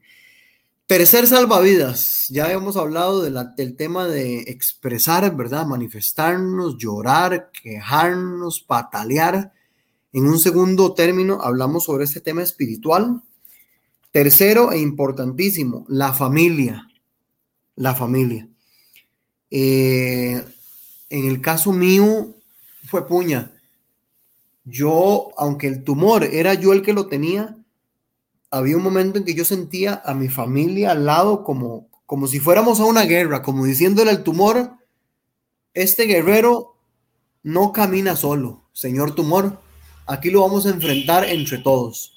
Tercer 0.86 1.28
salvavidas, 1.28 2.28
ya 2.30 2.52
hemos 2.52 2.76
hablado 2.76 3.22
del 3.22 3.76
tema 3.76 4.08
de 4.08 4.40
expresar, 4.42 5.36
¿verdad? 5.36 5.66
Manifestarnos, 5.68 6.78
llorar, 6.78 7.52
quejarnos, 7.52 8.62
patalear. 8.62 9.52
En 10.12 10.26
un 10.26 10.40
segundo 10.40 10.94
término 10.94 11.40
hablamos 11.42 11.84
sobre 11.84 12.06
este 12.06 12.20
tema 12.20 12.42
espiritual. 12.42 13.22
Tercero 14.12 14.72
e 14.72 14.80
importantísimo, 14.80 15.86
la 15.88 16.14
familia. 16.14 16.88
La 17.76 17.94
familia. 17.94 18.48
Eh, 19.52 20.44
en 21.10 21.28
el 21.28 21.42
caso 21.42 21.72
mío 21.72 22.36
fue 22.88 23.08
puña. 23.08 23.52
Yo, 24.66 25.30
aunque 25.38 25.68
el 25.68 25.84
tumor 25.84 26.24
era 26.24 26.56
yo 26.56 26.74
el 26.74 26.82
que 26.82 26.94
lo 26.94 27.08
tenía, 27.08 27.56
había 28.52 28.78
un 28.78 28.84
momento 28.84 29.20
en 29.20 29.26
que 29.26 29.36
yo 29.36 29.46
sentía 29.46 30.02
a 30.04 30.16
mi 30.16 30.28
familia 30.28 30.92
al 30.92 31.06
lado 31.06 31.44
como, 31.44 31.88
como 32.08 32.28
si 32.28 32.40
fuéramos 32.40 32.80
a 32.80 32.86
una 32.86 33.04
guerra, 33.04 33.44
como 33.44 33.66
diciéndole 33.66 34.10
al 34.10 34.24
tumor, 34.24 34.74
este 35.76 36.04
guerrero 36.06 36.76
no 37.44 37.72
camina 37.72 38.16
solo, 38.16 38.64
señor 38.74 39.14
tumor, 39.14 39.60
aquí 40.10 40.32
lo 40.32 40.42
vamos 40.42 40.66
a 40.66 40.72
enfrentar 40.72 41.24
entre 41.26 41.60
todos, 41.60 42.14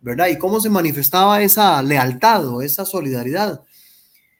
¿verdad? 0.00 0.28
Y 0.28 0.38
cómo 0.38 0.60
se 0.60 0.68
manifestaba 0.68 1.40
esa 1.40 1.80
lealtad 1.82 2.46
o 2.48 2.62
esa 2.62 2.84
solidaridad. 2.84 3.62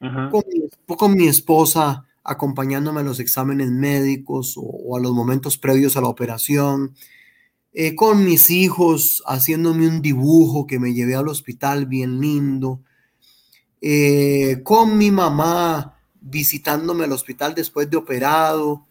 Con, 0.01 1.14
mi, 1.14 1.26
esposa 1.26 2.05
acompañándome 2.22 3.01
a 3.01 3.05
los 3.05 3.18
exámenes 3.18 3.70
médicos 3.70 4.55
o, 4.57 4.96
a 4.96 5.01
los 5.01 5.12
momentos 5.12 5.59
previos 5.59 5.96
a 5.96 6.01
la 6.01 6.09
operación, 6.09 6.94
eh, 7.72 7.96
con 7.96 8.24
mis 8.24 8.51
hijos 8.51 9.22
haciéndome 9.26 9.88
un 9.88 10.01
dibujo 10.01 10.66
que 10.66 10.78
me 10.78 10.94
llevé 10.94 11.16
al 11.16 11.26
hospital 11.26 11.86
bien 11.86 12.20
lindo, 12.20 12.80
eh, 13.80 14.61
con 14.62 14.96
mi 14.96 15.11
mamá 15.11 15.99
visitándome 16.20 17.05
al 17.05 17.12
hospital 17.12 17.55
después 17.55 17.90
de 17.90 17.96
operado 17.96 18.88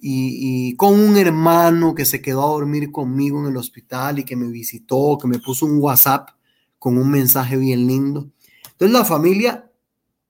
y, 0.00 0.76
con 0.76 0.98
un 0.98 1.16
hermano 1.16 1.94
que 1.94 2.04
se 2.04 2.22
quedó 2.22 2.44
a 2.44 2.52
dormir 2.52 2.92
conmigo 2.92 3.40
en 3.40 3.50
el 3.50 3.56
hospital 3.56 4.18
y 4.18 4.24
que 4.24 4.36
me 4.36 4.48
visitó, 4.48 5.18
que 5.20 5.28
me 5.28 5.38
puso 5.38 5.66
un 5.66 5.78
WhatsApp 5.78 6.30
con 6.78 6.96
un 6.96 7.10
mensaje 7.10 7.56
bien 7.56 7.86
lindo. 7.86 8.28
Entonces 8.72 8.92
la 8.92 9.04
familia 9.04 9.70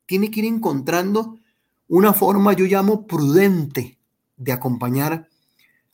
tiene 0.06 0.30
que 0.30 0.40
ir 0.40 0.46
encontrando 0.46 1.38
una 1.88 2.12
forma, 2.12 2.52
yo 2.54 2.64
llamo 2.64 3.06
prudente, 3.06 3.98
de 4.36 4.52
acompañar 4.52 5.28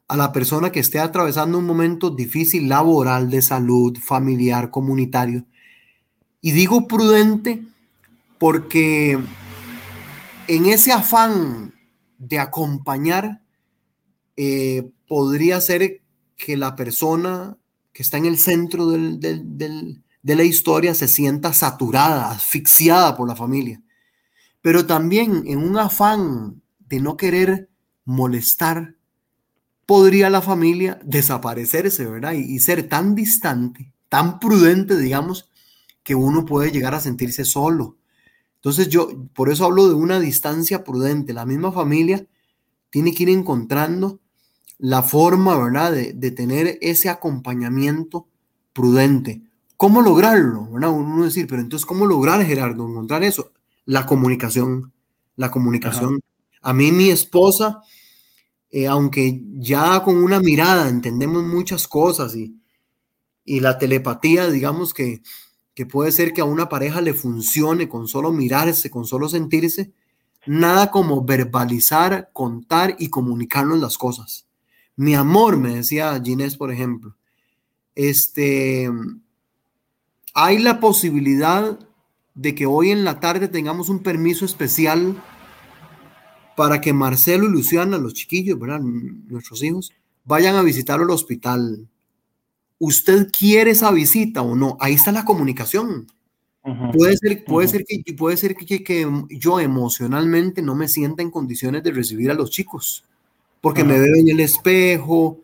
a 0.07 0.17
la 0.17 0.33
persona 0.33 0.71
que 0.71 0.81
esté 0.81 0.99
atravesando 0.99 1.59
un 1.59 1.65
momento 1.65 2.11
difícil 2.11 2.69
laboral, 2.69 3.31
de 3.31 3.43
salud, 3.43 3.97
familiar, 3.99 4.71
comunitario. 4.71 5.45
Y 6.41 6.53
digo 6.53 6.87
prudente 6.87 7.65
porque 8.39 9.19
en 10.47 10.67
ese 10.67 10.93
afán 10.93 11.73
de 12.19 12.39
acompañar, 12.39 13.41
eh, 14.37 14.91
podría 15.07 15.61
ser 15.61 16.03
que 16.37 16.57
la 16.57 16.77
persona 16.77 17.57
que 17.93 18.03
está 18.03 18.19
en 18.19 18.27
el 18.27 18.39
centro 18.39 18.87
de 18.89 20.01
la 20.23 20.43
historia 20.43 20.95
se 20.95 21.09
sienta 21.09 21.53
saturada, 21.53 22.31
asfixiada 22.31 23.17
por 23.17 23.29
la 23.29 23.37
familia. 23.37 23.81
Pero 24.61 24.87
también 24.87 25.45
en 25.47 25.59
un 25.59 25.79
afán 25.79 26.63
de 26.81 27.01
no 27.01 27.17
querer 27.17 27.69
molestar, 28.05 28.97
podría 29.87 30.31
la 30.31 30.41
familia 30.41 30.99
desaparecerse, 31.05 32.07
¿verdad? 32.07 32.33
y 32.33 32.59
ser 32.59 32.89
tan 32.89 33.15
distante, 33.15 33.93
tan 34.09 34.41
prudente, 34.41 34.99
digamos, 34.99 35.51
que 36.03 36.15
uno 36.15 36.45
puede 36.45 36.71
llegar 36.71 36.95
a 36.95 37.01
sentirse 37.01 37.45
solo. 37.45 37.97
Entonces 38.57 38.89
yo, 38.89 39.09
por 39.35 39.51
eso 39.51 39.67
hablo 39.67 39.89
de 39.89 39.95
una 39.95 40.19
distancia 40.21 40.85
prudente. 40.85 41.35
La 41.35 41.45
misma 41.45 41.71
familia 41.71 42.27
tiene 42.89 43.13
que 43.13 43.25
ir 43.25 43.29
encontrando 43.29 44.21
la 44.79 45.03
forma, 45.03 45.57
¿verdad?, 45.59 45.93
de, 45.93 46.31
tener 46.31 46.79
ese 46.81 47.09
acompañamiento 47.09 48.27
prudente. 48.73 49.43
¿Cómo 49.77 50.03
lograrlo? 50.03 50.69
¿verdad? 50.71 50.91
Uno 50.91 51.25
decir, 51.25 51.47
pero 51.47 51.61
entonces, 51.61 51.87
¿cómo 51.87 52.07
lograr, 52.07 52.45
Gerardo, 52.45 52.89
encontrar 52.89 53.25
eso? 53.25 53.53
La 53.85 54.07
comunicación, 54.07 54.93
la 55.37 55.51
comunicación. 55.51 56.21
A 56.63 56.73
mí, 56.73 56.93
mi 56.93 57.11
esposa, 57.11 57.83
eh, 58.71 58.87
aunque 58.87 59.43
ya 59.55 60.03
con 60.03 60.17
una 60.17 60.41
mirada 60.41 60.89
entendemos 60.89 61.43
muchas 61.45 61.87
cosas 61.87 62.35
y, 62.35 62.57
y 63.45 63.61
la 63.61 63.79
telepatía, 63.79 64.51
digamos 64.51 64.95
que, 64.95 65.23
que 65.75 65.87
puede 65.87 66.13
ser 66.13 66.33
que 66.33 66.41
a 66.41 66.45
una 66.45 66.69
pareja 66.69 67.01
le 67.01 67.15
funcione 67.15 67.89
con 67.89 68.09
solo 68.09 68.33
mirarse, 68.33 68.91
con 68.91 69.05
solo 69.05 69.29
sentirse, 69.29 69.93
nada 70.47 70.91
como 70.91 71.25
verbalizar, 71.25 72.31
contar 72.33 72.97
y 72.99 73.09
comunicarnos 73.09 73.79
las 73.81 73.99
cosas. 73.99 74.47
Mi 74.97 75.15
amor, 75.15 75.57
me 75.57 75.77
decía 75.77 76.21
Ginés, 76.23 76.57
por 76.57 76.71
ejemplo, 76.71 77.17
este, 77.95 78.91
hay 80.35 80.59
la 80.59 80.81
posibilidad 80.81 81.79
de 82.35 82.55
que 82.55 82.67
hoy 82.67 82.91
en 82.91 83.05
la 83.05 83.21
tarde 83.21 83.49
tengamos 83.49 83.89
un 83.89 84.01
permiso 84.01 84.45
especial 84.45 85.23
para 86.57 86.81
que 86.81 86.93
Marcelo 86.93 87.47
y 87.47 87.51
Luciana, 87.51 87.99
los 87.99 88.15
chiquillos, 88.15 88.59
¿verdad? 88.59 88.81
nuestros 88.81 89.63
hijos, 89.63 89.93
vayan 90.25 90.57
a 90.57 90.63
visitar 90.63 91.01
el 91.01 91.11
hospital. 91.11 91.89
¿Usted 92.79 93.31
quiere 93.37 93.73
esa 93.73 93.91
visita 93.91 94.43
o 94.43 94.55
no? 94.55 94.77
Ahí 94.81 94.95
está 94.95 95.11
la 95.13 95.25
comunicación. 95.25 96.07
Puede 96.95 97.17
ser, 97.19 97.45
puede 97.45 97.69
ser, 97.69 97.85
que, 97.85 98.15
puede 98.15 98.37
ser 98.37 98.55
que, 98.57 98.83
que, 98.83 99.07
yo 99.29 99.61
emocionalmente 99.61 100.63
no 100.63 100.75
me 100.75 100.89
sienta 100.89 101.23
en 101.23 101.31
condiciones 101.31 101.83
de 101.83 101.91
recibir 101.91 102.31
a 102.31 102.35
los 102.35 102.51
chicos 102.51 103.05
porque 103.65 103.83
me 103.83 103.99
veo 103.99 104.15
en 104.17 104.29
el 104.29 104.41
espejo, 104.41 105.41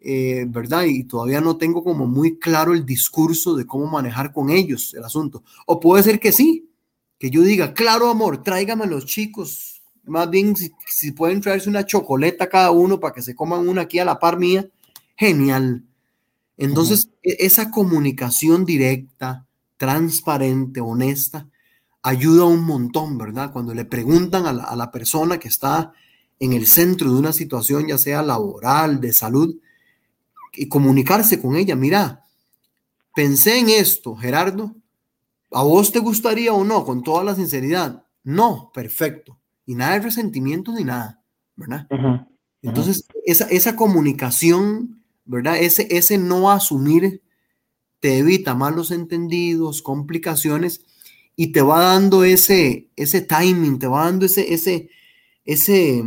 eh, 0.00 0.46
¿verdad? 0.48 0.84
Y 0.84 1.04
todavía 1.04 1.42
no 1.42 1.58
tengo 1.58 1.84
como 1.84 2.06
muy 2.06 2.38
claro 2.38 2.72
el 2.72 2.86
discurso 2.86 3.54
de 3.54 3.66
cómo 3.66 3.86
manejar 3.86 4.32
con 4.32 4.48
ellos 4.48 4.94
el 4.94 5.04
asunto. 5.04 5.42
O 5.66 5.78
puede 5.78 6.02
ser 6.02 6.20
que 6.20 6.32
sí, 6.32 6.70
que 7.18 7.28
yo 7.28 7.42
diga, 7.42 7.74
claro, 7.74 8.08
amor, 8.08 8.42
tráigame 8.42 8.84
a 8.84 8.86
los 8.86 9.04
chicos. 9.04 9.82
Más 10.04 10.30
bien, 10.30 10.56
si, 10.56 11.12
pueden 11.12 11.42
traerse 11.42 11.68
una 11.68 11.84
chocoleta 11.84 12.48
cada 12.48 12.70
uno 12.70 12.98
para 12.98 13.12
que 13.12 13.20
se 13.20 13.34
coman 13.34 13.68
una 13.68 13.82
aquí 13.82 13.98
a 13.98 14.06
la 14.06 14.18
par 14.18 14.38
mía, 14.38 14.66
genial. 15.14 15.84
Entonces, 16.56 17.10
e, 17.22 17.36
esa 17.40 17.70
comunicación 17.70 18.64
directa, 18.64 19.46
transparente, 19.76 20.80
honesta, 20.80 21.46
ayuda 22.00 22.46
un 22.46 22.64
montón, 22.64 23.18
¿verdad? 23.18 23.52
Cuando 23.52 23.74
le 23.74 23.84
preguntan 23.84 24.46
a 24.46 24.54
la, 24.54 24.64
a 24.64 24.76
la 24.76 24.90
persona 24.90 25.38
que 25.38 25.48
está 25.48 25.92
en 26.40 26.54
el 26.54 26.66
centro 26.66 27.12
de 27.12 27.18
una 27.18 27.32
situación, 27.32 27.86
ya 27.86 27.98
sea 27.98 28.22
laboral, 28.22 29.00
de 29.00 29.12
salud, 29.12 29.56
y 30.54 30.68
comunicarse 30.68 31.40
con 31.40 31.54
ella. 31.54 31.76
Mira, 31.76 32.24
pensé 33.14 33.58
en 33.58 33.68
esto, 33.68 34.16
Gerardo. 34.16 34.74
¿A 35.52 35.62
vos 35.62 35.92
te 35.92 35.98
gustaría 35.98 36.52
o 36.52 36.64
no? 36.64 36.84
Con 36.84 37.02
toda 37.02 37.22
la 37.22 37.34
sinceridad. 37.34 38.04
No, 38.24 38.70
perfecto. 38.72 39.38
Y 39.66 39.74
nada 39.74 39.92
de 39.92 40.00
resentimiento 40.00 40.72
ni 40.72 40.82
nada, 40.82 41.22
¿verdad? 41.56 41.86
Entonces, 42.62 43.06
esa, 43.24 43.44
esa 43.44 43.76
comunicación, 43.76 45.02
¿verdad? 45.24 45.58
Ese, 45.58 45.86
ese 45.90 46.18
no 46.18 46.50
asumir 46.50 47.22
te 48.00 48.18
evita 48.18 48.54
malos 48.54 48.90
entendidos, 48.90 49.82
complicaciones 49.82 50.86
y 51.36 51.52
te 51.52 51.60
va 51.60 51.80
dando 51.80 52.24
ese, 52.24 52.90
ese 52.96 53.20
timing, 53.20 53.78
te 53.78 53.86
va 53.86 54.06
dando 54.06 54.26
ese, 54.26 54.52
ese, 54.52 54.90
ese, 55.44 56.02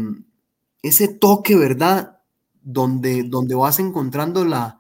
ese 0.82 1.08
toque, 1.08 1.56
¿verdad? 1.56 2.20
Donde, 2.62 3.24
donde 3.24 3.56
vas 3.56 3.80
encontrando 3.80 4.46
la, 4.46 4.80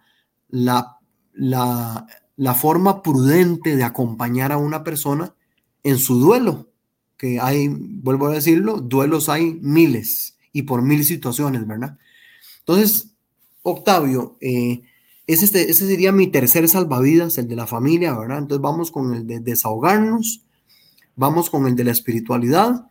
la, 0.49 0.97
la, 1.34 2.54
forma 2.54 3.01
prudente 3.01 3.76
de 3.76 3.84
acompañar 3.84 4.51
a 4.51 4.58
una 4.58 4.84
persona 4.84 5.34
en 5.84 5.97
su 5.97 6.20
duelo, 6.20 6.70
que 7.18 7.39
hay, 7.39 7.68
vuelvo 7.70 8.28
a 8.28 8.34
decirlo, 8.34 8.80
duelos 8.80 9.30
hay 9.30 9.60
miles 9.62 10.38
y 10.51 10.64
por 10.64 10.82
mil 10.82 11.04
situaciones, 11.04 11.68
¿verdad? 11.68 11.97
Entonces, 12.60 13.10
Octavio, 13.64 14.38
eh, 14.39 14.84
ese, 15.28 15.45
ese 15.45 15.88
sería 15.88 16.12
mi 16.12 16.28
tercer 16.28 16.68
salvavidas, 16.70 17.38
el 17.38 17.47
de 17.47 17.56
la 17.56 17.68
familia, 17.68 18.18
¿verdad? 18.18 18.39
Entonces 18.39 18.62
vamos 18.62 18.91
con 18.91 19.14
el 19.14 19.26
de 19.26 19.39
desahogarnos, 19.39 20.43
vamos 21.16 21.49
con 21.49 21.68
el 21.68 21.76
de 21.76 21.86
la 21.86 21.91
espiritualidad 21.91 22.88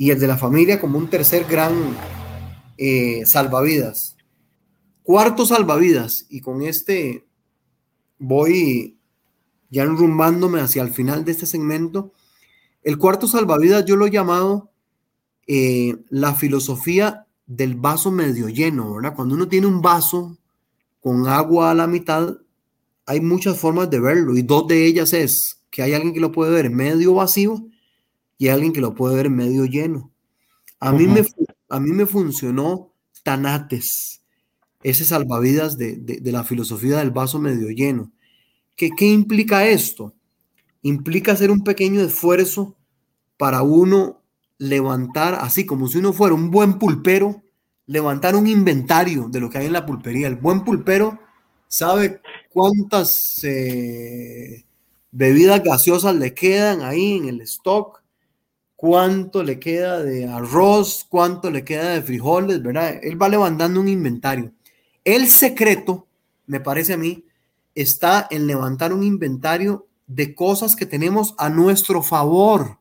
y 0.00 0.10
el 0.12 0.18
de 0.18 0.26
la 0.26 0.38
familia 0.38 0.80
como 0.80 0.96
un 0.96 1.10
tercer 1.10 1.44
gran 1.44 1.74
eh, 2.78 3.20
salvavidas. 3.26 4.16
Cuarto 5.02 5.44
salvavidas, 5.44 6.24
y 6.30 6.40
con 6.40 6.62
este 6.62 7.26
voy 8.18 8.96
ya 9.68 9.82
enrumbándome 9.82 10.62
hacia 10.62 10.80
el 10.80 10.88
final 10.88 11.26
de 11.26 11.32
este 11.32 11.44
segmento. 11.44 12.14
El 12.82 12.96
cuarto 12.96 13.28
salvavidas 13.28 13.84
yo 13.84 13.96
lo 13.96 14.06
he 14.06 14.10
llamado 14.10 14.72
eh, 15.46 15.98
la 16.08 16.34
filosofía 16.34 17.26
del 17.46 17.74
vaso 17.74 18.10
medio 18.10 18.48
lleno, 18.48 18.94
¿verdad? 18.94 19.14
Cuando 19.14 19.34
uno 19.34 19.48
tiene 19.48 19.66
un 19.66 19.82
vaso 19.82 20.38
con 21.00 21.28
agua 21.28 21.72
a 21.72 21.74
la 21.74 21.86
mitad, 21.86 22.38
hay 23.04 23.20
muchas 23.20 23.58
formas 23.58 23.90
de 23.90 24.00
verlo 24.00 24.34
y 24.34 24.40
dos 24.40 24.66
de 24.66 24.86
ellas 24.86 25.12
es 25.12 25.62
que 25.70 25.82
hay 25.82 25.92
alguien 25.92 26.14
que 26.14 26.20
lo 26.20 26.32
puede 26.32 26.52
ver 26.52 26.70
medio 26.70 27.12
vacío 27.12 27.69
y 28.40 28.48
alguien 28.48 28.72
que 28.72 28.80
lo 28.80 28.94
puede 28.94 29.16
ver 29.16 29.28
medio 29.28 29.66
lleno. 29.66 30.10
A, 30.80 30.92
mí, 30.92 31.06
me, 31.06 31.22
a 31.68 31.78
mí 31.78 31.90
me 31.90 32.06
funcionó 32.06 32.90
Tanates, 33.22 34.22
ese 34.82 35.04
salvavidas 35.04 35.76
de, 35.76 36.22
la 36.24 36.42
filosofía 36.42 36.96
del 36.96 37.10
vaso 37.10 37.38
medio 37.38 37.68
lleno. 37.68 38.10
¿Qué, 38.76 38.88
¿Qué 38.96 39.04
implica 39.04 39.66
esto? 39.68 40.14
Implica 40.80 41.32
hacer 41.32 41.50
un 41.50 41.62
pequeño 41.64 42.00
esfuerzo 42.00 42.78
para 43.36 43.60
uno 43.60 44.22
levantar, 44.56 45.34
así 45.34 45.66
como 45.66 45.86
si 45.86 45.98
uno 45.98 46.14
fuera 46.14 46.34
un 46.34 46.50
buen 46.50 46.78
pulpero, 46.78 47.42
levantar 47.84 48.36
un 48.36 48.46
inventario 48.46 49.28
de 49.28 49.40
lo 49.40 49.50
que 49.50 49.58
hay 49.58 49.66
en 49.66 49.74
la 49.74 49.84
pulpería. 49.84 50.28
El 50.28 50.36
buen 50.36 50.64
pulpero 50.64 51.20
sabe 51.68 52.22
cuántas 52.48 53.44
eh, 53.44 54.64
bebidas 55.10 55.62
gaseosas 55.62 56.16
le 56.16 56.32
quedan 56.32 56.80
ahí 56.80 57.18
en 57.18 57.28
el 57.28 57.42
stock, 57.42 57.99
cuánto 58.80 59.42
le 59.42 59.60
queda 59.60 60.02
de 60.02 60.26
arroz, 60.26 61.04
cuánto 61.06 61.50
le 61.50 61.64
queda 61.64 61.90
de 61.90 62.00
frijoles, 62.00 62.62
¿verdad? 62.62 62.98
Él 63.02 63.20
va 63.20 63.28
levantando 63.28 63.78
un 63.78 63.88
inventario. 63.88 64.54
El 65.04 65.28
secreto, 65.28 66.06
me 66.46 66.60
parece 66.60 66.94
a 66.94 66.96
mí, 66.96 67.26
está 67.74 68.26
en 68.30 68.46
levantar 68.46 68.94
un 68.94 69.02
inventario 69.02 69.86
de 70.06 70.34
cosas 70.34 70.76
que 70.76 70.86
tenemos 70.86 71.34
a 71.36 71.50
nuestro 71.50 72.02
favor 72.02 72.78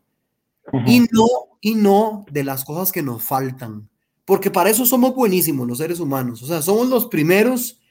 y 0.88 1.02
no 1.12 1.28
y 1.60 1.76
no 1.76 2.26
de 2.32 2.46
las 2.46 2.64
cosas 2.64 2.94
que 2.94 3.04
nos 3.04 3.22
faltan, 3.22 3.90
porque 4.24 4.50
para 4.50 4.70
eso 4.70 4.86
somos 4.86 5.14
buenísimos 5.14 5.68
los 5.68 5.80
seres 5.80 6.00
humanos, 6.00 6.42
o 6.42 6.48
sea, 6.48 6.62
somos 6.62 6.88
los 6.88 7.08
primeros 7.08 7.82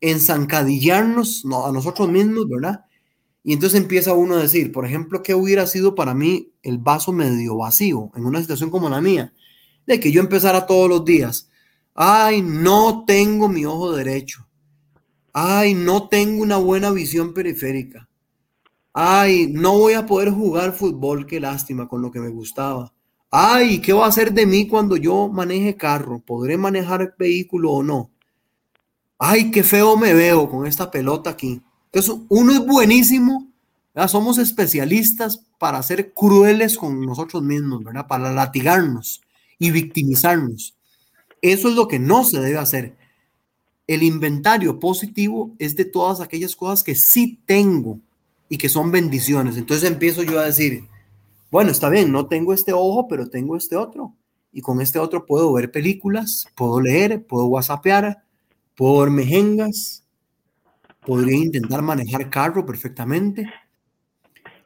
en 0.00 0.18
zancadillarnos 0.18 1.44
a 1.44 1.70
nosotros 1.72 2.08
mismos, 2.08 2.48
¿verdad? 2.48 2.86
Y 3.46 3.52
entonces 3.52 3.78
empieza 3.78 4.14
uno 4.14 4.36
a 4.36 4.42
decir, 4.42 4.72
por 4.72 4.86
ejemplo, 4.86 5.22
¿qué 5.22 5.34
hubiera 5.34 5.66
sido 5.66 5.94
para 5.94 6.14
mí 6.14 6.54
el 6.62 6.78
vaso 6.78 7.12
medio 7.12 7.58
vacío 7.58 8.10
en 8.16 8.24
una 8.24 8.40
situación 8.40 8.70
como 8.70 8.88
la 8.88 9.02
mía? 9.02 9.34
De 9.86 10.00
que 10.00 10.10
yo 10.10 10.22
empezara 10.22 10.66
todos 10.66 10.88
los 10.88 11.04
días, 11.04 11.50
ay, 11.94 12.40
no 12.40 13.04
tengo 13.06 13.50
mi 13.50 13.66
ojo 13.66 13.92
derecho, 13.92 14.48
ay, 15.34 15.74
no 15.74 16.08
tengo 16.08 16.42
una 16.42 16.56
buena 16.56 16.90
visión 16.90 17.34
periférica, 17.34 18.08
ay, 18.94 19.48
no 19.52 19.76
voy 19.78 19.92
a 19.92 20.06
poder 20.06 20.30
jugar 20.30 20.72
fútbol, 20.72 21.26
qué 21.26 21.38
lástima 21.38 21.86
con 21.86 22.00
lo 22.00 22.10
que 22.10 22.20
me 22.20 22.30
gustaba, 22.30 22.94
ay, 23.30 23.78
¿qué 23.80 23.92
va 23.92 24.06
a 24.06 24.08
hacer 24.08 24.32
de 24.32 24.46
mí 24.46 24.66
cuando 24.66 24.96
yo 24.96 25.28
maneje 25.28 25.76
carro? 25.76 26.18
¿Podré 26.18 26.56
manejar 26.56 27.14
vehículo 27.18 27.72
o 27.72 27.82
no? 27.82 28.10
Ay, 29.18 29.50
qué 29.50 29.62
feo 29.62 29.98
me 29.98 30.14
veo 30.14 30.48
con 30.48 30.66
esta 30.66 30.90
pelota 30.90 31.28
aquí. 31.28 31.60
Entonces, 31.94 32.26
uno 32.28 32.52
es 32.52 32.66
buenísimo, 32.66 33.46
somos 34.08 34.38
especialistas 34.38 35.46
para 35.60 35.80
ser 35.84 36.12
crueles 36.12 36.76
con 36.76 37.00
nosotros 37.06 37.40
mismos, 37.44 37.84
¿verdad? 37.84 38.08
Para 38.08 38.32
latigarnos 38.32 39.20
y 39.60 39.70
victimizarnos. 39.70 40.74
Eso 41.40 41.68
es 41.68 41.76
lo 41.76 41.86
que 41.86 42.00
no 42.00 42.24
se 42.24 42.40
debe 42.40 42.58
hacer. 42.58 42.96
El 43.86 44.02
inventario 44.02 44.80
positivo 44.80 45.54
es 45.60 45.76
de 45.76 45.84
todas 45.84 46.20
aquellas 46.20 46.56
cosas 46.56 46.82
que 46.82 46.96
sí 46.96 47.38
tengo 47.46 48.00
y 48.48 48.58
que 48.58 48.68
son 48.68 48.90
bendiciones. 48.90 49.56
Entonces 49.56 49.88
empiezo 49.88 50.24
yo 50.24 50.40
a 50.40 50.46
decir, 50.46 50.88
bueno, 51.52 51.70
está 51.70 51.88
bien, 51.90 52.10
no 52.10 52.26
tengo 52.26 52.52
este 52.52 52.72
ojo, 52.72 53.06
pero 53.06 53.30
tengo 53.30 53.56
este 53.56 53.76
otro. 53.76 54.12
Y 54.52 54.62
con 54.62 54.80
este 54.80 54.98
otro 54.98 55.26
puedo 55.26 55.52
ver 55.52 55.70
películas, 55.70 56.48
puedo 56.56 56.80
leer, 56.80 57.24
puedo 57.24 57.46
whatsappear, 57.46 58.24
puedo 58.74 59.02
ver 59.02 59.10
mejengas, 59.10 60.03
podría 61.06 61.36
intentar 61.36 61.82
manejar 61.82 62.30
carro 62.30 62.64
perfectamente. 62.64 63.46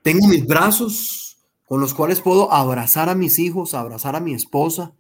Tengo 0.02 0.26
mis 0.28 0.46
brazos 0.46 1.38
con 1.66 1.80
los 1.80 1.92
cuales 1.92 2.20
puedo 2.20 2.52
abrazar 2.52 3.08
a 3.08 3.14
mis 3.14 3.38
hijos, 3.38 3.74
abrazar 3.74 4.16
a 4.16 4.20
mi 4.20 4.32
esposa. 4.32 4.94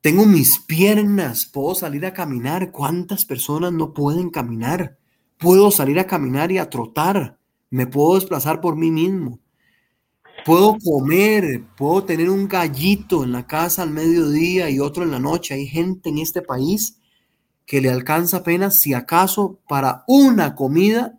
Tengo 0.00 0.24
mis 0.24 0.60
piernas, 0.60 1.44
puedo 1.46 1.74
salir 1.74 2.06
a 2.06 2.14
caminar. 2.14 2.70
¿Cuántas 2.70 3.24
personas 3.24 3.72
no 3.72 3.92
pueden 3.92 4.30
caminar? 4.30 4.98
Puedo 5.38 5.70
salir 5.70 5.98
a 5.98 6.06
caminar 6.06 6.52
y 6.52 6.58
a 6.58 6.70
trotar. 6.70 7.38
Me 7.68 7.86
puedo 7.86 8.14
desplazar 8.14 8.60
por 8.60 8.76
mí 8.76 8.90
mismo. 8.90 9.40
Puedo 10.44 10.76
comer, 10.78 11.64
puedo 11.76 12.04
tener 12.04 12.30
un 12.30 12.48
gallito 12.48 13.24
en 13.24 13.32
la 13.32 13.46
casa 13.46 13.82
al 13.82 13.90
mediodía 13.90 14.70
y 14.70 14.80
otro 14.80 15.02
en 15.02 15.10
la 15.10 15.18
noche. 15.18 15.54
Hay 15.54 15.66
gente 15.66 16.08
en 16.08 16.18
este 16.18 16.42
país 16.42 16.99
que 17.70 17.80
le 17.80 17.88
alcanza 17.88 18.38
apenas 18.38 18.74
si 18.74 18.94
acaso 18.94 19.60
para 19.68 20.02
una 20.08 20.56
comida 20.56 21.16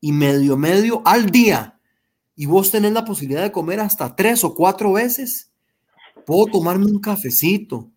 y 0.00 0.12
medio 0.12 0.56
medio 0.56 1.02
al 1.04 1.26
día. 1.26 1.78
Y 2.34 2.46
vos 2.46 2.70
tenés 2.70 2.92
la 2.92 3.04
posibilidad 3.04 3.42
de 3.42 3.52
comer 3.52 3.80
hasta 3.80 4.16
tres 4.16 4.44
o 4.44 4.54
cuatro 4.54 4.94
veces. 4.94 5.50
Puedo 6.24 6.46
tomarme 6.46 6.86
un 6.86 7.00
cafecito. 7.00 7.90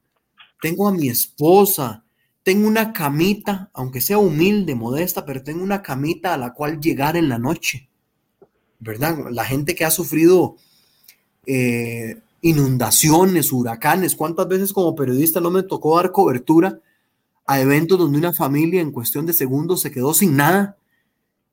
Tengo 0.61 0.85
a 0.89 0.91
mi 0.91 1.07
esposa. 1.07 2.03
Tengo 2.43 2.67
una 2.67 2.91
camita, 2.91 3.71
aunque 3.73 4.01
sea 4.01 4.17
humilde, 4.17 4.75
modesta, 4.75 5.23
pero 5.23 5.41
tengo 5.41 5.63
una 5.63 5.81
camita 5.81 6.33
a 6.33 6.37
la 6.37 6.53
cual 6.53 6.81
llegar 6.81 7.15
en 7.15 7.29
la 7.29 7.39
noche. 7.39 7.87
¿Verdad? 8.81 9.17
La 9.31 9.45
gente 9.45 9.75
que 9.75 9.85
ha 9.85 9.91
sufrido 9.91 10.57
eh, 11.45 12.21
inundaciones, 12.41 13.53
huracanes, 13.53 14.17
¿cuántas 14.17 14.49
veces 14.49 14.73
como 14.73 14.93
periodista 14.93 15.39
no 15.39 15.51
me 15.51 15.63
tocó 15.63 15.95
dar 15.95 16.11
cobertura 16.11 16.81
a 17.47 17.61
eventos 17.61 17.97
donde 17.97 18.17
una 18.17 18.33
familia 18.33 18.81
en 18.81 18.91
cuestión 18.91 19.25
de 19.25 19.33
segundos 19.33 19.81
se 19.81 19.91
quedó 19.91 20.13
sin 20.13 20.35
nada 20.35 20.77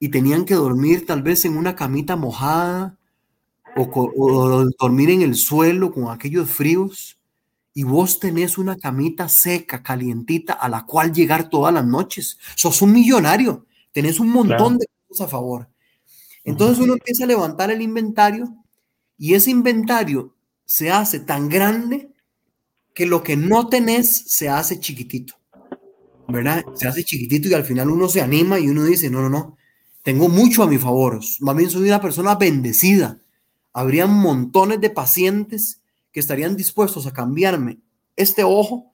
y 0.00 0.08
tenían 0.08 0.44
que 0.44 0.54
dormir 0.54 1.06
tal 1.06 1.22
vez 1.22 1.44
en 1.44 1.56
una 1.56 1.76
camita 1.76 2.16
mojada 2.16 2.98
o, 3.76 4.66
dormir 4.78 5.10
en 5.10 5.22
el 5.22 5.36
suelo 5.36 5.92
con 5.92 6.10
aquellos 6.10 6.50
fríos 6.50 7.18
y 7.72 7.84
vos 7.84 8.20
tenés 8.20 8.58
una 8.58 8.76
camita 8.76 9.28
seca, 9.28 9.82
calientita, 9.82 10.52
a 10.52 10.68
la 10.68 10.84
cual 10.84 11.12
llegar 11.12 11.48
todas 11.48 11.74
las 11.74 11.84
noches. 11.84 12.38
Sos 12.54 12.82
un 12.82 12.92
millonario, 12.92 13.66
tenés 13.92 14.20
un 14.20 14.30
montón 14.30 14.78
de 14.78 14.86
cosas 15.08 15.26
a 15.26 15.30
favor. 15.30 15.68
Entonces 16.44 16.78
uno 16.78 16.92
empieza 16.92 17.24
a 17.24 17.28
levantar 17.28 17.70
el 17.70 17.82
inventario 17.82 18.54
y 19.16 19.34
ese 19.34 19.50
inventario 19.50 20.34
se 20.64 20.90
hace 20.90 21.20
tan 21.20 21.48
grande 21.48 22.10
que 22.94 23.06
lo 23.06 23.22
que 23.22 23.36
no 23.36 23.68
tenés 23.68 24.24
se 24.26 24.48
hace 24.48 24.78
chiquitito. 24.78 25.34
¿Verdad? 26.28 26.64
Se 26.74 26.88
hace 26.88 27.04
chiquitito 27.04 27.48
y 27.48 27.54
al 27.54 27.64
final 27.64 27.90
uno 27.90 28.08
se 28.08 28.20
anima 28.20 28.58
y 28.58 28.68
uno 28.68 28.84
dice, 28.84 29.10
no, 29.10 29.22
no, 29.22 29.28
no, 29.28 29.56
tengo 30.02 30.28
mucho 30.28 30.62
a 30.62 30.66
mi 30.66 30.78
favor, 30.78 31.20
más 31.40 31.56
bien 31.56 31.70
soy 31.70 31.88
una 31.88 32.00
persona 32.00 32.34
bendecida. 32.34 33.18
Habrían 33.72 34.10
montones 34.12 34.80
de 34.80 34.90
pacientes 34.90 35.80
que 36.12 36.20
estarían 36.20 36.56
dispuestos 36.56 37.06
a 37.06 37.12
cambiarme 37.12 37.78
este 38.16 38.44
ojo 38.44 38.92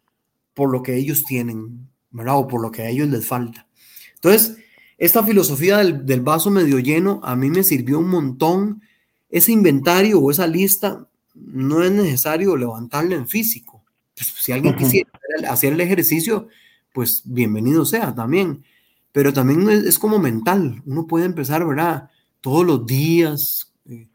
por 0.55 0.71
lo 0.71 0.83
que 0.83 0.97
ellos 0.97 1.25
tienen, 1.25 1.89
¿verdad? 2.11 2.39
O 2.39 2.49
por 2.49 2.63
lo 2.63 2.71
que 2.71 2.83
a 2.83 2.89
ellos 2.89 3.09
les 3.09 3.27
falta. 3.27 3.67
Entonces, 4.15 4.57
esta 4.99 5.23
filosofía 5.23 5.79
del, 5.79 6.07
del 6.07 6.21
vaso 6.21 6.51
medio 6.51 6.79
lleno 6.79 7.21
a 7.23 7.37
mí 7.37 7.51
me 7.51 7.63
sirvió 7.63 7.99
un 7.99 8.09
montón. 8.09 8.83
Ese 9.29 9.53
inventario 9.53 10.21
o 10.21 10.31
esa 10.31 10.47
lista 10.47 11.07
no 11.35 11.83
es 11.83 11.91
necesario 11.91 12.57
levantarla 12.57 13.15
en 13.17 13.29
físico. 13.29 13.83
Pues, 14.15 14.33
si 14.39 14.53
alguien 14.53 14.77
quisiera 14.77 15.11
hacer 15.49 15.73
el 15.73 15.81
ejercicio, 15.81 16.49
pues 16.93 17.23
bienvenido 17.25 17.85
sea 17.85 18.15
también. 18.15 18.65
Pero 19.13 19.33
también 19.33 19.69
es, 19.69 19.99
como 19.99 20.19
mental. 20.19 20.83
Uno 20.87 21.07
puede 21.07 21.25
empezar, 21.25 21.67
¿verdad? 21.67 22.11
Todos 22.41 22.65
los 22.65 22.87
días, 22.87 23.73
eh, 23.87 24.09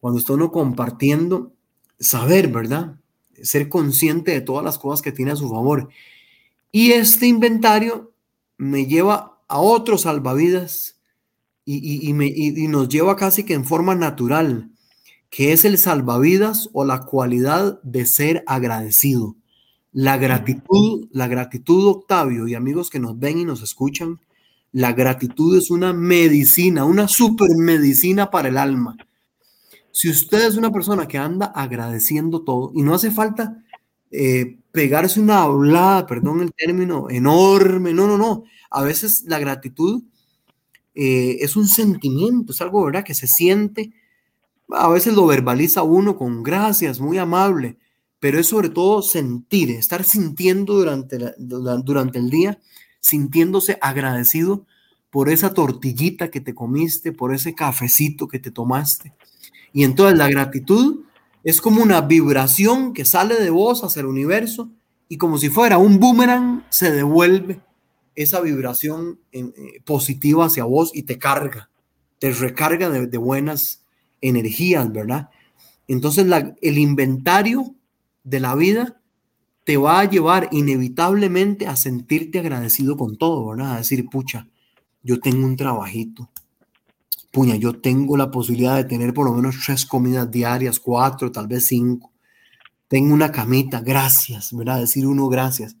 cuando 0.00 0.18
está 0.18 0.34
uno 0.34 0.52
compartiendo, 0.52 1.52
saber, 1.98 2.48
¿verdad? 2.48 2.96
Ser 3.42 3.68
consciente 3.68 4.32
de 4.32 4.40
todas 4.42 4.64
las 4.64 4.78
cosas 4.78 5.02
que 5.02 5.12
tiene 5.12 5.32
a 5.32 5.36
su 5.36 5.48
favor. 5.48 5.88
Y 6.70 6.92
este 6.92 7.26
inventario 7.26 8.12
me 8.58 8.86
lleva 8.86 9.40
a 9.48 9.58
otros 9.58 10.02
salvavidas 10.02 10.98
y, 11.64 12.10
y 12.10 12.68
nos 12.68 12.88
lleva 12.88 13.16
casi 13.16 13.44
que 13.44 13.54
en 13.54 13.64
forma 13.64 13.94
natural, 13.94 14.70
que 15.30 15.52
es 15.52 15.64
el 15.64 15.78
salvavidas 15.78 16.68
o 16.74 16.84
la 16.84 17.04
cualidad 17.04 17.80
de 17.82 18.04
ser 18.04 18.44
agradecido. 18.46 19.36
La 19.94 20.16
gratitud, 20.16 21.06
la 21.12 21.28
gratitud, 21.28 21.86
Octavio, 21.86 22.48
y 22.48 22.54
amigos 22.54 22.90
que 22.90 22.98
nos 22.98 23.16
ven 23.16 23.38
y 23.38 23.44
nos 23.44 23.62
escuchan, 23.62 24.18
la 24.72 24.92
gratitud 24.92 25.56
es 25.56 25.70
una 25.70 25.92
medicina, 25.92 26.84
una 26.84 27.06
super 27.06 27.48
medicina 27.56 28.28
para 28.28 28.48
el 28.48 28.58
alma. 28.58 28.96
Si 29.92 30.10
usted 30.10 30.48
es 30.48 30.56
una 30.56 30.72
persona 30.72 31.06
que 31.06 31.16
anda 31.16 31.46
agradeciendo 31.46 32.42
todo 32.42 32.72
y 32.74 32.82
no 32.82 32.94
hace 32.94 33.12
falta 33.12 33.62
eh, 34.10 34.58
pegarse 34.72 35.20
una 35.20 35.42
hablada, 35.42 36.06
perdón 36.06 36.40
el 36.40 36.52
término, 36.52 37.08
enorme, 37.08 37.94
no, 37.94 38.08
no, 38.08 38.18
no. 38.18 38.42
A 38.70 38.82
veces 38.82 39.22
la 39.28 39.38
gratitud 39.38 40.02
eh, 40.96 41.36
es 41.38 41.54
un 41.54 41.68
sentimiento, 41.68 42.50
es 42.50 42.60
algo, 42.60 42.84
¿verdad? 42.84 43.04
Que 43.04 43.14
se 43.14 43.28
siente, 43.28 43.92
a 44.70 44.88
veces 44.88 45.14
lo 45.14 45.24
verbaliza 45.26 45.84
uno 45.84 46.16
con 46.16 46.42
gracias, 46.42 46.98
muy 46.98 47.16
amable, 47.18 47.76
pero 48.24 48.40
es 48.40 48.46
sobre 48.46 48.70
todo 48.70 49.02
sentir, 49.02 49.70
estar 49.72 50.02
sintiendo 50.02 50.72
durante, 50.72 51.34
durante 51.36 52.18
el 52.18 52.30
día, 52.30 52.58
sintiéndose 52.98 53.76
agradecido 53.82 54.64
por 55.10 55.28
esa 55.28 55.52
tortillita 55.52 56.30
que 56.30 56.40
te 56.40 56.54
comiste, 56.54 57.12
por 57.12 57.34
ese 57.34 57.54
cafecito 57.54 58.26
que 58.26 58.38
te 58.38 58.50
tomaste. 58.50 59.12
Y 59.74 59.84
entonces 59.84 60.16
la 60.16 60.30
gratitud 60.30 61.04
es 61.42 61.60
como 61.60 61.82
una 61.82 62.00
vibración 62.00 62.94
que 62.94 63.04
sale 63.04 63.34
de 63.34 63.50
vos 63.50 63.84
hacia 63.84 64.00
el 64.00 64.06
universo 64.06 64.70
y 65.06 65.18
como 65.18 65.36
si 65.36 65.50
fuera 65.50 65.76
un 65.76 66.00
boomerang 66.00 66.64
se 66.70 66.92
devuelve 66.92 67.60
esa 68.14 68.40
vibración 68.40 69.20
eh, 69.32 69.52
positiva 69.84 70.46
hacia 70.46 70.64
vos 70.64 70.92
y 70.94 71.02
te 71.02 71.18
carga, 71.18 71.68
te 72.18 72.30
recarga 72.30 72.88
de, 72.88 73.18
buenas 73.18 73.84
energías, 74.22 74.90
¿verdad? 74.90 75.28
Entonces 75.86 76.24
el 76.62 76.78
inventario 76.78 77.74
de 78.24 78.40
la 78.40 78.54
vida 78.54 79.00
te 79.64 79.76
va 79.76 80.00
a 80.00 80.10
llevar 80.10 80.48
inevitablemente 80.52 81.66
a 81.66 81.76
sentirte 81.76 82.38
agradecido 82.38 82.96
con 82.96 83.16
todo, 83.16 83.48
¿verdad? 83.48 83.74
A 83.74 83.76
decir, 83.78 84.08
pucha, 84.10 84.48
yo 85.02 85.20
tengo 85.20 85.46
un 85.46 85.56
trabajito, 85.56 86.30
puña, 87.30 87.56
yo 87.56 87.80
tengo 87.80 88.16
la 88.16 88.30
posibilidad 88.30 88.76
de 88.76 88.84
tener 88.84 89.14
por 89.14 89.26
lo 89.26 89.32
menos 89.32 89.56
tres 89.64 89.86
comidas 89.86 90.30
diarias, 90.30 90.80
cuatro, 90.80 91.32
tal 91.32 91.46
vez 91.46 91.66
cinco. 91.66 92.12
Tengo 92.88 93.14
una 93.14 93.32
camita, 93.32 93.80
gracias, 93.80 94.54
¿verdad? 94.54 94.80
Decir 94.80 95.06
uno 95.06 95.28
gracias. 95.28 95.76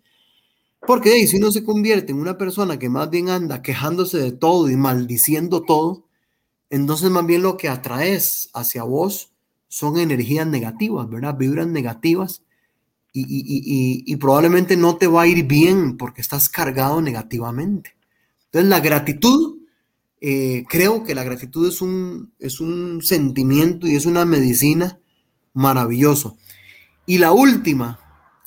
Porque 0.86 1.26
si 1.26 1.36
uno 1.36 1.50
se 1.50 1.64
convierte 1.64 2.12
en 2.12 2.18
una 2.18 2.36
persona 2.36 2.78
que 2.78 2.88
más 2.88 3.08
bien 3.10 3.28
anda 3.28 3.62
quejándose 3.62 4.18
de 4.18 4.32
todo 4.32 4.70
y 4.70 4.76
maldiciendo 4.76 5.62
todo, 5.62 6.06
entonces 6.70 7.10
más 7.10 7.26
bien 7.26 7.42
lo 7.42 7.56
que 7.56 7.68
atraes 7.68 8.50
hacia 8.52 8.82
vos 8.82 9.33
son 9.74 9.98
energías 9.98 10.46
negativas, 10.46 11.10
¿verdad? 11.10 11.36
Vibras 11.36 11.66
negativas 11.66 12.44
y, 13.12 14.16
probablemente 14.18 14.76
no 14.76 14.98
te 14.98 15.08
va 15.08 15.22
a 15.22 15.26
ir 15.26 15.48
bien 15.48 15.96
porque 15.96 16.20
estás 16.20 16.48
cargado 16.48 17.02
negativamente. 17.02 17.96
Entonces 18.44 18.70
la 18.70 18.78
gratitud, 18.78 19.56
eh, 20.20 20.64
creo 20.68 21.02
que 21.02 21.16
la 21.16 21.24
gratitud 21.24 21.66
es 21.66 21.82
un, 21.82 22.32
es 22.38 22.60
un 22.60 23.02
sentimiento 23.02 23.88
y 23.88 23.96
es 23.96 24.06
una 24.06 24.24
medicina 24.24 25.00
maravilloso. 25.54 26.38
Y 27.04 27.18
la 27.18 27.32
última, 27.32 27.98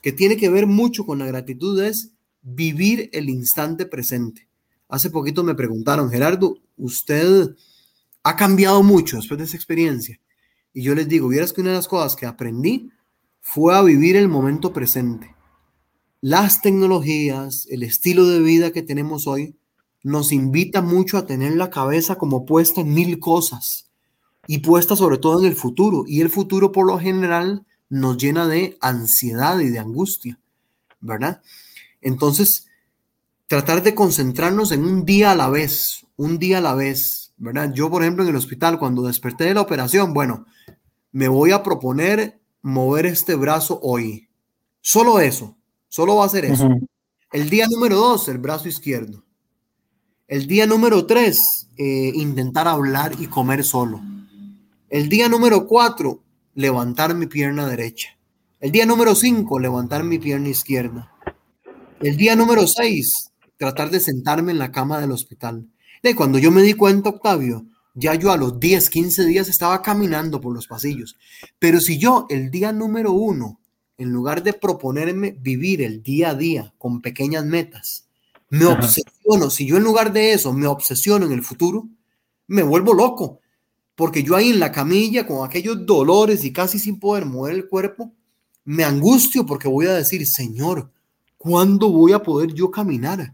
que 0.02 0.14
tiene 0.14 0.38
que 0.38 0.48
ver 0.48 0.66
mucho 0.66 1.06
con 1.06 1.20
la 1.20 1.26
gratitud, 1.26 1.84
es 1.84 2.14
vivir 2.42 3.10
el 3.12 3.30
instante 3.30 3.86
presente. 3.86 4.48
Hace 4.88 5.10
poquito 5.10 5.44
me 5.44 5.56
preguntaron, 5.56 6.10
Gerardo, 6.10 6.56
¿usted 6.78 7.54
ha 8.24 8.36
cambiado 8.38 8.82
mucho 8.82 9.18
después 9.18 9.38
de 9.38 9.44
esa 9.44 9.58
experiencia? 9.58 10.22
Y 10.74 10.84
yo 10.84 10.96
les 10.96 11.08
digo, 11.08 11.28
vieras 11.28 11.54
que 11.54 11.62
una 11.62 11.72
de 11.72 11.78
las 11.78 11.88
cosas 11.88 12.16
que 12.16 12.26
aprendí 12.26 12.92
fue 13.42 13.76
a 13.76 13.82
vivir 13.82 14.16
el 14.16 14.28
momento 14.28 14.74
presente. 14.74 15.36
Las 16.22 16.62
tecnologías, 16.62 17.68
el 17.70 17.84
estilo 17.84 18.28
de 18.28 18.40
vida 18.40 18.72
que 18.72 18.82
tenemos 18.82 19.28
hoy, 19.28 19.56
nos 20.04 20.32
invita 20.32 20.82
mucho 20.82 21.18
a 21.18 21.26
tener 21.26 21.56
la 21.56 21.70
cabeza 21.70 22.16
como 22.16 22.46
puesta 22.46 22.82
en 22.82 22.94
mil 22.94 23.20
cosas 23.20 23.90
y 24.48 24.60
puesta 24.60 24.96
sobre 24.96 25.18
todo 25.18 25.40
en 25.40 25.46
el 25.46 25.56
futuro. 25.56 26.04
Y 26.08 26.22
el 26.22 26.30
futuro 26.30 26.72
por 26.72 26.88
lo 26.88 27.00
general 27.00 27.66
nos 27.90 28.18
llena 28.18 28.48
de 28.48 28.78
ansiedad 28.82 29.60
y 29.60 29.70
de 29.70 29.80
angustia, 29.80 30.40
¿verdad? 31.00 31.42
Entonces, 32.02 32.68
tratar 33.48 33.84
de 33.84 33.96
concentrarnos 33.96 34.72
en 34.72 34.86
un 34.86 35.06
día 35.06 35.32
a 35.32 35.36
la 35.36 35.50
vez, 35.50 36.06
un 36.16 36.38
día 36.38 36.60
a 36.60 36.62
la 36.62 36.76
vez, 36.76 37.34
¿verdad? 37.38 37.74
Yo, 37.74 37.90
por 37.90 38.02
ejemplo, 38.02 38.24
en 38.24 38.30
el 38.30 38.36
hospital, 38.36 38.80
cuando 38.80 39.04
desperté 39.04 39.46
de 39.46 39.54
la 39.54 39.62
operación, 39.62 40.14
bueno, 40.14 40.46
me 41.12 41.28
voy 41.28 41.52
a 41.52 41.64
proponer 41.64 42.40
mover 42.62 43.06
este 43.06 43.36
brazo 43.36 43.80
hoy. 43.82 44.30
Solo 44.82 45.20
eso, 45.20 45.58
solo 45.88 46.16
va 46.16 46.26
a 46.26 46.30
ser 46.30 46.46
eso. 46.46 46.70
El 47.32 47.50
día 47.50 47.68
número 47.70 47.98
dos, 47.98 48.28
el 48.30 48.38
brazo 48.38 48.68
izquierdo. 48.68 49.24
El 50.28 50.48
día 50.48 50.66
número 50.66 51.06
tres, 51.06 51.70
eh, 51.78 52.12
intentar 52.14 52.68
hablar 52.68 53.14
y 53.20 53.28
comer 53.28 53.64
solo. 53.64 54.02
El 54.90 55.10
día 55.10 55.30
número 55.30 55.68
cuatro, 55.68 56.24
levantar 56.54 57.16
mi 57.16 57.28
pierna 57.28 57.68
derecha. 57.68 58.18
El 58.60 58.72
día 58.72 58.86
número 58.86 59.16
cinco, 59.16 59.60
levantar 59.60 60.04
mi 60.04 60.20
pierna 60.20 60.50
izquierda. 60.50 61.12
El 62.02 62.18
día 62.18 62.36
número 62.36 62.68
seis, 62.68 63.32
tratar 63.58 63.90
de 63.90 64.00
sentarme 64.00 64.52
en 64.52 64.60
la 64.60 64.72
cama 64.72 65.00
del 65.00 65.12
hospital. 65.12 65.68
De 66.04 66.16
cuando 66.16 66.40
yo 66.40 66.52
me 66.52 66.62
di 66.62 66.74
cuenta, 66.74 67.10
Octavio, 67.10 67.66
ya 68.00 68.14
yo 68.14 68.32
a 68.32 68.38
los 68.38 68.60
10, 68.60 68.92
15 68.92 69.26
días 69.26 69.50
estaba 69.50 69.82
caminando 69.82 70.40
por 70.40 70.54
los 70.54 70.68
pasillos. 70.68 71.18
Pero 71.58 71.82
si 71.82 71.98
yo 71.98 72.28
el 72.30 72.52
día 72.52 72.72
número 72.72 73.12
uno, 73.12 73.60
en 73.98 74.12
lugar 74.12 74.44
de 74.44 74.54
proponerme 74.54 75.32
vivir 75.32 75.82
el 75.82 76.04
día 76.04 76.30
a 76.30 76.36
día 76.36 76.74
con 76.78 77.02
pequeñas 77.02 77.44
metas, 77.44 78.06
me 78.50 78.66
obsesiono, 78.66 79.50
si 79.50 79.66
yo 79.66 79.78
en 79.78 79.84
lugar 79.84 80.14
de 80.14 80.34
eso 80.34 80.54
me 80.54 80.68
obsesiono 80.68 81.26
en 81.26 81.32
el 81.32 81.44
futuro, 81.44 81.90
me 82.46 82.62
vuelvo 82.62 82.94
loco. 82.94 83.42
Porque 83.96 84.22
yo 84.22 84.36
ahí 84.36 84.50
en 84.50 84.60
la 84.60 84.72
camilla, 84.72 85.26
con 85.26 85.44
aquellos 85.44 85.84
dolores 85.84 86.44
y 86.44 86.54
casi 86.54 86.78
sin 86.78 87.00
poder 87.00 87.26
mover 87.26 87.56
el 87.56 87.68
cuerpo, 87.68 88.14
me 88.64 88.84
angustio 88.84 89.44
porque 89.44 89.68
voy 89.68 89.88
a 89.88 89.96
decir, 89.96 90.24
Señor, 90.28 90.92
¿cuándo 91.36 91.90
voy 91.90 92.14
a 92.14 92.22
poder 92.22 92.54
yo 92.54 92.70
caminar? 92.70 93.34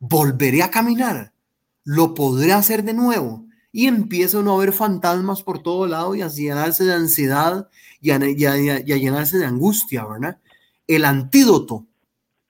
¿Volveré 0.00 0.64
a 0.64 0.72
caminar? 0.72 1.32
¿Lo 1.84 2.14
podré 2.14 2.52
hacer 2.52 2.82
de 2.82 2.94
nuevo? 2.94 3.46
Y 3.72 3.86
empieza 3.86 4.38
uno 4.38 4.54
a 4.54 4.58
ver 4.58 4.72
fantasmas 4.72 5.42
por 5.42 5.62
todo 5.62 5.86
lado 5.86 6.14
y 6.14 6.20
a 6.20 6.28
llenarse 6.28 6.84
de 6.84 6.92
ansiedad 6.92 7.68
y 8.00 8.10
a, 8.10 8.18
llenarse 8.18 9.38
de 9.38 9.46
angustia, 9.46 10.04
¿verdad? 10.04 10.38
El 10.86 11.06
antídoto 11.06 11.86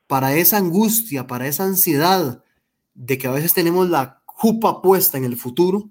para 0.08 0.34
esa 0.34 0.56
angustia, 0.56 1.28
para 1.28 1.46
esa 1.46 1.64
ansiedad 1.64 2.42
de 2.94 3.18
que 3.18 3.28
a 3.28 3.30
veces 3.30 3.54
tenemos 3.54 3.88
la 3.88 4.22
jupa 4.26 4.82
puesta 4.82 5.16
en 5.16 5.24
el 5.24 5.36
futuro, 5.36 5.90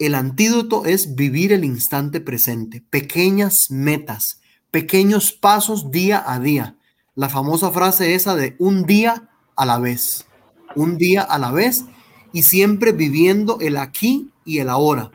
el 0.00 0.16
antídoto 0.16 0.84
es 0.84 1.14
vivir 1.14 1.52
el 1.52 1.64
instante 1.64 2.20
presente, 2.20 2.84
pequeñas 2.90 3.70
metas, 3.70 4.40
pequeños 4.72 5.32
pasos 5.32 5.92
día 5.92 6.22
a 6.26 6.40
día. 6.40 6.76
La 7.14 7.28
famosa 7.28 7.70
frase 7.70 8.16
esa 8.16 8.34
de 8.34 8.56
un 8.58 8.84
día 8.86 9.28
a 9.54 9.64
la 9.64 9.78
vez, 9.78 10.26
un 10.74 10.98
día 10.98 11.22
a 11.22 11.38
la 11.38 11.52
vez 11.52 11.84
y 12.32 12.42
siempre 12.42 12.90
viviendo 12.90 13.58
el 13.60 13.76
aquí 13.76 14.32
y 14.44 14.58
el 14.58 14.68
ahora. 14.68 15.10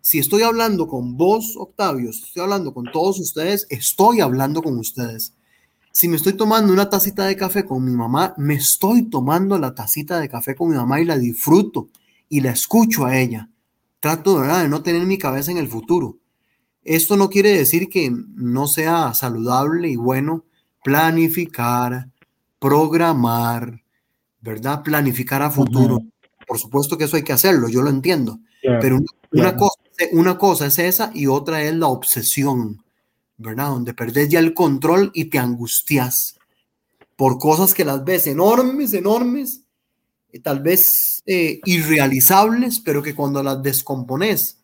Si 0.00 0.18
estoy 0.18 0.42
hablando 0.42 0.88
con 0.88 1.16
vos, 1.16 1.54
Octavio, 1.56 2.10
estoy 2.10 2.42
hablando 2.42 2.74
con 2.74 2.90
todos 2.90 3.20
ustedes, 3.20 3.66
estoy 3.70 4.20
hablando 4.20 4.62
con 4.62 4.76
ustedes. 4.78 5.32
Si 5.92 6.08
me 6.08 6.16
estoy 6.16 6.32
tomando 6.32 6.72
una 6.72 6.88
tacita 6.88 7.26
de 7.26 7.36
café 7.36 7.64
con 7.64 7.84
mi 7.84 7.92
mamá, 7.92 8.34
me 8.36 8.54
estoy 8.54 9.02
tomando 9.10 9.58
la 9.58 9.74
tacita 9.74 10.18
de 10.18 10.28
café 10.28 10.56
con 10.56 10.70
mi 10.70 10.76
mamá 10.76 11.00
y 11.00 11.04
la 11.04 11.18
disfruto 11.18 11.88
y 12.28 12.40
la 12.40 12.50
escucho 12.50 13.04
a 13.04 13.18
ella. 13.18 13.48
Trato 14.00 14.40
de 14.40 14.68
no 14.68 14.82
tener 14.82 15.06
mi 15.06 15.18
cabeza 15.18 15.52
en 15.52 15.58
el 15.58 15.68
futuro. 15.68 16.16
Esto 16.82 17.16
no 17.16 17.30
quiere 17.30 17.50
decir 17.50 17.88
que 17.88 18.10
no 18.10 18.66
sea 18.66 19.14
saludable 19.14 19.88
y 19.88 19.96
bueno 19.96 20.44
planificar, 20.82 22.10
programar, 22.58 23.82
¿verdad? 24.40 24.82
Planificar 24.82 25.42
a 25.42 25.50
futuro. 25.50 26.00
Por 26.46 26.58
supuesto 26.58 26.98
que 26.98 27.04
eso 27.04 27.16
hay 27.16 27.22
que 27.22 27.32
hacerlo, 27.32 27.68
yo 27.68 27.82
lo 27.82 27.90
entiendo. 27.90 28.40
Pero 28.62 29.00
una, 29.32 29.56
cosa, 29.56 29.74
una 30.12 30.38
cosa 30.38 30.66
es 30.66 30.78
esa 30.78 31.10
y 31.14 31.26
otra 31.26 31.62
es 31.62 31.74
la 31.74 31.88
obsesión, 31.88 32.84
¿verdad? 33.36 33.68
Donde 33.68 33.92
perdés 33.92 34.28
ya 34.28 34.38
el 34.38 34.54
control 34.54 35.10
y 35.14 35.26
te 35.26 35.38
angustias 35.38 36.38
por 37.16 37.38
cosas 37.38 37.74
que 37.74 37.84
las 37.84 38.04
ves 38.04 38.26
enormes, 38.26 38.94
enormes, 38.94 39.62
tal 40.42 40.60
vez 40.60 41.22
eh, 41.26 41.60
irrealizables, 41.64 42.80
pero 42.80 43.02
que 43.02 43.14
cuando 43.14 43.42
las 43.42 43.62
descompones 43.62 44.58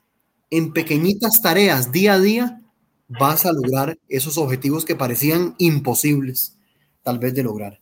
en 0.50 0.72
pequeñitas 0.72 1.42
tareas 1.42 1.92
día 1.92 2.14
a 2.14 2.20
día, 2.20 2.62
vas 3.08 3.46
a 3.46 3.52
lograr 3.52 3.98
esos 4.08 4.38
objetivos 4.38 4.84
que 4.84 4.96
parecían 4.96 5.54
imposibles, 5.58 6.56
tal 7.02 7.18
vez 7.18 7.34
de 7.34 7.42
lograr. 7.42 7.80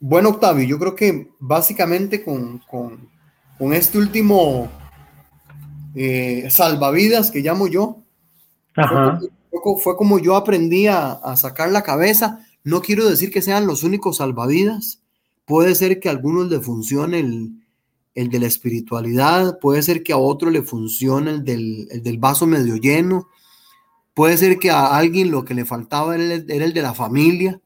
Bueno, 0.00 0.30
Octavio, 0.30 0.64
yo 0.64 0.78
creo 0.78 0.94
que 0.94 1.30
básicamente 1.40 2.22
con, 2.22 2.58
con 2.58 3.08
este 3.72 3.98
último 3.98 4.68
eh, 5.94 6.48
salvavidas 6.50 7.30
que 7.30 7.40
llamo 7.40 7.66
yo, 7.66 8.02
Fue, 9.82 9.96
como, 9.96 10.18
yo 10.18 10.36
aprendí 10.36 10.86
a, 10.86 11.20
sacar 11.36 11.70
la 11.70 11.82
cabeza. 11.82 12.46
No 12.62 12.80
quiero 12.80 13.08
decir 13.08 13.30
que 13.32 13.42
sean 13.42 13.66
los 13.66 13.82
únicos 13.82 14.18
salvavidas. 14.18 15.02
Puede 15.44 15.74
ser 15.74 15.98
que 15.98 16.08
a 16.08 16.12
algunos 16.12 16.48
le 16.48 16.60
funcione 16.60 17.20
el, 17.20 17.52
el 18.18 18.30
de 18.30 18.40
la 18.40 18.46
espiritualidad, 18.46 19.58
puede 19.60 19.80
ser 19.82 20.02
que 20.02 20.12
a 20.12 20.16
otro 20.16 20.50
le 20.50 20.62
funcione 20.62 21.30
el 21.30 21.44
del, 21.44 21.86
el 21.90 22.02
del 22.02 22.18
vaso 22.18 22.46
medio 22.46 22.76
lleno, 22.76 23.28
puede 24.12 24.36
ser 24.36 24.58
que 24.58 24.70
a 24.70 24.96
alguien 24.96 25.30
lo 25.30 25.44
que 25.44 25.54
le 25.54 25.64
faltaba 25.64 26.16
era 26.16 26.34
el, 26.34 26.50
era 26.50 26.64
el 26.64 26.72
de 26.72 26.82
la 26.82 26.94
familia, 26.94 27.60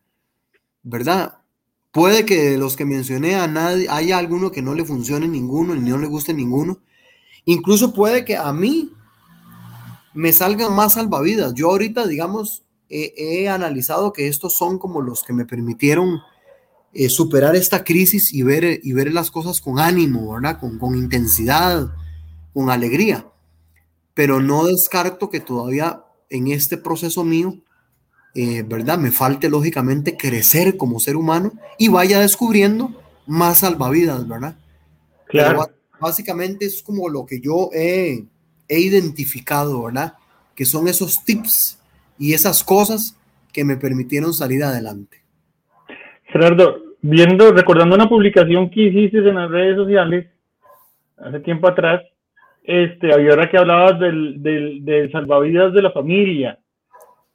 ¿verdad? 0.82 1.38
Puede 1.92 2.24
que 2.24 2.50
de 2.52 2.58
los 2.58 2.74
que 2.74 2.86
mencioné 2.86 3.34
a 3.34 3.46
nadie 3.46 3.86
haya 3.90 4.16
alguno 4.16 4.50
que 4.50 4.62
no 4.62 4.74
le 4.74 4.84
funcione 4.84 5.28
ninguno, 5.28 5.74
ni 5.74 5.90
no 5.90 5.98
le 5.98 6.06
guste 6.06 6.32
ninguno. 6.32 6.78
Incluso 7.44 7.92
puede 7.92 8.24
que 8.24 8.34
a 8.36 8.50
mí 8.54 8.90
me 10.14 10.32
salgan 10.32 10.74
más 10.74 10.94
salvavidas. 10.94 11.52
Yo 11.52 11.70
ahorita, 11.70 12.06
digamos, 12.06 12.64
he, 12.88 13.46
analizado 13.48 14.12
que 14.14 14.28
estos 14.28 14.56
son 14.56 14.78
como 14.78 15.02
los 15.02 15.22
que 15.22 15.34
me 15.34 15.44
permitieron 15.44 16.20
eh, 16.94 17.10
superar 17.10 17.56
esta 17.56 17.84
crisis 17.84 18.32
y 18.32 18.42
ver, 18.42 18.80
y 18.82 18.92
ver 18.94 19.12
las 19.12 19.30
cosas 19.30 19.60
con 19.60 19.78
ánimo, 19.78 20.32
¿verdad? 20.32 20.58
Con, 20.58 20.78
con 20.78 20.96
intensidad, 20.96 21.94
con 22.54 22.70
alegría. 22.70 23.26
Pero 24.14 24.40
no 24.40 24.64
descarto 24.64 25.28
que 25.28 25.40
todavía 25.40 26.04
en 26.30 26.48
este 26.48 26.78
proceso 26.78 27.22
mío 27.22 27.62
eh, 28.34 28.62
¿verdad? 28.66 28.98
Me 28.98 29.10
falte 29.10 29.48
lógicamente 29.48 30.16
crecer 30.16 30.76
como 30.76 31.00
ser 31.00 31.16
humano 31.16 31.52
y 31.78 31.88
vaya 31.88 32.20
descubriendo 32.20 32.90
más 33.26 33.58
salvavidas, 33.58 34.26
¿verdad? 34.26 34.56
Claro. 35.26 35.66
básicamente 35.98 36.66
es 36.66 36.82
como 36.82 37.08
lo 37.08 37.24
que 37.24 37.40
yo 37.40 37.70
he, 37.72 38.24
he 38.68 38.80
identificado, 38.80 39.82
¿verdad? 39.84 40.14
Que 40.54 40.64
son 40.64 40.88
esos 40.88 41.24
tips 41.24 41.80
y 42.18 42.34
esas 42.34 42.62
cosas 42.62 43.18
que 43.52 43.64
me 43.64 43.76
permitieron 43.76 44.32
salir 44.32 44.62
adelante. 44.62 45.18
Gerardo, 46.24 46.82
viendo, 47.02 47.52
recordando 47.52 47.94
una 47.94 48.08
publicación 48.08 48.70
que 48.70 48.84
hiciste 48.84 49.18
en 49.18 49.34
las 49.34 49.50
redes 49.50 49.76
sociales 49.76 50.26
hace 51.18 51.40
tiempo 51.40 51.68
atrás, 51.68 52.02
este, 52.64 53.12
ahora 53.12 53.50
que 53.50 53.58
hablabas 53.58 53.98
del, 53.98 54.42
del, 54.42 55.10
salvavidas 55.12 55.72
de 55.72 55.82
la 55.82 55.90
familia, 55.92 56.58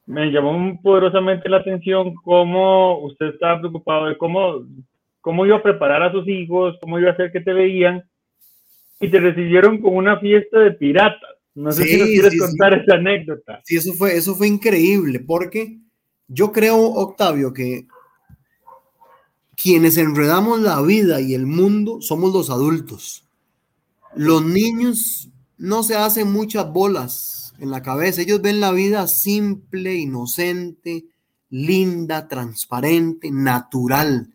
me 0.08 0.32
llamó 0.32 0.82
poderosamente 0.82 1.50
la 1.50 1.58
atención 1.58 2.16
cómo 2.16 3.00
usted 3.02 3.28
estaba 3.28 3.60
preocupado 3.60 4.08
de 4.08 4.18
cómo, 4.18 4.66
cómo 5.22 5.46
iba 5.46 5.58
a 5.58 5.64
preparar 5.64 6.02
a 6.02 6.12
sus 6.12 6.28
hijos, 6.28 6.78
cómo 6.82 6.98
iba 6.98 7.10
a 7.10 7.14
hacer 7.14 7.32
que 7.32 7.42
te 7.42 7.54
veían, 7.54 8.04
y 9.00 9.10
te 9.10 9.20
recibieron 9.20 9.80
con 9.82 9.96
una 9.96 10.18
fiesta 10.20 10.60
de 10.60 10.72
piratas. 10.72 11.30
No 11.54 11.72
sé 11.72 11.84
si 11.84 11.98
nos 11.98 12.08
quieres 12.08 12.40
contar 12.40 12.74
esa 12.74 12.96
anécdota. 12.96 13.62
Sí, 13.66 13.76
eso 13.76 13.94
fue, 13.94 14.16
eso 14.16 14.34
fue 14.34 14.48
increíble, 14.48 15.20
porque 15.20 15.78
yo 16.28 16.52
creo, 16.52 16.78
Octavio, 16.78 17.54
que 17.54 17.86
quienes 19.62 19.98
enredamos 19.98 20.62
la 20.62 20.82
vida 20.82 21.20
y 21.20 21.34
el 21.34 21.46
mundo 21.46 22.02
somos 22.02 22.32
los 22.32 22.50
adultos. 22.50 23.28
Los 24.16 24.44
niños 24.46 25.30
no 25.58 25.84
se 25.84 25.96
hacen 25.96 26.32
muchas 26.32 26.72
bolas 26.72 27.37
en 27.60 27.72
la 27.72 27.82
cabeza, 27.82 28.22
ellos 28.22 28.42
ven 28.42 28.60
la 28.60 28.72
vida 28.72 29.08
simple, 29.08 29.96
inocente, 29.96 31.06
linda, 31.50 32.28
transparente, 32.28 33.32
natural. 33.32 34.34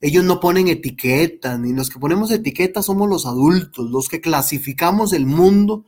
Ellos 0.00 0.24
no 0.24 0.40
ponen 0.40 0.68
etiquetas, 0.68 1.58
ni 1.58 1.72
los 1.72 1.90
que 1.90 1.98
ponemos 1.98 2.30
etiquetas 2.30 2.86
somos 2.86 3.08
los 3.08 3.26
adultos, 3.26 3.90
los 3.90 4.08
que 4.08 4.20
clasificamos 4.20 5.12
el 5.12 5.26
mundo 5.26 5.84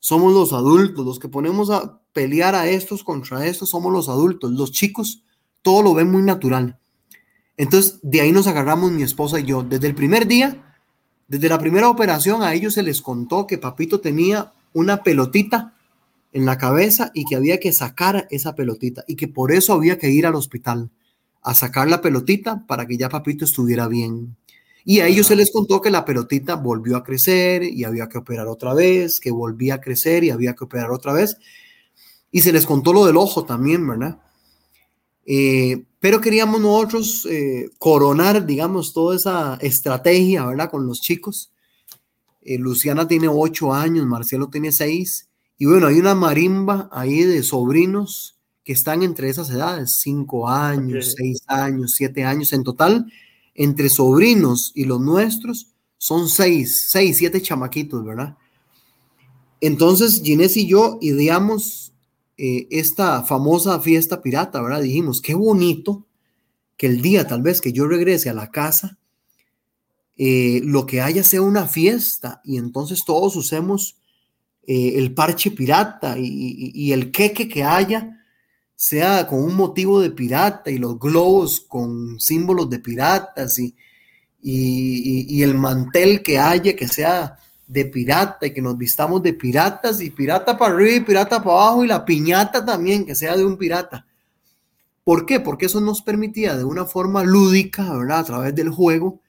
somos 0.00 0.32
los 0.32 0.52
adultos, 0.52 1.04
los 1.04 1.18
que 1.18 1.28
ponemos 1.28 1.70
a 1.70 2.00
pelear 2.12 2.54
a 2.54 2.68
estos 2.68 3.04
contra 3.04 3.46
estos 3.46 3.70
somos 3.70 3.92
los 3.92 4.08
adultos, 4.08 4.52
los 4.52 4.72
chicos 4.72 5.22
todo 5.62 5.82
lo 5.82 5.94
ven 5.94 6.10
muy 6.10 6.22
natural. 6.22 6.78
Entonces, 7.56 7.98
de 8.02 8.20
ahí 8.20 8.32
nos 8.32 8.46
agarramos 8.46 8.92
mi 8.92 9.02
esposa 9.02 9.40
y 9.40 9.44
yo. 9.44 9.64
Desde 9.64 9.88
el 9.88 9.94
primer 9.94 10.28
día, 10.28 10.76
desde 11.26 11.48
la 11.48 11.58
primera 11.58 11.88
operación, 11.88 12.42
a 12.42 12.54
ellos 12.54 12.74
se 12.74 12.82
les 12.82 13.02
contó 13.02 13.46
que 13.46 13.58
papito 13.58 14.00
tenía 14.00 14.52
una 14.72 15.02
pelotita 15.02 15.74
en 16.32 16.44
la 16.44 16.58
cabeza 16.58 17.10
y 17.14 17.24
que 17.24 17.36
había 17.36 17.58
que 17.58 17.72
sacar 17.72 18.26
esa 18.30 18.54
pelotita 18.54 19.04
y 19.06 19.16
que 19.16 19.28
por 19.28 19.52
eso 19.52 19.72
había 19.72 19.98
que 19.98 20.10
ir 20.10 20.26
al 20.26 20.34
hospital 20.34 20.90
a 21.42 21.54
sacar 21.54 21.88
la 21.88 22.00
pelotita 22.00 22.66
para 22.66 22.86
que 22.86 22.96
ya 22.96 23.08
papito 23.08 23.44
estuviera 23.44 23.88
bien. 23.88 24.36
Y 24.84 25.00
a 25.00 25.06
ellos 25.06 25.26
se 25.26 25.36
les 25.36 25.52
contó 25.52 25.80
que 25.80 25.90
la 25.90 26.04
pelotita 26.04 26.56
volvió 26.56 26.96
a 26.96 27.04
crecer 27.04 27.62
y 27.62 27.84
había 27.84 28.08
que 28.08 28.18
operar 28.18 28.46
otra 28.48 28.74
vez, 28.74 29.20
que 29.20 29.30
volvía 29.30 29.74
a 29.74 29.80
crecer 29.80 30.24
y 30.24 30.30
había 30.30 30.54
que 30.54 30.64
operar 30.64 30.90
otra 30.90 31.12
vez. 31.12 31.36
Y 32.30 32.40
se 32.40 32.52
les 32.52 32.66
contó 32.66 32.92
lo 32.92 33.04
del 33.06 33.16
ojo 33.16 33.44
también, 33.44 33.86
¿verdad? 33.86 34.18
Eh, 35.26 35.84
pero 36.00 36.20
queríamos 36.20 36.60
nosotros 36.60 37.26
eh, 37.30 37.68
coronar, 37.78 38.46
digamos, 38.46 38.94
toda 38.94 39.16
esa 39.16 39.58
estrategia, 39.60 40.46
¿verdad? 40.46 40.70
Con 40.70 40.86
los 40.86 41.02
chicos. 41.02 41.52
Eh, 42.40 42.56
Luciana 42.56 43.06
tiene 43.06 43.28
ocho 43.28 43.74
años, 43.74 44.06
Marcelo 44.06 44.48
tiene 44.48 44.72
seis. 44.72 45.27
Y 45.58 45.66
bueno, 45.66 45.88
hay 45.88 45.98
una 45.98 46.14
marimba 46.14 46.88
ahí 46.92 47.24
de 47.24 47.42
sobrinos 47.42 48.38
que 48.62 48.72
están 48.72 49.02
entre 49.02 49.28
esas 49.28 49.50
edades, 49.50 49.98
cinco 50.00 50.48
años, 50.48 51.14
seis 51.16 51.42
años, 51.48 51.94
siete 51.96 52.24
años. 52.24 52.52
En 52.52 52.62
total, 52.62 53.10
entre 53.54 53.88
sobrinos 53.88 54.70
y 54.74 54.84
los 54.84 55.00
nuestros, 55.00 55.72
son 55.98 56.28
seis, 56.28 56.86
seis, 56.88 57.16
siete 57.16 57.42
chamaquitos, 57.42 58.04
¿verdad? 58.04 58.36
Entonces, 59.60 60.22
Ginés 60.22 60.56
y 60.56 60.68
yo 60.68 60.98
ideamos 61.00 61.92
eh, 62.36 62.68
esta 62.70 63.24
famosa 63.24 63.80
fiesta 63.80 64.22
pirata, 64.22 64.62
¿verdad? 64.62 64.82
Dijimos, 64.82 65.20
qué 65.20 65.34
bonito 65.34 66.06
que 66.76 66.86
el 66.86 67.02
día 67.02 67.26
tal 67.26 67.42
vez 67.42 67.60
que 67.60 67.72
yo 67.72 67.88
regrese 67.88 68.30
a 68.30 68.34
la 68.34 68.52
casa, 68.52 68.96
eh, 70.16 70.60
lo 70.62 70.86
que 70.86 71.00
haya 71.00 71.24
sea 71.24 71.42
una 71.42 71.66
fiesta 71.66 72.40
y 72.44 72.58
entonces 72.58 73.02
todos 73.04 73.34
usemos 73.34 73.96
eh, 74.70 74.98
el 74.98 75.14
parche 75.14 75.52
pirata 75.52 76.16
y, 76.18 76.92
el 76.92 77.10
queque 77.10 77.48
que 77.48 77.64
haya 77.64 78.22
sea 78.76 79.26
con 79.26 79.42
un 79.42 79.54
motivo 79.54 79.98
de 79.98 80.10
pirata 80.10 80.70
y 80.70 80.76
los 80.76 80.98
globos 80.98 81.60
con 81.60 82.20
símbolos 82.20 82.68
de 82.68 82.78
piratas 82.78 83.58
y, 83.58 83.74
y 84.42 85.42
el 85.42 85.54
mantel 85.54 86.22
que 86.22 86.38
haya 86.38 86.76
que 86.76 86.86
sea 86.86 87.38
de 87.66 87.86
pirata 87.86 88.46
y 88.46 88.52
que 88.52 88.60
nos 88.60 88.76
vistamos 88.76 89.22
de 89.22 89.32
piratas 89.32 90.02
y 90.02 90.10
pirata 90.10 90.58
para 90.58 90.74
arriba 90.74 90.96
y 90.96 91.00
pirata 91.00 91.42
para 91.42 91.56
abajo 91.56 91.84
y 91.84 91.88
la 91.88 92.04
piñata 92.04 92.62
también 92.62 93.06
que 93.06 93.14
sea 93.14 93.38
de 93.38 93.46
un 93.46 93.56
pirata. 93.56 94.06
¿Por 95.02 95.24
qué? 95.24 95.40
Porque 95.40 95.64
eso 95.64 95.80
nos 95.80 96.02
permitía 96.02 96.58
de 96.58 96.64
una 96.64 96.84
forma 96.84 97.24
lúdica. 97.24 97.90
A 97.90 98.24
través 98.24 98.54
del 98.54 98.68
juego, 98.68 99.22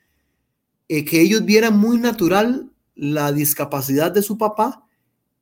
eh, 0.90 1.06
que 1.06 1.22
ellos 1.22 1.46
vieran 1.46 1.80
muy 1.80 1.98
natural 1.98 2.70
la 2.94 3.32
discapacidad 3.32 4.12
de 4.12 4.22
su 4.22 4.38
papá 4.38 4.89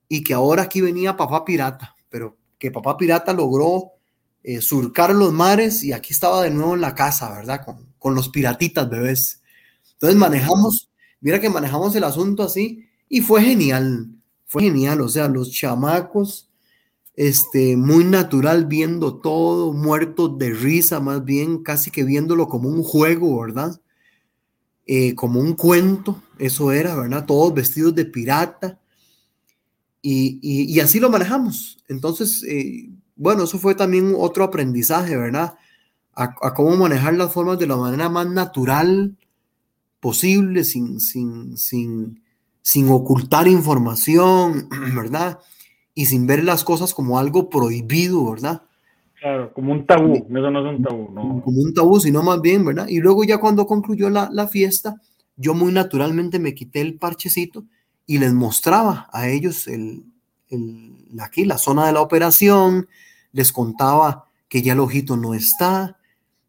y 0.07 0.23
que 0.23 0.33
ahora 0.33 0.63
aquí 0.63 0.81
venía 0.81 1.17
papá 1.17 1.43
pirata, 1.45 1.95
pero 2.09 2.37
que 2.57 2.71
papá 2.71 2.97
pirata 2.97 3.33
logró 3.33 3.91
eh, 4.43 4.61
surcar 4.61 5.13
los 5.13 5.33
mares 5.33 5.83
y 5.83 5.93
aquí 5.93 6.13
estaba 6.13 6.43
de 6.43 6.51
nuevo 6.51 6.73
en 6.75 6.81
la 6.81 6.95
casa, 6.95 7.33
¿verdad? 7.35 7.63
Con, 7.65 7.93
con 7.99 8.15
los 8.15 8.29
piratitas 8.29 8.89
bebés. 8.89 9.41
Entonces 9.93 10.17
manejamos, 10.17 10.89
mira 11.19 11.41
que 11.41 11.49
manejamos 11.49 11.95
el 11.95 12.03
asunto 12.03 12.43
así 12.43 12.87
y 13.09 13.21
fue 13.21 13.41
genial, 13.41 14.09
fue 14.45 14.63
genial, 14.63 15.01
o 15.01 15.09
sea, 15.09 15.27
los 15.27 15.51
chamacos, 15.51 16.49
este, 17.17 17.75
muy 17.75 18.03
natural 18.03 18.67
viendo 18.67 19.15
todo, 19.15 19.73
muertos 19.73 20.37
de 20.37 20.51
risa 20.51 20.99
más 20.99 21.25
bien, 21.25 21.63
casi 21.63 21.89
que 21.89 22.03
viéndolo 22.03 22.47
como 22.47 22.69
un 22.69 22.83
juego, 22.83 23.41
¿verdad? 23.41 23.81
Eh, 24.85 25.15
como 25.15 25.39
un 25.39 25.53
cuento, 25.53 26.21
eso 26.37 26.71
era, 26.71 26.95
¿verdad? 26.95 27.25
Todos 27.25 27.53
vestidos 27.53 27.95
de 27.95 28.05
pirata. 28.05 28.79
Y, 30.01 30.79
así 30.79 30.99
lo 30.99 31.09
manejamos. 31.09 31.83
Entonces, 31.87 32.43
eh, 32.43 32.89
bueno, 33.15 33.43
eso 33.43 33.57
fue 33.57 33.75
también 33.75 34.13
otro 34.17 34.43
aprendizaje, 34.43 35.17
¿verdad? 35.17 35.55
A, 36.13 36.35
a, 36.41 36.53
cómo 36.53 36.75
manejar 36.77 37.13
las 37.15 37.33
formas 37.33 37.59
de 37.59 37.67
la 37.67 37.75
manera 37.77 38.09
más 38.09 38.27
natural 38.27 39.15
posible, 39.99 40.63
sin, 40.63 40.99
sin, 40.99 41.57
sin, 41.57 42.21
sin 42.61 42.89
ocultar 42.89 43.47
información, 43.47 44.69
¿verdad? 44.95 45.39
Y 45.93 46.05
sin 46.05 46.27
ver 46.27 46.43
las 46.43 46.63
cosas 46.63 46.93
como 46.93 47.19
algo 47.19 47.49
prohibido, 47.49 48.31
¿verdad? 48.31 48.61
Claro, 49.19 49.51
como 49.51 49.73
un 49.73 49.85
tabú, 49.85 50.13
eso 50.13 50.51
no 50.51 50.69
es 50.69 50.77
un 50.77 50.83
tabú, 50.83 51.11
¿no? 51.11 51.41
Como 51.43 51.59
un 51.59 51.73
tabú, 51.73 51.99
sino 51.99 52.21
más 52.21 52.39
bien, 52.39 52.63
¿verdad? 52.63 52.87
Y 52.87 52.99
luego 52.99 53.23
ya 53.23 53.39
cuando 53.39 53.65
concluyó 53.65 54.09
la, 54.11 54.29
la 54.31 54.47
fiesta, 54.47 55.01
yo 55.35 55.55
muy 55.55 55.71
naturalmente 55.71 56.37
me 56.37 56.53
quité 56.53 56.81
el 56.81 56.99
parchecito 56.99 57.65
y 58.07 58.17
les 58.19 58.33
mostraba 58.33 59.07
a 59.11 59.27
ellos 59.27 59.67
el, 59.67 60.05
el, 60.49 60.93
aquí 61.21 61.45
la 61.45 61.57
zona 61.57 61.85
de 61.85 61.93
la 61.93 62.01
operación, 62.01 62.87
les 63.33 63.51
contaba 63.51 64.25
que 64.49 64.61
ya 64.61 64.73
el 64.73 64.79
ojito 64.79 65.17
no 65.17 65.33
está, 65.33 65.97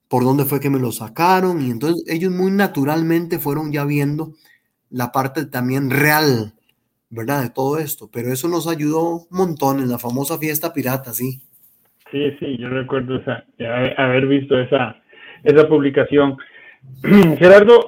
por 0.09 0.25
dónde 0.25 0.45
fue 0.45 0.61
que 0.61 0.71
me 0.71 0.79
lo 0.79 0.93
sacaron, 0.93 1.61
y 1.61 1.71
entonces 1.71 2.05
ellos 2.09 2.33
muy 2.33 2.51
naturalmente 2.53 3.39
fueron 3.39 3.73
ya 3.73 3.85
viendo 3.85 4.33
la 4.89 5.13
parte 5.13 5.45
también 5.45 5.91
real, 5.91 6.55
¿verdad? 7.11 7.43
De 7.43 7.51
todo 7.51 7.79
esto, 7.79 8.09
pero 8.11 8.33
eso 8.33 8.49
nos 8.49 8.67
ayudó 8.69 9.27
un 9.29 9.37
montón 9.37 9.81
en 9.81 9.91
la 9.91 9.99
famosa 9.99 10.39
fiesta 10.39 10.73
pirata, 10.73 11.13
sí. 11.13 11.43
Sí, 12.11 12.31
sí, 12.39 12.57
yo 12.57 12.71
recuerdo 12.71 13.17
esa, 13.17 13.45
haber 13.99 14.27
visto 14.27 14.59
esa, 14.59 14.97
esa 15.43 15.69
publicación. 15.69 16.39
Gerardo, 17.39 17.85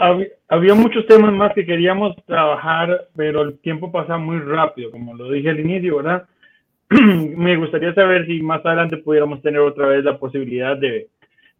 había 0.50 0.74
muchos 0.74 1.06
temas 1.06 1.32
más 1.32 1.54
que 1.54 1.64
queríamos 1.64 2.16
trabajar, 2.26 3.08
pero 3.14 3.42
el 3.42 3.58
tiempo 3.60 3.92
pasa 3.92 4.18
muy 4.18 4.40
rápido, 4.40 4.90
como 4.90 5.14
lo 5.14 5.30
dije 5.30 5.50
al 5.50 5.60
inicio, 5.60 5.98
¿verdad? 5.98 6.24
Me 6.90 7.56
gustaría 7.56 7.94
saber 7.94 8.26
si 8.26 8.42
más 8.42 8.64
adelante 8.66 8.96
pudiéramos 8.96 9.40
tener 9.42 9.60
otra 9.60 9.86
vez 9.86 10.04
la 10.04 10.18
posibilidad 10.18 10.76
de, 10.76 11.08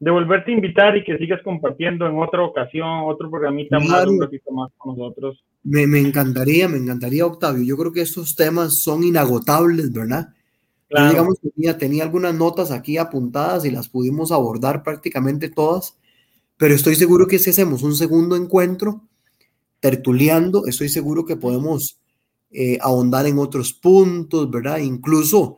de 0.00 0.10
volverte 0.10 0.50
a 0.50 0.54
invitar 0.54 0.96
y 0.96 1.04
que 1.04 1.16
sigas 1.18 1.40
compartiendo 1.44 2.04
en 2.04 2.18
otra 2.18 2.42
ocasión, 2.42 3.02
otro 3.04 3.30
programita 3.30 3.78
más, 3.78 4.06
un 4.06 4.20
ratito 4.20 4.50
más 4.50 4.72
con 4.76 4.98
nosotros. 4.98 5.40
Me, 5.62 5.86
me, 5.86 6.00
encantaría, 6.00 6.68
me 6.68 6.78
encantaría, 6.78 7.24
Octavio. 7.24 7.62
Yo 7.62 7.76
creo 7.76 7.92
que 7.92 8.00
estos 8.00 8.34
temas 8.34 8.82
son 8.82 9.04
inagotables, 9.04 9.92
¿verdad? 9.92 10.30
Claro. 10.88 11.10
digamos, 11.10 11.38
tenía, 11.40 11.78
tenía 11.78 12.02
algunas 12.02 12.34
notas 12.34 12.72
aquí 12.72 12.98
apuntadas 12.98 13.64
y 13.64 13.70
las 13.70 13.88
pudimos 13.88 14.32
abordar 14.32 14.82
prácticamente 14.82 15.48
todas, 15.48 15.96
pero 16.60 16.74
estoy 16.74 16.94
seguro 16.94 17.26
que 17.26 17.38
si 17.38 17.48
hacemos 17.48 17.82
un 17.82 17.94
segundo 17.94 18.36
encuentro, 18.36 19.00
tertuleando, 19.80 20.66
estoy 20.66 20.90
seguro 20.90 21.24
que 21.24 21.36
podemos 21.36 21.98
eh, 22.52 22.76
ahondar 22.82 23.24
en 23.24 23.38
otros 23.38 23.72
puntos, 23.72 24.50
¿verdad? 24.50 24.76
Incluso, 24.76 25.56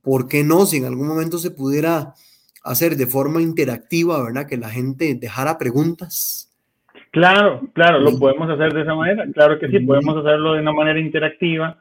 ¿por 0.00 0.28
qué 0.28 0.44
no? 0.44 0.64
Si 0.64 0.76
en 0.76 0.84
algún 0.84 1.08
momento 1.08 1.38
se 1.38 1.50
pudiera 1.50 2.14
hacer 2.62 2.94
de 2.94 3.08
forma 3.08 3.42
interactiva, 3.42 4.22
¿verdad? 4.22 4.46
Que 4.46 4.56
la 4.56 4.70
gente 4.70 5.16
dejara 5.16 5.58
preguntas. 5.58 6.48
Claro, 7.10 7.62
claro, 7.72 7.98
lo 7.98 8.16
podemos 8.16 8.48
hacer 8.48 8.72
de 8.74 8.82
esa 8.82 8.94
manera. 8.94 9.24
Claro 9.34 9.58
que 9.58 9.66
sí, 9.66 9.80
podemos 9.80 10.16
hacerlo 10.18 10.52
de 10.52 10.60
una 10.60 10.72
manera 10.72 11.00
interactiva 11.00 11.78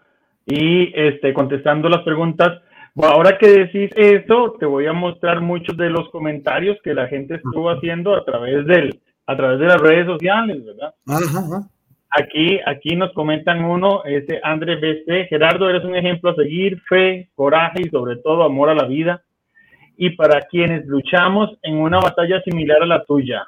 y 0.47 0.91
este, 0.99 1.32
contestando 1.32 1.89
las 1.89 2.01
preguntas. 2.01 2.59
Bueno, 2.95 3.15
ahora 3.15 3.37
que 3.39 3.47
decís 3.47 3.91
eso, 3.95 4.55
te 4.59 4.67
voy 4.67 4.85
a 4.85 4.93
mostrar 4.93 5.41
muchos 5.41 5.75
de 5.77 5.89
los 5.89 6.09
comentarios 6.09 6.77
que 6.83 6.93
la 6.93 7.07
gente 7.07 7.35
estuvo 7.35 7.71
haciendo 7.71 8.15
a 8.15 8.23
través 8.23 8.67
del, 8.67 8.99
a 9.25 9.35
través 9.35 9.59
de 9.59 9.65
las 9.65 9.81
redes 9.81 10.05
sociales, 10.05 10.63
¿verdad? 10.63 10.93
Ajá, 11.07 11.67
Aquí, 12.15 12.59
aquí 12.67 12.95
nos 12.95 13.11
comentan 13.13 13.65
uno, 13.65 14.03
ese 14.05 14.39
Andrés 14.43 14.79
BC, 14.79 15.25
Gerardo, 15.29 15.67
eres 15.67 15.83
un 15.83 15.95
ejemplo 15.95 16.29
a 16.29 16.35
seguir, 16.35 16.79
fe, 16.87 17.31
coraje 17.33 17.81
y 17.83 17.89
sobre 17.89 18.17
todo 18.17 18.43
amor 18.43 18.69
a 18.69 18.75
la 18.75 18.85
vida. 18.85 19.23
Y 19.97 20.11
para 20.11 20.41
quienes 20.41 20.85
luchamos 20.85 21.57
en 21.63 21.77
una 21.77 21.99
batalla 21.99 22.39
similar 22.43 22.83
a 22.83 22.85
la 22.85 23.03
tuya. 23.03 23.43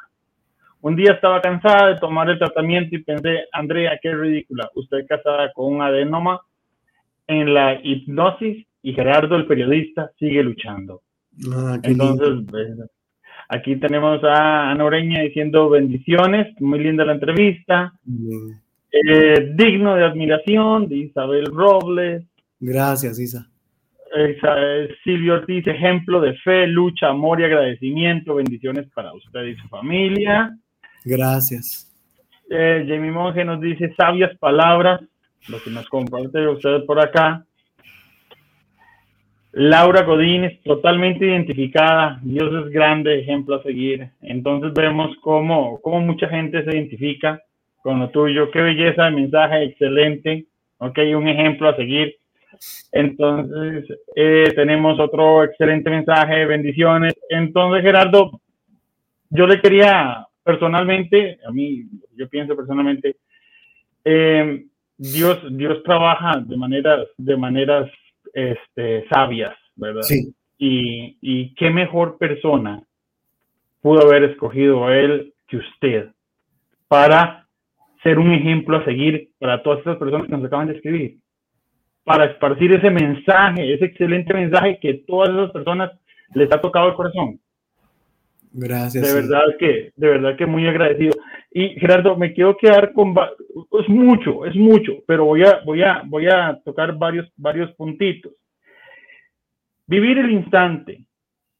Un 0.82 0.96
día 0.96 1.12
estaba 1.12 1.42
cansada 1.42 1.90
de 1.90 2.00
tomar 2.00 2.28
el 2.28 2.40
tratamiento 2.40 2.96
y 2.96 3.04
pensé, 3.04 3.46
Andrea, 3.52 4.00
qué 4.02 4.16
ridícula, 4.16 4.68
usted 4.74 5.06
casada 5.08 5.52
con 5.54 5.76
un 5.76 5.82
adenoma 5.84 6.42
en 7.28 7.54
la 7.54 7.80
hipnosis 7.84 8.66
y 8.86 8.94
Gerardo, 8.94 9.36
el 9.36 9.48
periodista, 9.48 10.12
sigue 10.20 10.44
luchando. 10.44 11.02
Ah, 11.52 11.80
Entonces, 11.82 12.88
aquí 13.50 13.78
tenemos 13.78 14.24
a 14.24 14.70
Ana 14.70 14.86
Oreña 14.86 15.22
diciendo 15.22 15.72
bendiciones, 15.72 16.54
muy 16.62 16.78
linda 16.78 17.04
la 17.04 17.14
entrevista. 17.14 17.94
Eh, 18.92 19.54
digno 19.56 19.96
de 19.96 20.06
admiración, 20.06 20.88
de 20.88 20.98
Isabel 20.98 21.48
Robles. 21.48 22.26
Gracias, 22.60 23.20
Isa. 23.20 23.50
Silvio 25.04 25.34
Ortiz, 25.34 25.66
ejemplo 25.66 26.22
de 26.22 26.36
fe, 26.36 26.68
lucha, 26.68 27.10
amor 27.10 27.42
y 27.42 27.46
agradecimiento. 27.46 28.36
Bendiciones 28.36 28.88
para 28.94 29.12
usted 29.14 29.46
y 29.46 29.56
su 29.56 29.68
familia. 29.68 30.56
Gracias. 31.04 31.92
Eh, 32.52 32.86
Jamie 32.88 33.12
Monge 33.12 33.44
nos 33.44 33.60
dice 33.60 33.96
sabias 33.98 34.38
palabras, 34.38 35.02
lo 35.50 35.60
que 35.64 35.72
nos 35.72 35.90
comparte 35.90 36.48
usted 36.48 36.86
por 36.86 37.00
acá. 37.00 37.44
Laura 39.58 40.04
Godínez, 40.04 40.62
totalmente 40.64 41.26
identificada, 41.26 42.20
Dios 42.22 42.66
es 42.66 42.74
grande, 42.74 43.22
ejemplo 43.22 43.56
a 43.56 43.64
seguir. 43.64 44.10
Entonces 44.22 44.74
vemos 44.74 45.16
cómo, 45.22 45.80
cómo 45.82 46.02
mucha 46.02 46.28
gente 46.28 46.62
se 46.66 46.72
identifica 46.72 47.42
con 47.82 48.02
lo 48.02 48.10
tuyo. 48.10 48.52
Qué 48.52 48.62
belleza 48.62 49.06
de 49.06 49.12
mensaje, 49.12 49.64
excelente. 49.64 50.46
Ok, 50.80 51.00
un 51.16 51.30
ejemplo 51.30 51.70
a 51.70 51.76
seguir. 51.78 52.18
Entonces, 52.92 53.86
eh, 54.18 54.52
tenemos 54.56 55.00
otro 55.00 55.46
excelente 55.46 55.90
mensaje, 55.90 56.46
bendiciones. 56.46 57.14
Entonces, 57.30 57.82
Gerardo, 57.82 58.42
yo 59.30 59.48
le 59.48 59.62
quería 59.62 60.28
personalmente, 60.44 61.40
a 61.48 61.52
mí, 61.52 61.86
yo 62.14 62.28
pienso 62.28 62.58
personalmente, 62.58 63.16
eh, 64.04 64.66
Dios, 64.98 65.40
Dios 65.52 65.82
trabaja 65.84 66.42
de 66.46 66.58
maneras, 66.58 67.08
de 67.18 67.38
maneras 67.38 67.90
este, 68.36 69.08
sabias, 69.08 69.56
¿verdad? 69.76 70.04
Sí. 70.04 70.36
Y, 70.58 71.18
y 71.22 71.56
qué 71.56 71.72
mejor 71.72 72.18
persona 72.18 72.84
pudo 73.82 74.02
haber 74.02 74.26
escogido 74.26 74.90
él 74.90 75.34
que 75.48 75.58
usted 75.58 76.10
para 76.88 77.48
ser 78.04 78.20
un 78.20 78.32
ejemplo 78.32 78.78
a 78.78 78.86
seguir 78.86 79.30
para 79.40 79.64
todas 79.64 79.80
esas 79.80 79.98
personas 79.98 80.28
que 80.28 80.34
nos 80.34 80.46
acaban 80.46 80.68
de 80.68 80.76
escribir, 80.76 81.18
para 82.04 82.26
esparcir 82.26 82.72
ese 82.72 82.92
mensaje, 82.92 83.74
ese 83.74 83.86
excelente 83.86 84.34
mensaje 84.34 84.78
que 84.80 85.06
todas 85.08 85.30
esas 85.30 85.52
personas 85.52 85.92
les 86.34 86.52
ha 86.52 86.62
tocado 86.62 86.90
el 86.90 86.94
corazón. 86.94 87.40
Gracias. 88.52 89.04
De 89.04 89.22
verdad 89.22 89.44
que, 89.60 89.92
de 89.96 90.08
verdad 90.08 90.38
que 90.38 90.46
muy 90.46 90.68
agradecido. 90.68 91.14
Y 91.58 91.70
Gerardo, 91.80 92.18
me 92.18 92.34
quiero 92.34 92.58
quedar 92.58 92.92
con 92.92 93.16
es 93.80 93.88
mucho, 93.88 94.46
es 94.46 94.54
mucho, 94.58 94.92
pero 95.08 95.24
voy 95.24 95.44
a, 95.44 95.62
voy 95.64 95.84
a, 95.84 96.02
voy 96.06 96.28
a 96.28 96.60
tocar 96.66 96.98
varios, 96.98 97.32
varios 97.38 97.72
puntitos. 97.76 98.34
Vivir 99.88 100.18
el 100.18 100.32
instante. 100.32 101.06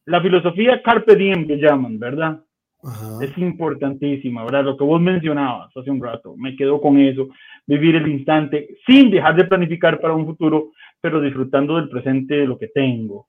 La 0.04 0.20
filosofía 0.20 0.82
carpe 0.82 1.16
diem 1.16 1.46
que 1.46 1.56
llaman, 1.56 1.98
¿verdad? 1.98 2.44
Es 3.22 3.38
importantísima, 3.38 4.44
¿verdad? 4.44 4.64
Lo 4.64 4.76
que 4.76 4.84
vos 4.84 5.00
mencionabas 5.00 5.74
hace 5.74 5.90
un 5.90 6.02
rato, 6.02 6.36
me 6.36 6.54
quedo 6.54 6.78
con 6.78 6.98
eso. 6.98 7.30
Vivir 7.66 7.96
el 7.96 8.06
instante 8.06 8.76
sin 8.86 9.10
dejar 9.10 9.34
de 9.34 9.44
planificar 9.46 9.98
para 9.98 10.12
un 10.12 10.26
futuro, 10.26 10.72
pero 11.00 11.22
disfrutando 11.22 11.76
del 11.76 11.88
presente 11.88 12.34
de 12.34 12.46
lo 12.46 12.58
que 12.58 12.68
tengo. 12.68 13.28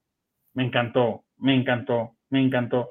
Me 0.54 0.66
encantó, 0.66 1.24
me 1.38 1.56
encantó, 1.56 2.18
me 2.30 2.42
encantó. 2.42 2.90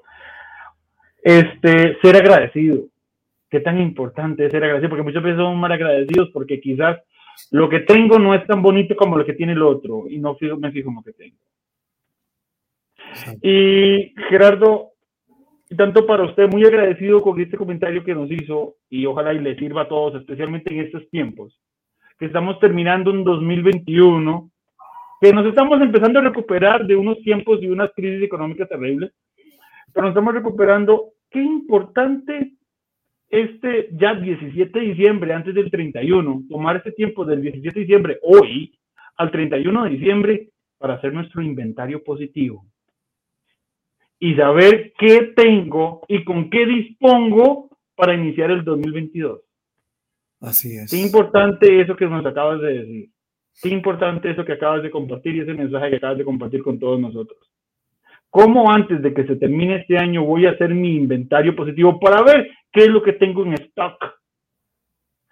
Este, 1.22 1.98
ser 2.00 2.16
agradecido. 2.16 2.86
Qué 3.56 3.62
tan 3.62 3.80
importante 3.80 4.44
es 4.44 4.52
ser 4.52 4.62
agradecido, 4.62 4.90
porque 4.90 5.02
muchas 5.02 5.22
veces 5.22 5.38
somos 5.38 5.56
mal 5.56 5.72
agradecidos 5.72 6.28
porque 6.30 6.60
quizás 6.60 6.98
lo 7.52 7.70
que 7.70 7.80
tengo 7.80 8.18
no 8.18 8.34
es 8.34 8.46
tan 8.46 8.60
bonito 8.60 8.94
como 8.94 9.16
lo 9.16 9.24
que 9.24 9.32
tiene 9.32 9.54
el 9.54 9.62
otro 9.62 10.04
y 10.10 10.18
no 10.18 10.36
me 10.58 10.70
fijo 10.72 10.90
en 10.90 10.94
lo 10.94 11.02
que 11.02 11.14
tengo. 11.14 11.38
Y 13.40 14.12
Gerardo, 14.28 14.90
tanto 15.74 16.04
para 16.04 16.24
usted, 16.24 16.50
muy 16.50 16.66
agradecido 16.66 17.22
con 17.22 17.40
este 17.40 17.56
comentario 17.56 18.04
que 18.04 18.14
nos 18.14 18.30
hizo 18.30 18.74
y 18.90 19.06
ojalá 19.06 19.32
y 19.32 19.38
le 19.38 19.56
sirva 19.56 19.84
a 19.84 19.88
todos, 19.88 20.20
especialmente 20.20 20.74
en 20.74 20.80
estos 20.80 21.08
tiempos, 21.08 21.58
que 22.18 22.26
estamos 22.26 22.60
terminando 22.60 23.10
un 23.10 23.24
2021, 23.24 24.50
que 25.18 25.32
nos 25.32 25.46
estamos 25.46 25.80
empezando 25.80 26.18
a 26.18 26.24
recuperar 26.24 26.86
de 26.86 26.94
unos 26.94 27.22
tiempos 27.22 27.62
y 27.62 27.70
unas 27.70 27.90
crisis 27.96 28.22
económicas 28.22 28.68
terribles, 28.68 29.14
pero 29.94 30.02
nos 30.02 30.10
estamos 30.10 30.34
recuperando 30.34 31.14
qué 31.30 31.40
importante 31.40 32.55
este 33.28 33.88
ya 33.92 34.14
17 34.14 34.78
de 34.78 34.86
diciembre, 34.86 35.32
antes 35.32 35.54
del 35.54 35.70
31, 35.70 36.44
tomar 36.48 36.76
este 36.76 36.92
tiempo 36.92 37.24
del 37.24 37.42
17 37.42 37.74
de 37.74 37.84
diciembre, 37.84 38.18
hoy, 38.22 38.78
al 39.16 39.30
31 39.30 39.84
de 39.84 39.90
diciembre, 39.90 40.48
para 40.78 40.94
hacer 40.94 41.12
nuestro 41.12 41.42
inventario 41.42 42.02
positivo. 42.04 42.64
Y 44.18 44.34
saber 44.34 44.92
qué 44.98 45.32
tengo 45.36 46.02
y 46.08 46.24
con 46.24 46.48
qué 46.48 46.66
dispongo 46.66 47.70
para 47.94 48.14
iniciar 48.14 48.50
el 48.50 48.64
2022. 48.64 49.40
Así 50.40 50.76
es. 50.76 50.90
Qué 50.90 50.98
importante 50.98 51.80
eso 51.80 51.96
que 51.96 52.06
nos 52.06 52.24
acabas 52.24 52.60
de 52.60 52.78
decir. 52.78 53.10
Qué 53.62 53.70
importante 53.70 54.30
eso 54.30 54.44
que 54.44 54.52
acabas 54.52 54.82
de 54.82 54.90
compartir 54.90 55.34
y 55.36 55.40
ese 55.40 55.54
mensaje 55.54 55.90
que 55.90 55.96
acabas 55.96 56.18
de 56.18 56.24
compartir 56.24 56.62
con 56.62 56.78
todos 56.78 57.00
nosotros. 57.00 57.38
¿Cómo 58.36 58.70
antes 58.70 59.00
de 59.00 59.14
que 59.14 59.26
se 59.26 59.36
termine 59.36 59.76
este 59.76 59.96
año 59.96 60.22
voy 60.22 60.44
a 60.44 60.50
hacer 60.50 60.74
mi 60.74 60.94
inventario 60.94 61.56
positivo 61.56 61.98
para 61.98 62.22
ver 62.22 62.50
qué 62.70 62.82
es 62.82 62.88
lo 62.88 63.02
que 63.02 63.14
tengo 63.14 63.46
en 63.46 63.54
stock? 63.54 63.96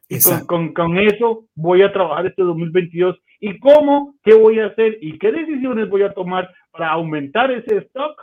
Y 0.08 0.18
con, 0.46 0.72
con, 0.72 0.96
eso 0.96 1.44
voy 1.54 1.82
a 1.82 1.92
trabajar 1.92 2.24
este 2.24 2.42
2022. 2.42 3.18
¿Y 3.40 3.58
cómo? 3.58 4.14
¿Qué 4.22 4.32
voy 4.32 4.58
a 4.58 4.68
hacer? 4.68 4.96
¿Y 5.02 5.18
qué 5.18 5.32
decisiones 5.32 5.90
voy 5.90 6.00
a 6.00 6.14
tomar 6.14 6.48
para 6.70 6.92
aumentar 6.92 7.50
ese 7.50 7.76
stock 7.76 8.22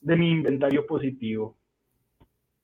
de 0.00 0.16
mi 0.16 0.30
inventario 0.30 0.86
positivo? 0.86 1.58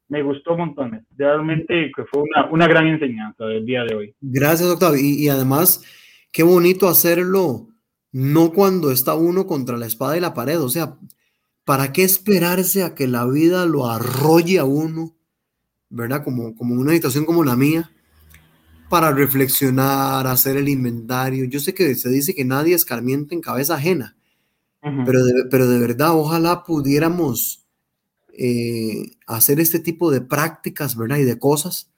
Me 0.09 0.23
gustó 0.23 0.57
montones. 0.57 1.05
Realmente 1.19 1.93
fue 2.11 2.23
una, 2.23 2.47
una 2.51 2.67
gran 2.67 2.87
enseñanza 2.87 3.45
del 3.45 3.67
día 3.67 3.85
de 3.85 3.95
hoy. 3.95 4.15
Gracias, 4.23 4.67
doctor. 4.71 4.99
Y, 4.99 5.23
y 5.23 5.29
además, 5.29 5.85
qué 6.33 6.45
bonito 6.45 6.89
hacerlo 6.89 7.67
no 8.11 8.53
cuando 8.55 8.91
está 8.91 9.15
uno 9.15 9.47
contra 9.47 9.77
la 9.77 9.85
espada 9.85 10.17
y 10.17 10.21
la 10.21 10.33
pared. 10.33 10.59
O 10.63 10.71
sea, 10.71 10.97
¿Para 11.69 11.93
qué 11.93 12.03
esperarse 12.03 12.83
a 12.83 12.95
que 12.95 13.07
la 13.07 13.27
vida 13.27 13.67
lo 13.67 13.91
arrolle 13.91 14.59
a 14.59 14.65
uno, 14.65 15.15
verdad? 15.91 16.25
Como, 16.25 16.55
como 16.55 16.75
una 16.75 16.95
situación 16.95 17.27
como 17.27 17.45
la 17.45 17.57
mía, 17.57 17.91
para 18.89 19.13
reflexionar, 19.13 20.27
hacer 20.27 20.57
el 20.57 20.71
inventario. 20.71 21.45
Yo 21.45 21.61
sé 21.61 21.75
que 21.75 21.95
se 21.95 22.09
dice 22.09 22.35
que 22.35 22.47
nadie 22.47 22.75
escarmienta 22.75 23.35
en 23.35 23.43
cabeza 23.43 23.75
ajena, 23.75 24.17
pero, 24.81 25.23
de, 25.23 25.45
pero 25.51 25.69
de 25.69 25.79
verdad, 25.79 26.17
ojalá 26.17 26.65
pudiéramos 26.65 27.67
eh, 28.33 29.19
hacer 29.27 29.61
este 29.61 29.79
tipo 29.79 30.11
de 30.11 30.23
prácticas, 30.23 30.97
¿verdad? 30.97 31.19
Y 31.19 31.25
de 31.25 31.39
cosas. 31.39 31.91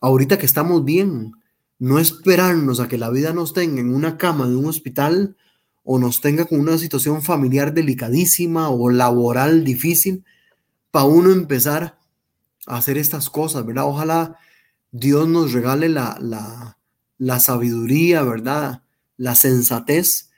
Ahorita 0.00 0.38
que 0.38 0.46
estamos 0.46 0.84
bien, 0.84 1.34
no 1.78 2.00
esperarnos 2.00 2.80
a 2.80 2.88
que 2.88 2.98
la 2.98 3.10
vida 3.10 3.32
nos 3.32 3.54
tenga 3.54 3.80
en 3.80 3.94
una 3.94 4.18
cama 4.18 4.48
de 4.48 4.56
un 4.56 4.66
hospital 4.66 5.36
o 5.84 5.98
nos 5.98 6.20
tenga 6.20 6.46
con 6.46 6.58
una 6.58 6.78
situación 6.78 7.22
familiar 7.22 7.74
delicadísima 7.74 8.70
o 8.70 8.90
laboral 8.90 9.64
difícil, 9.64 10.24
para 10.90 11.04
uno 11.04 11.30
empezar 11.30 11.98
a 12.66 12.76
hacer 12.78 12.96
estas 12.96 13.28
cosas, 13.28 13.66
¿verdad? 13.66 13.84
Ojalá 13.86 14.38
Dios 14.90 15.28
nos 15.28 15.52
regale 15.52 15.88
la, 15.88 16.18
la, 17.18 17.40
sabiduría, 17.40 18.22
¿verdad? 18.22 18.82
La 19.16 19.34
sensatez 19.34 20.30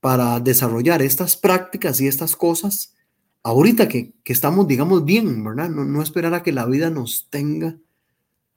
para 0.00 0.38
desarrollar 0.38 1.02
estas 1.02 1.36
prácticas 1.36 2.00
y 2.00 2.06
estas 2.06 2.36
cosas 2.36 2.94
ahorita 3.42 3.88
que, 3.88 4.12
estamos, 4.24 4.68
digamos, 4.68 5.04
bien, 5.04 5.42
¿verdad? 5.42 5.68
No, 5.68 5.84
no, 5.84 6.02
esperar 6.02 6.34
a 6.34 6.42
que 6.42 6.52
la 6.52 6.66
vida 6.66 6.90
nos 6.90 7.26
tenga 7.28 7.76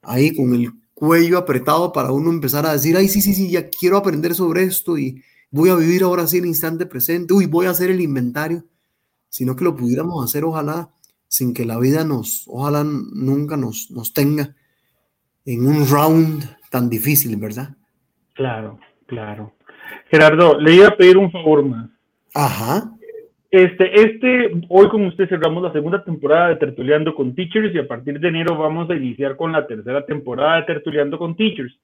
ahí 0.03 0.35
con 0.35 0.53
el 0.53 0.73
cuello 0.93 1.39
apretado 1.39 1.91
para 1.91 2.11
uno 2.11 2.29
empezar 2.29 2.65
a 2.65 2.73
decir, 2.73 2.95
ay, 2.95 3.07
sí, 3.07 3.21
sí, 3.21 3.33
sí, 3.33 3.49
ya 3.49 3.69
quiero 3.69 3.97
aprender 3.97 4.35
sobre 4.35 4.63
esto 4.63 4.97
y, 4.97 5.23
voy 5.55 5.69
a 5.69 5.75
vivir 5.75 6.03
ahora 6.03 6.27
sí 6.27 6.39
el 6.39 6.45
instante 6.45 6.85
presente, 6.85 7.33
uy, 7.33 7.45
voy 7.45 7.65
a 7.65 7.69
hacer 7.69 7.89
el 7.89 8.01
inventario, 8.01 8.65
sino 9.29 9.55
que 9.55 9.63
lo 9.63 9.73
pudiéramos 9.73 10.21
hacer 10.21 10.43
ojalá 10.43 10.89
sin 11.29 11.53
que 11.53 11.63
la 11.63 11.79
vida 11.79 12.03
nos, 12.03 12.43
ojalá 12.47 12.83
nunca 12.83 13.55
nos, 13.55 13.89
nos 13.89 14.13
tenga 14.13 14.53
en 15.45 15.65
un 15.65 15.87
round 15.87 16.43
tan 16.69 16.89
difícil, 16.89 17.37
¿verdad? 17.37 17.69
Claro, 18.33 18.79
claro. 19.05 19.53
Gerardo, 20.11 20.59
le 20.59 20.75
iba 20.75 20.89
a 20.89 20.97
pedir 20.97 21.15
un 21.17 21.31
favor 21.31 21.63
más. 21.63 21.89
Ajá. 22.33 22.91
Este, 23.49 24.01
este, 24.01 24.51
hoy 24.67 24.89
con 24.89 25.05
usted 25.05 25.29
cerramos 25.29 25.63
la 25.63 25.71
segunda 25.71 26.03
temporada 26.03 26.49
de 26.49 26.57
Tertuleando 26.57 27.15
con 27.15 27.33
Teachers 27.33 27.73
y 27.73 27.79
a 27.79 27.87
partir 27.87 28.19
de 28.19 28.27
enero 28.27 28.57
vamos 28.57 28.89
a 28.89 28.95
iniciar 28.95 29.37
con 29.37 29.53
la 29.53 29.65
tercera 29.65 30.05
temporada 30.05 30.57
de 30.57 30.63
Tertuleando 30.63 31.17
con 31.17 31.37
Teachers. 31.37 31.79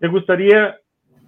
¿Te 0.00 0.08
gustaría, 0.08 0.76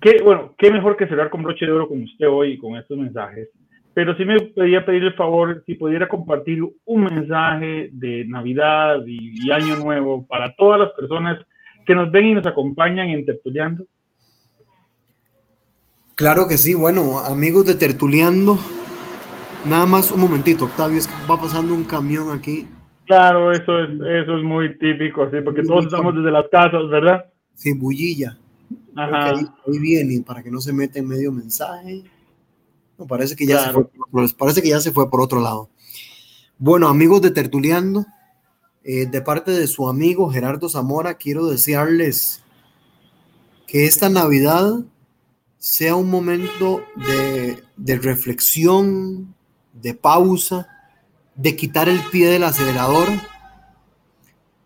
que, 0.01 0.23
bueno, 0.23 0.55
qué 0.59 0.71
mejor 0.71 0.97
que 0.97 1.07
cerrar 1.07 1.31
con 1.31 1.43
broche 1.43 1.67
de 1.67 1.73
oro 1.73 1.89
con 1.89 2.03
usted 2.03 2.29
hoy 2.29 2.59
con 2.59 2.77
estos 2.77 2.99
mensajes? 2.99 3.49
Pero 3.95 4.17
sí 4.17 4.25
me 4.25 4.41
pedía 4.41 4.87
pedir 4.87 5.05
el 5.05 5.15
favor 5.15 5.63
si 5.67 5.75
pudiera 5.75 6.09
compartir 6.09 6.63
un 6.85 7.05
mensaje 7.05 7.91
de 7.93 8.25
Navidad 8.27 8.99
y, 9.07 9.45
y 9.45 9.51
Año 9.51 9.77
Nuevo 9.77 10.27
para 10.27 10.55
todas 10.55 10.79
las 10.79 10.91
personas 10.93 11.39
que 11.85 11.95
nos 11.95 12.11
ven 12.13 12.27
y 12.27 12.35
nos 12.35 12.47
acompañan 12.47 13.09
en 13.09 13.25
Tertuleando. 13.25 13.85
Claro 16.15 16.47
que 16.49 16.59
sí, 16.59 16.75
bueno, 16.75 17.19
amigos 17.21 17.65
de 17.65 17.77
Tertuleando, 17.77 18.59
nada 19.65 19.87
más 19.87 20.11
un 20.13 20.21
momentito, 20.21 20.65
Octavio, 20.65 20.99
es 20.99 21.07
que 21.07 21.15
va 21.31 21.41
pasando 21.41 21.73
un 21.75 21.85
camión 21.85 22.37
aquí. 22.37 22.69
Claro, 23.07 23.53
eso 23.53 23.79
es, 23.79 23.91
eso 23.91 24.37
es 24.37 24.43
muy 24.43 24.77
típico, 24.79 25.31
sí, 25.31 25.39
porque 25.43 25.63
todos 25.63 25.87
estamos 25.87 26.15
desde 26.15 26.31
las 26.31 26.47
casas, 26.49 26.89
¿verdad? 26.91 27.25
Sí, 27.55 27.73
bullilla. 27.73 28.37
Ahí, 28.97 29.47
ahí, 29.67 29.79
viene, 29.79 30.23
para 30.23 30.43
que 30.43 30.51
no 30.51 30.61
se 30.61 30.73
meta 30.73 30.99
en 30.99 31.07
medio 31.07 31.31
mensaje. 31.33 32.05
No, 32.99 33.07
parece 33.07 33.37
que 33.37 33.47
ya 33.47 33.63
claro. 33.63 33.91
se 33.93 33.99
fue, 34.11 34.29
parece 34.37 34.63
que 34.63 34.69
ya 34.69 34.81
se 34.81 34.93
fue 34.93 35.09
por 35.09 35.21
otro 35.21 35.41
lado. 35.41 35.71
Bueno, 36.59 36.89
amigos 36.89 37.23
de 37.23 37.31
Tertuleando, 37.31 38.07
eh, 38.83 39.07
de 39.07 39.23
parte 39.23 39.53
de 39.53 39.67
su 39.69 39.89
amigo 39.89 40.31
Gerardo 40.31 40.69
Zamora, 40.69 41.15
quiero 41.15 41.47
desearles 41.47 42.43
que 43.67 43.87
esta 43.87 44.09
Navidad 44.09 44.81
sea 45.59 45.95
un 45.95 46.11
momento 46.11 46.83
de, 46.97 47.63
de, 47.77 47.99
reflexión, 47.99 49.35
de 49.73 49.95
pausa, 49.95 50.69
de 51.37 51.55
quitar 51.55 51.89
el 51.89 52.01
pie 52.11 52.29
del 52.29 52.45
acelerador. 52.45 53.09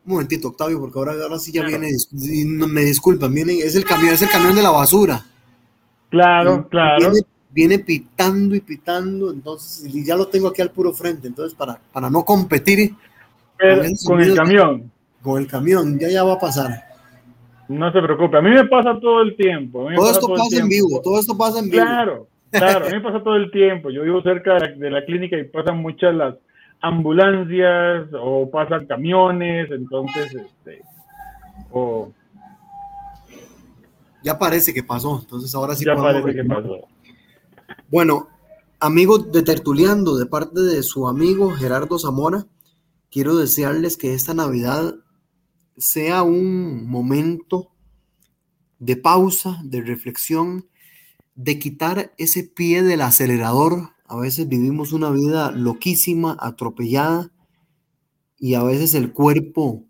Un 0.05 0.15
momentito, 0.15 0.49
Octavio, 0.49 0.81
porque 0.81 0.99
ahora, 0.99 1.13
ahora 1.23 1.39
sí 1.39 1.53
ya 1.53 1.63
claro. 1.63 1.79
viene, 1.79 2.67
me 2.67 2.81
disculpan, 2.81 3.33
viene, 3.33 3.59
es 3.59 3.77
el 3.77 3.85
camión, 3.85 4.15
es 4.15 4.23
el 4.23 4.29
camión 4.29 4.57
de 4.57 4.63
la 4.63 4.71
basura. 4.71 5.23
Claro, 6.11 6.69
claro. 6.69 6.99
Viene, 6.99 7.27
viene, 7.51 7.79
pitando 7.79 8.57
y 8.57 8.61
pitando, 8.61 9.31
entonces, 9.31 9.95
y 9.95 10.05
ya 10.05 10.17
lo 10.17 10.27
tengo 10.27 10.49
aquí 10.49 10.61
al 10.61 10.73
puro 10.73 10.93
frente, 10.93 11.29
entonces 11.29 11.55
para, 11.55 11.79
para 11.93 12.11
no 12.11 12.25
competir 12.25 12.95
Pero, 13.57 13.77
con, 13.77 13.87
el, 13.87 13.97
con 14.05 14.21
el 14.21 14.35
camión. 14.35 14.93
Con 15.23 15.41
el 15.41 15.47
camión, 15.47 15.99
ya 16.01 16.09
ya 16.09 16.25
va 16.25 16.35
a 16.35 16.41
pasar. 16.41 16.71
No 17.69 17.93
se 17.93 18.03
preocupe, 18.03 18.39
a 18.39 18.43
mí 18.43 18.51
me 18.51 18.67
pasa 18.67 18.99
todo 19.01 19.23
el 19.23 19.37
tiempo. 19.37 19.89
Todo 19.95 20.11
esto 20.11 20.27
todo 20.27 20.37
pasa 20.37 20.59
en 20.59 20.69
vivo, 20.69 21.01
todo 21.01 21.21
esto 21.21 21.39
pasa 21.39 21.61
en 21.61 21.71
vivo. 21.71 21.85
Claro, 21.85 22.27
claro, 22.51 22.87
a 22.87 22.89
mí 22.89 22.97
me 22.97 23.03
pasa 23.03 23.23
todo 23.23 23.37
el 23.37 23.53
tiempo. 23.53 23.91
Yo 23.91 24.03
vivo 24.03 24.21
cerca 24.23 24.55
de 24.55 24.61
la, 24.61 24.69
de 24.75 24.91
la 24.91 25.05
clínica 25.05 25.39
y 25.39 25.45
pasan 25.45 25.79
muchas 25.79 26.13
las 26.13 26.35
ambulancias 26.83 28.09
o 28.21 28.51
pasan 28.51 28.87
camiones, 28.87 29.71
entonces, 29.71 30.35
este, 30.35 30.83
o... 31.71 32.13
Ya 34.23 34.39
parece 34.39 34.73
que 34.73 34.85
pasó, 34.85 35.19
entonces 35.21 35.53
ahora 35.55 35.75
sí. 35.75 35.85
Ya 35.85 35.97
parece 35.97 36.33
que 36.35 36.45
pasó. 36.45 36.87
Bueno, 37.89 38.29
amigos 38.79 39.33
de 39.33 39.43
Tertuleando, 39.43 40.17
de 40.17 40.27
parte 40.27 40.61
de 40.61 40.83
su 40.83 41.09
amigo 41.09 41.51
Gerardo 41.51 41.99
Zamora, 41.99 42.47
quiero 43.11 43.37
desearles 43.37 43.97
que 43.97 44.15
esta 44.15 44.35
Navidad 44.35 44.95
sea 45.77 46.23
un 46.23 46.89
momento 46.89 47.73
de 48.79 48.97
pausa, 48.97 49.61
de 49.65 49.81
reflexión, 49.83 50.67
de 51.35 51.59
quitar 51.59 52.13
ese 52.19 52.45
pie 52.45 52.83
del 52.83 53.03
acelerador. 53.03 53.91
A 54.13 54.17
veces 54.17 54.47
vivimos 54.47 54.93
una 54.93 55.11
vida 55.11 55.53
loquísima, 55.53 56.37
atropellada, 56.39 57.33
y 58.39 58.53
a 58.53 58.63
veces 58.63 58.93
el 58.93 59.15
cuerpo 59.15 59.87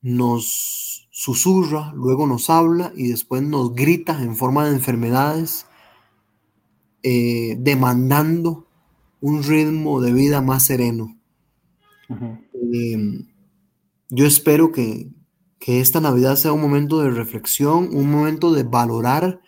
nos 0.00 1.08
susurra, 1.10 1.92
luego 1.96 2.28
nos 2.28 2.48
habla 2.50 2.92
y 2.94 3.08
después 3.08 3.42
nos 3.42 3.74
grita 3.74 4.22
en 4.22 4.36
forma 4.36 4.66
de 4.66 4.76
enfermedades, 4.76 5.66
eh, 7.02 7.56
demandando 7.58 8.68
un 9.20 9.42
ritmo 9.42 10.00
de 10.00 10.12
vida 10.12 10.40
más 10.40 10.62
sereno. 10.62 11.18
Uh 12.08 12.14
-huh. 12.14 12.40
eh, 12.74 13.26
yo 14.08 14.24
espero 14.24 14.70
que, 14.70 15.10
que, 15.58 15.80
esta 15.80 16.00
Navidad 16.00 16.36
sea 16.36 16.52
un 16.52 16.60
momento 16.60 17.00
de 17.00 17.10
reflexión, 17.10 17.88
un 17.92 18.08
momento 18.08 18.52
de 18.52 18.62
valorar 18.62 19.40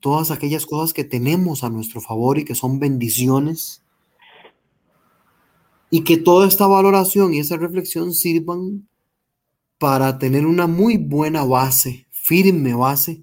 todas 0.00 0.30
aquellas 0.30 0.66
cosas 0.66 0.92
que 0.92 1.04
tenemos 1.04 1.62
a 1.62 1.70
nuestro 1.70 2.00
favor 2.00 2.38
y 2.38 2.44
que 2.44 2.54
son 2.54 2.78
bendiciones. 2.78 3.82
Y 5.90 6.04
que 6.04 6.16
toda 6.16 6.48
esta 6.48 6.66
valoración 6.66 7.34
y 7.34 7.40
esa 7.40 7.56
reflexión 7.56 8.14
sirvan 8.14 8.88
para 9.78 10.18
tener 10.18 10.46
una 10.46 10.66
muy 10.66 10.98
buena 10.98 11.44
base, 11.44 12.06
firme 12.10 12.74
base, 12.74 13.22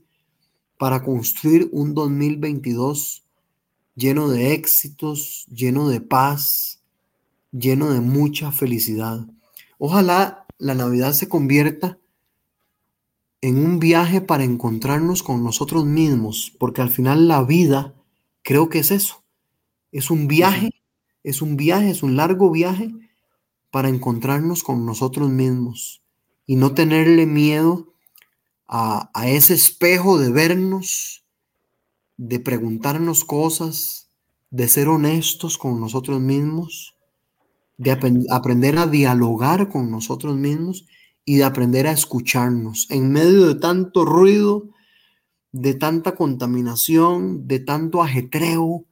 para 0.78 1.03
construir 1.03 1.69
un 1.71 1.93
2022 1.93 3.23
lleno 3.95 4.30
de 4.30 4.53
éxitos, 4.53 5.45
lleno 5.49 5.89
de 5.89 6.01
paz, 6.01 6.82
lleno 7.51 7.91
de 7.91 7.99
mucha 7.99 8.51
felicidad. 8.51 9.26
Ojalá 9.80 10.45
la 10.60 10.76
Navidad 10.76 11.14
se 11.14 11.27
convierta 11.27 11.97
en 13.41 13.57
un 13.64 13.80
viaje 13.80 14.22
para 14.22 14.43
encontrarnos 14.43 15.23
con 15.23 15.43
nosotros 15.43 15.85
mismos, 15.85 16.53
porque 16.59 16.81
al 16.81 16.89
final 16.89 17.27
la 17.27 17.43
vida 17.43 17.93
creo 18.41 18.69
que 18.69 18.80
es 18.80 18.91
eso, 18.91 19.23
es 19.91 20.09
un 20.09 20.27
viaje, 20.27 20.72
es 21.23 21.41
un 21.41 21.57
viaje, 21.57 21.89
es 21.89 22.03
un 22.03 22.15
largo 22.15 22.51
viaje 22.51 22.93
para 23.72 23.89
encontrarnos 23.89 24.64
con 24.64 24.85
nosotros 24.85 25.30
mismos 25.30 26.01
y 26.45 26.55
no 26.55 26.73
tenerle 26.73 27.26
miedo 27.26 27.93
a, 28.68 29.09
a 29.14 29.30
ese 29.30 29.53
espejo 29.53 30.18
de 30.18 30.31
vernos, 30.31 31.26
de 32.18 32.39
preguntarnos 32.39 33.26
cosas, 33.26 34.09
de 34.49 34.68
ser 34.68 34.88
honestos 34.88 35.57
con 35.57 35.80
nosotros 35.80 36.19
mismos 36.19 36.97
de 37.77 37.91
ap 37.91 38.03
aprender 38.31 38.77
a 38.77 38.88
dialogar 38.88 39.69
con 39.69 39.89
nosotros 39.91 40.35
mismos 40.35 40.85
y 41.29 41.35
de 41.35 41.43
aprender 41.43 41.87
a 41.87 41.91
escucharnos 41.91 42.87
en 42.89 43.11
medio 43.11 43.47
de 43.47 43.55
tanto 43.55 44.05
ruido, 44.05 44.69
de 45.51 45.73
tanta 45.73 46.15
contaminación, 46.15 47.49
de 47.49 47.59
tanto 47.59 48.01
ajetreo, 48.01 48.85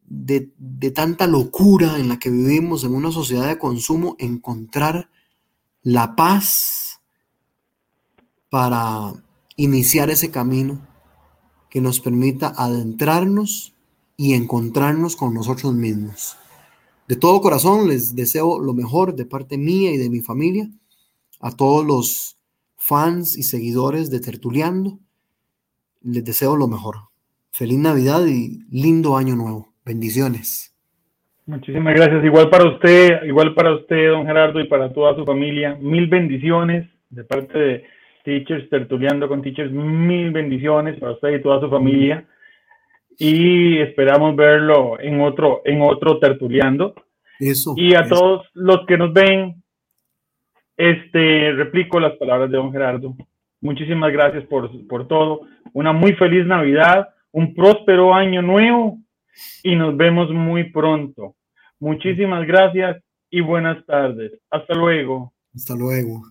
de, 0.00 0.50
de, 0.56 0.90
tanta 0.92 1.26
locura 1.26 1.98
en 1.98 2.08
la 2.08 2.18
que 2.18 2.30
vivimos 2.30 2.84
en 2.84 2.94
una 2.94 3.12
sociedad 3.12 3.48
de 3.48 3.58
consumo, 3.58 4.16
encontrar 4.18 5.10
la 5.82 6.16
paz 6.16 7.02
para 8.48 9.12
iniciar 9.56 10.08
ese 10.08 10.30
camino 10.30 10.80
que 11.68 11.82
nos 11.82 12.00
permita 12.00 12.54
adentrarnos 12.56 13.74
y 14.16 14.32
encontrarnos 14.32 15.16
con 15.16 15.34
nosotros 15.34 15.74
mismos. 15.74 16.38
De 17.08 17.16
todo 17.16 17.42
corazón 17.42 17.88
les 17.88 18.14
deseo 18.14 18.58
lo 18.58 18.72
mejor 18.72 19.14
de 19.14 19.26
parte 19.26 19.58
mía 19.58 19.92
y 19.92 19.98
de 19.98 20.08
mi 20.08 20.22
familia, 20.22 20.70
a 21.42 21.54
todos 21.54 21.84
los 21.84 22.38
fans 22.76 23.36
y 23.36 23.42
seguidores 23.42 24.10
de 24.10 24.20
Tertuliando. 24.20 24.98
Les 26.00 26.24
deseo 26.24 26.56
lo 26.56 26.68
mejor. 26.68 26.96
Feliz 27.50 27.78
Navidad 27.78 28.24
y 28.26 28.64
lindo 28.70 29.16
año 29.16 29.36
nuevo. 29.36 29.74
Bendiciones. 29.84 30.74
Muchísimas 31.44 31.94
gracias. 31.94 32.24
Igual 32.24 32.48
para 32.48 32.68
usted, 32.68 33.24
igual 33.24 33.54
para 33.54 33.74
usted, 33.74 34.08
don 34.08 34.24
Gerardo, 34.24 34.60
y 34.60 34.68
para 34.68 34.92
toda 34.92 35.14
su 35.14 35.26
familia. 35.26 35.76
Mil 35.80 36.06
bendiciones 36.06 36.88
de 37.10 37.24
parte 37.24 37.58
de 37.58 37.84
Teachers, 38.24 38.70
Tertuliando 38.70 39.28
con 39.28 39.42
Teachers. 39.42 39.70
Mil 39.70 40.30
bendiciones 40.30 40.98
para 40.98 41.12
usted 41.12 41.34
y 41.34 41.42
toda 41.42 41.60
su 41.60 41.68
familia 41.68 42.26
y 43.18 43.78
esperamos 43.78 44.34
verlo 44.36 44.98
en 45.00 45.20
otro, 45.20 45.62
en 45.64 45.82
otro 45.82 46.18
tertuliando. 46.18 46.94
Eso. 47.38 47.74
Y 47.76 47.94
a 47.94 48.00
eso. 48.00 48.14
todos 48.14 48.46
los 48.54 48.86
que 48.86 48.96
nos 48.96 49.12
ven, 49.12 49.61
este, 50.82 51.52
replico 51.52 52.00
las 52.00 52.16
palabras 52.16 52.50
de 52.50 52.56
don 52.56 52.72
Gerardo. 52.72 53.14
Muchísimas 53.60 54.12
gracias 54.12 54.44
por, 54.46 54.68
por 54.88 55.06
todo. 55.06 55.42
Una 55.72 55.92
muy 55.92 56.14
feliz 56.14 56.44
Navidad, 56.44 57.08
un 57.30 57.54
próspero 57.54 58.12
año 58.12 58.42
nuevo 58.42 58.98
y 59.62 59.76
nos 59.76 59.96
vemos 59.96 60.32
muy 60.32 60.72
pronto. 60.72 61.36
Muchísimas 61.78 62.44
gracias 62.48 63.00
y 63.30 63.40
buenas 63.40 63.86
tardes. 63.86 64.32
Hasta 64.50 64.74
luego. 64.74 65.32
Hasta 65.54 65.76
luego. 65.76 66.24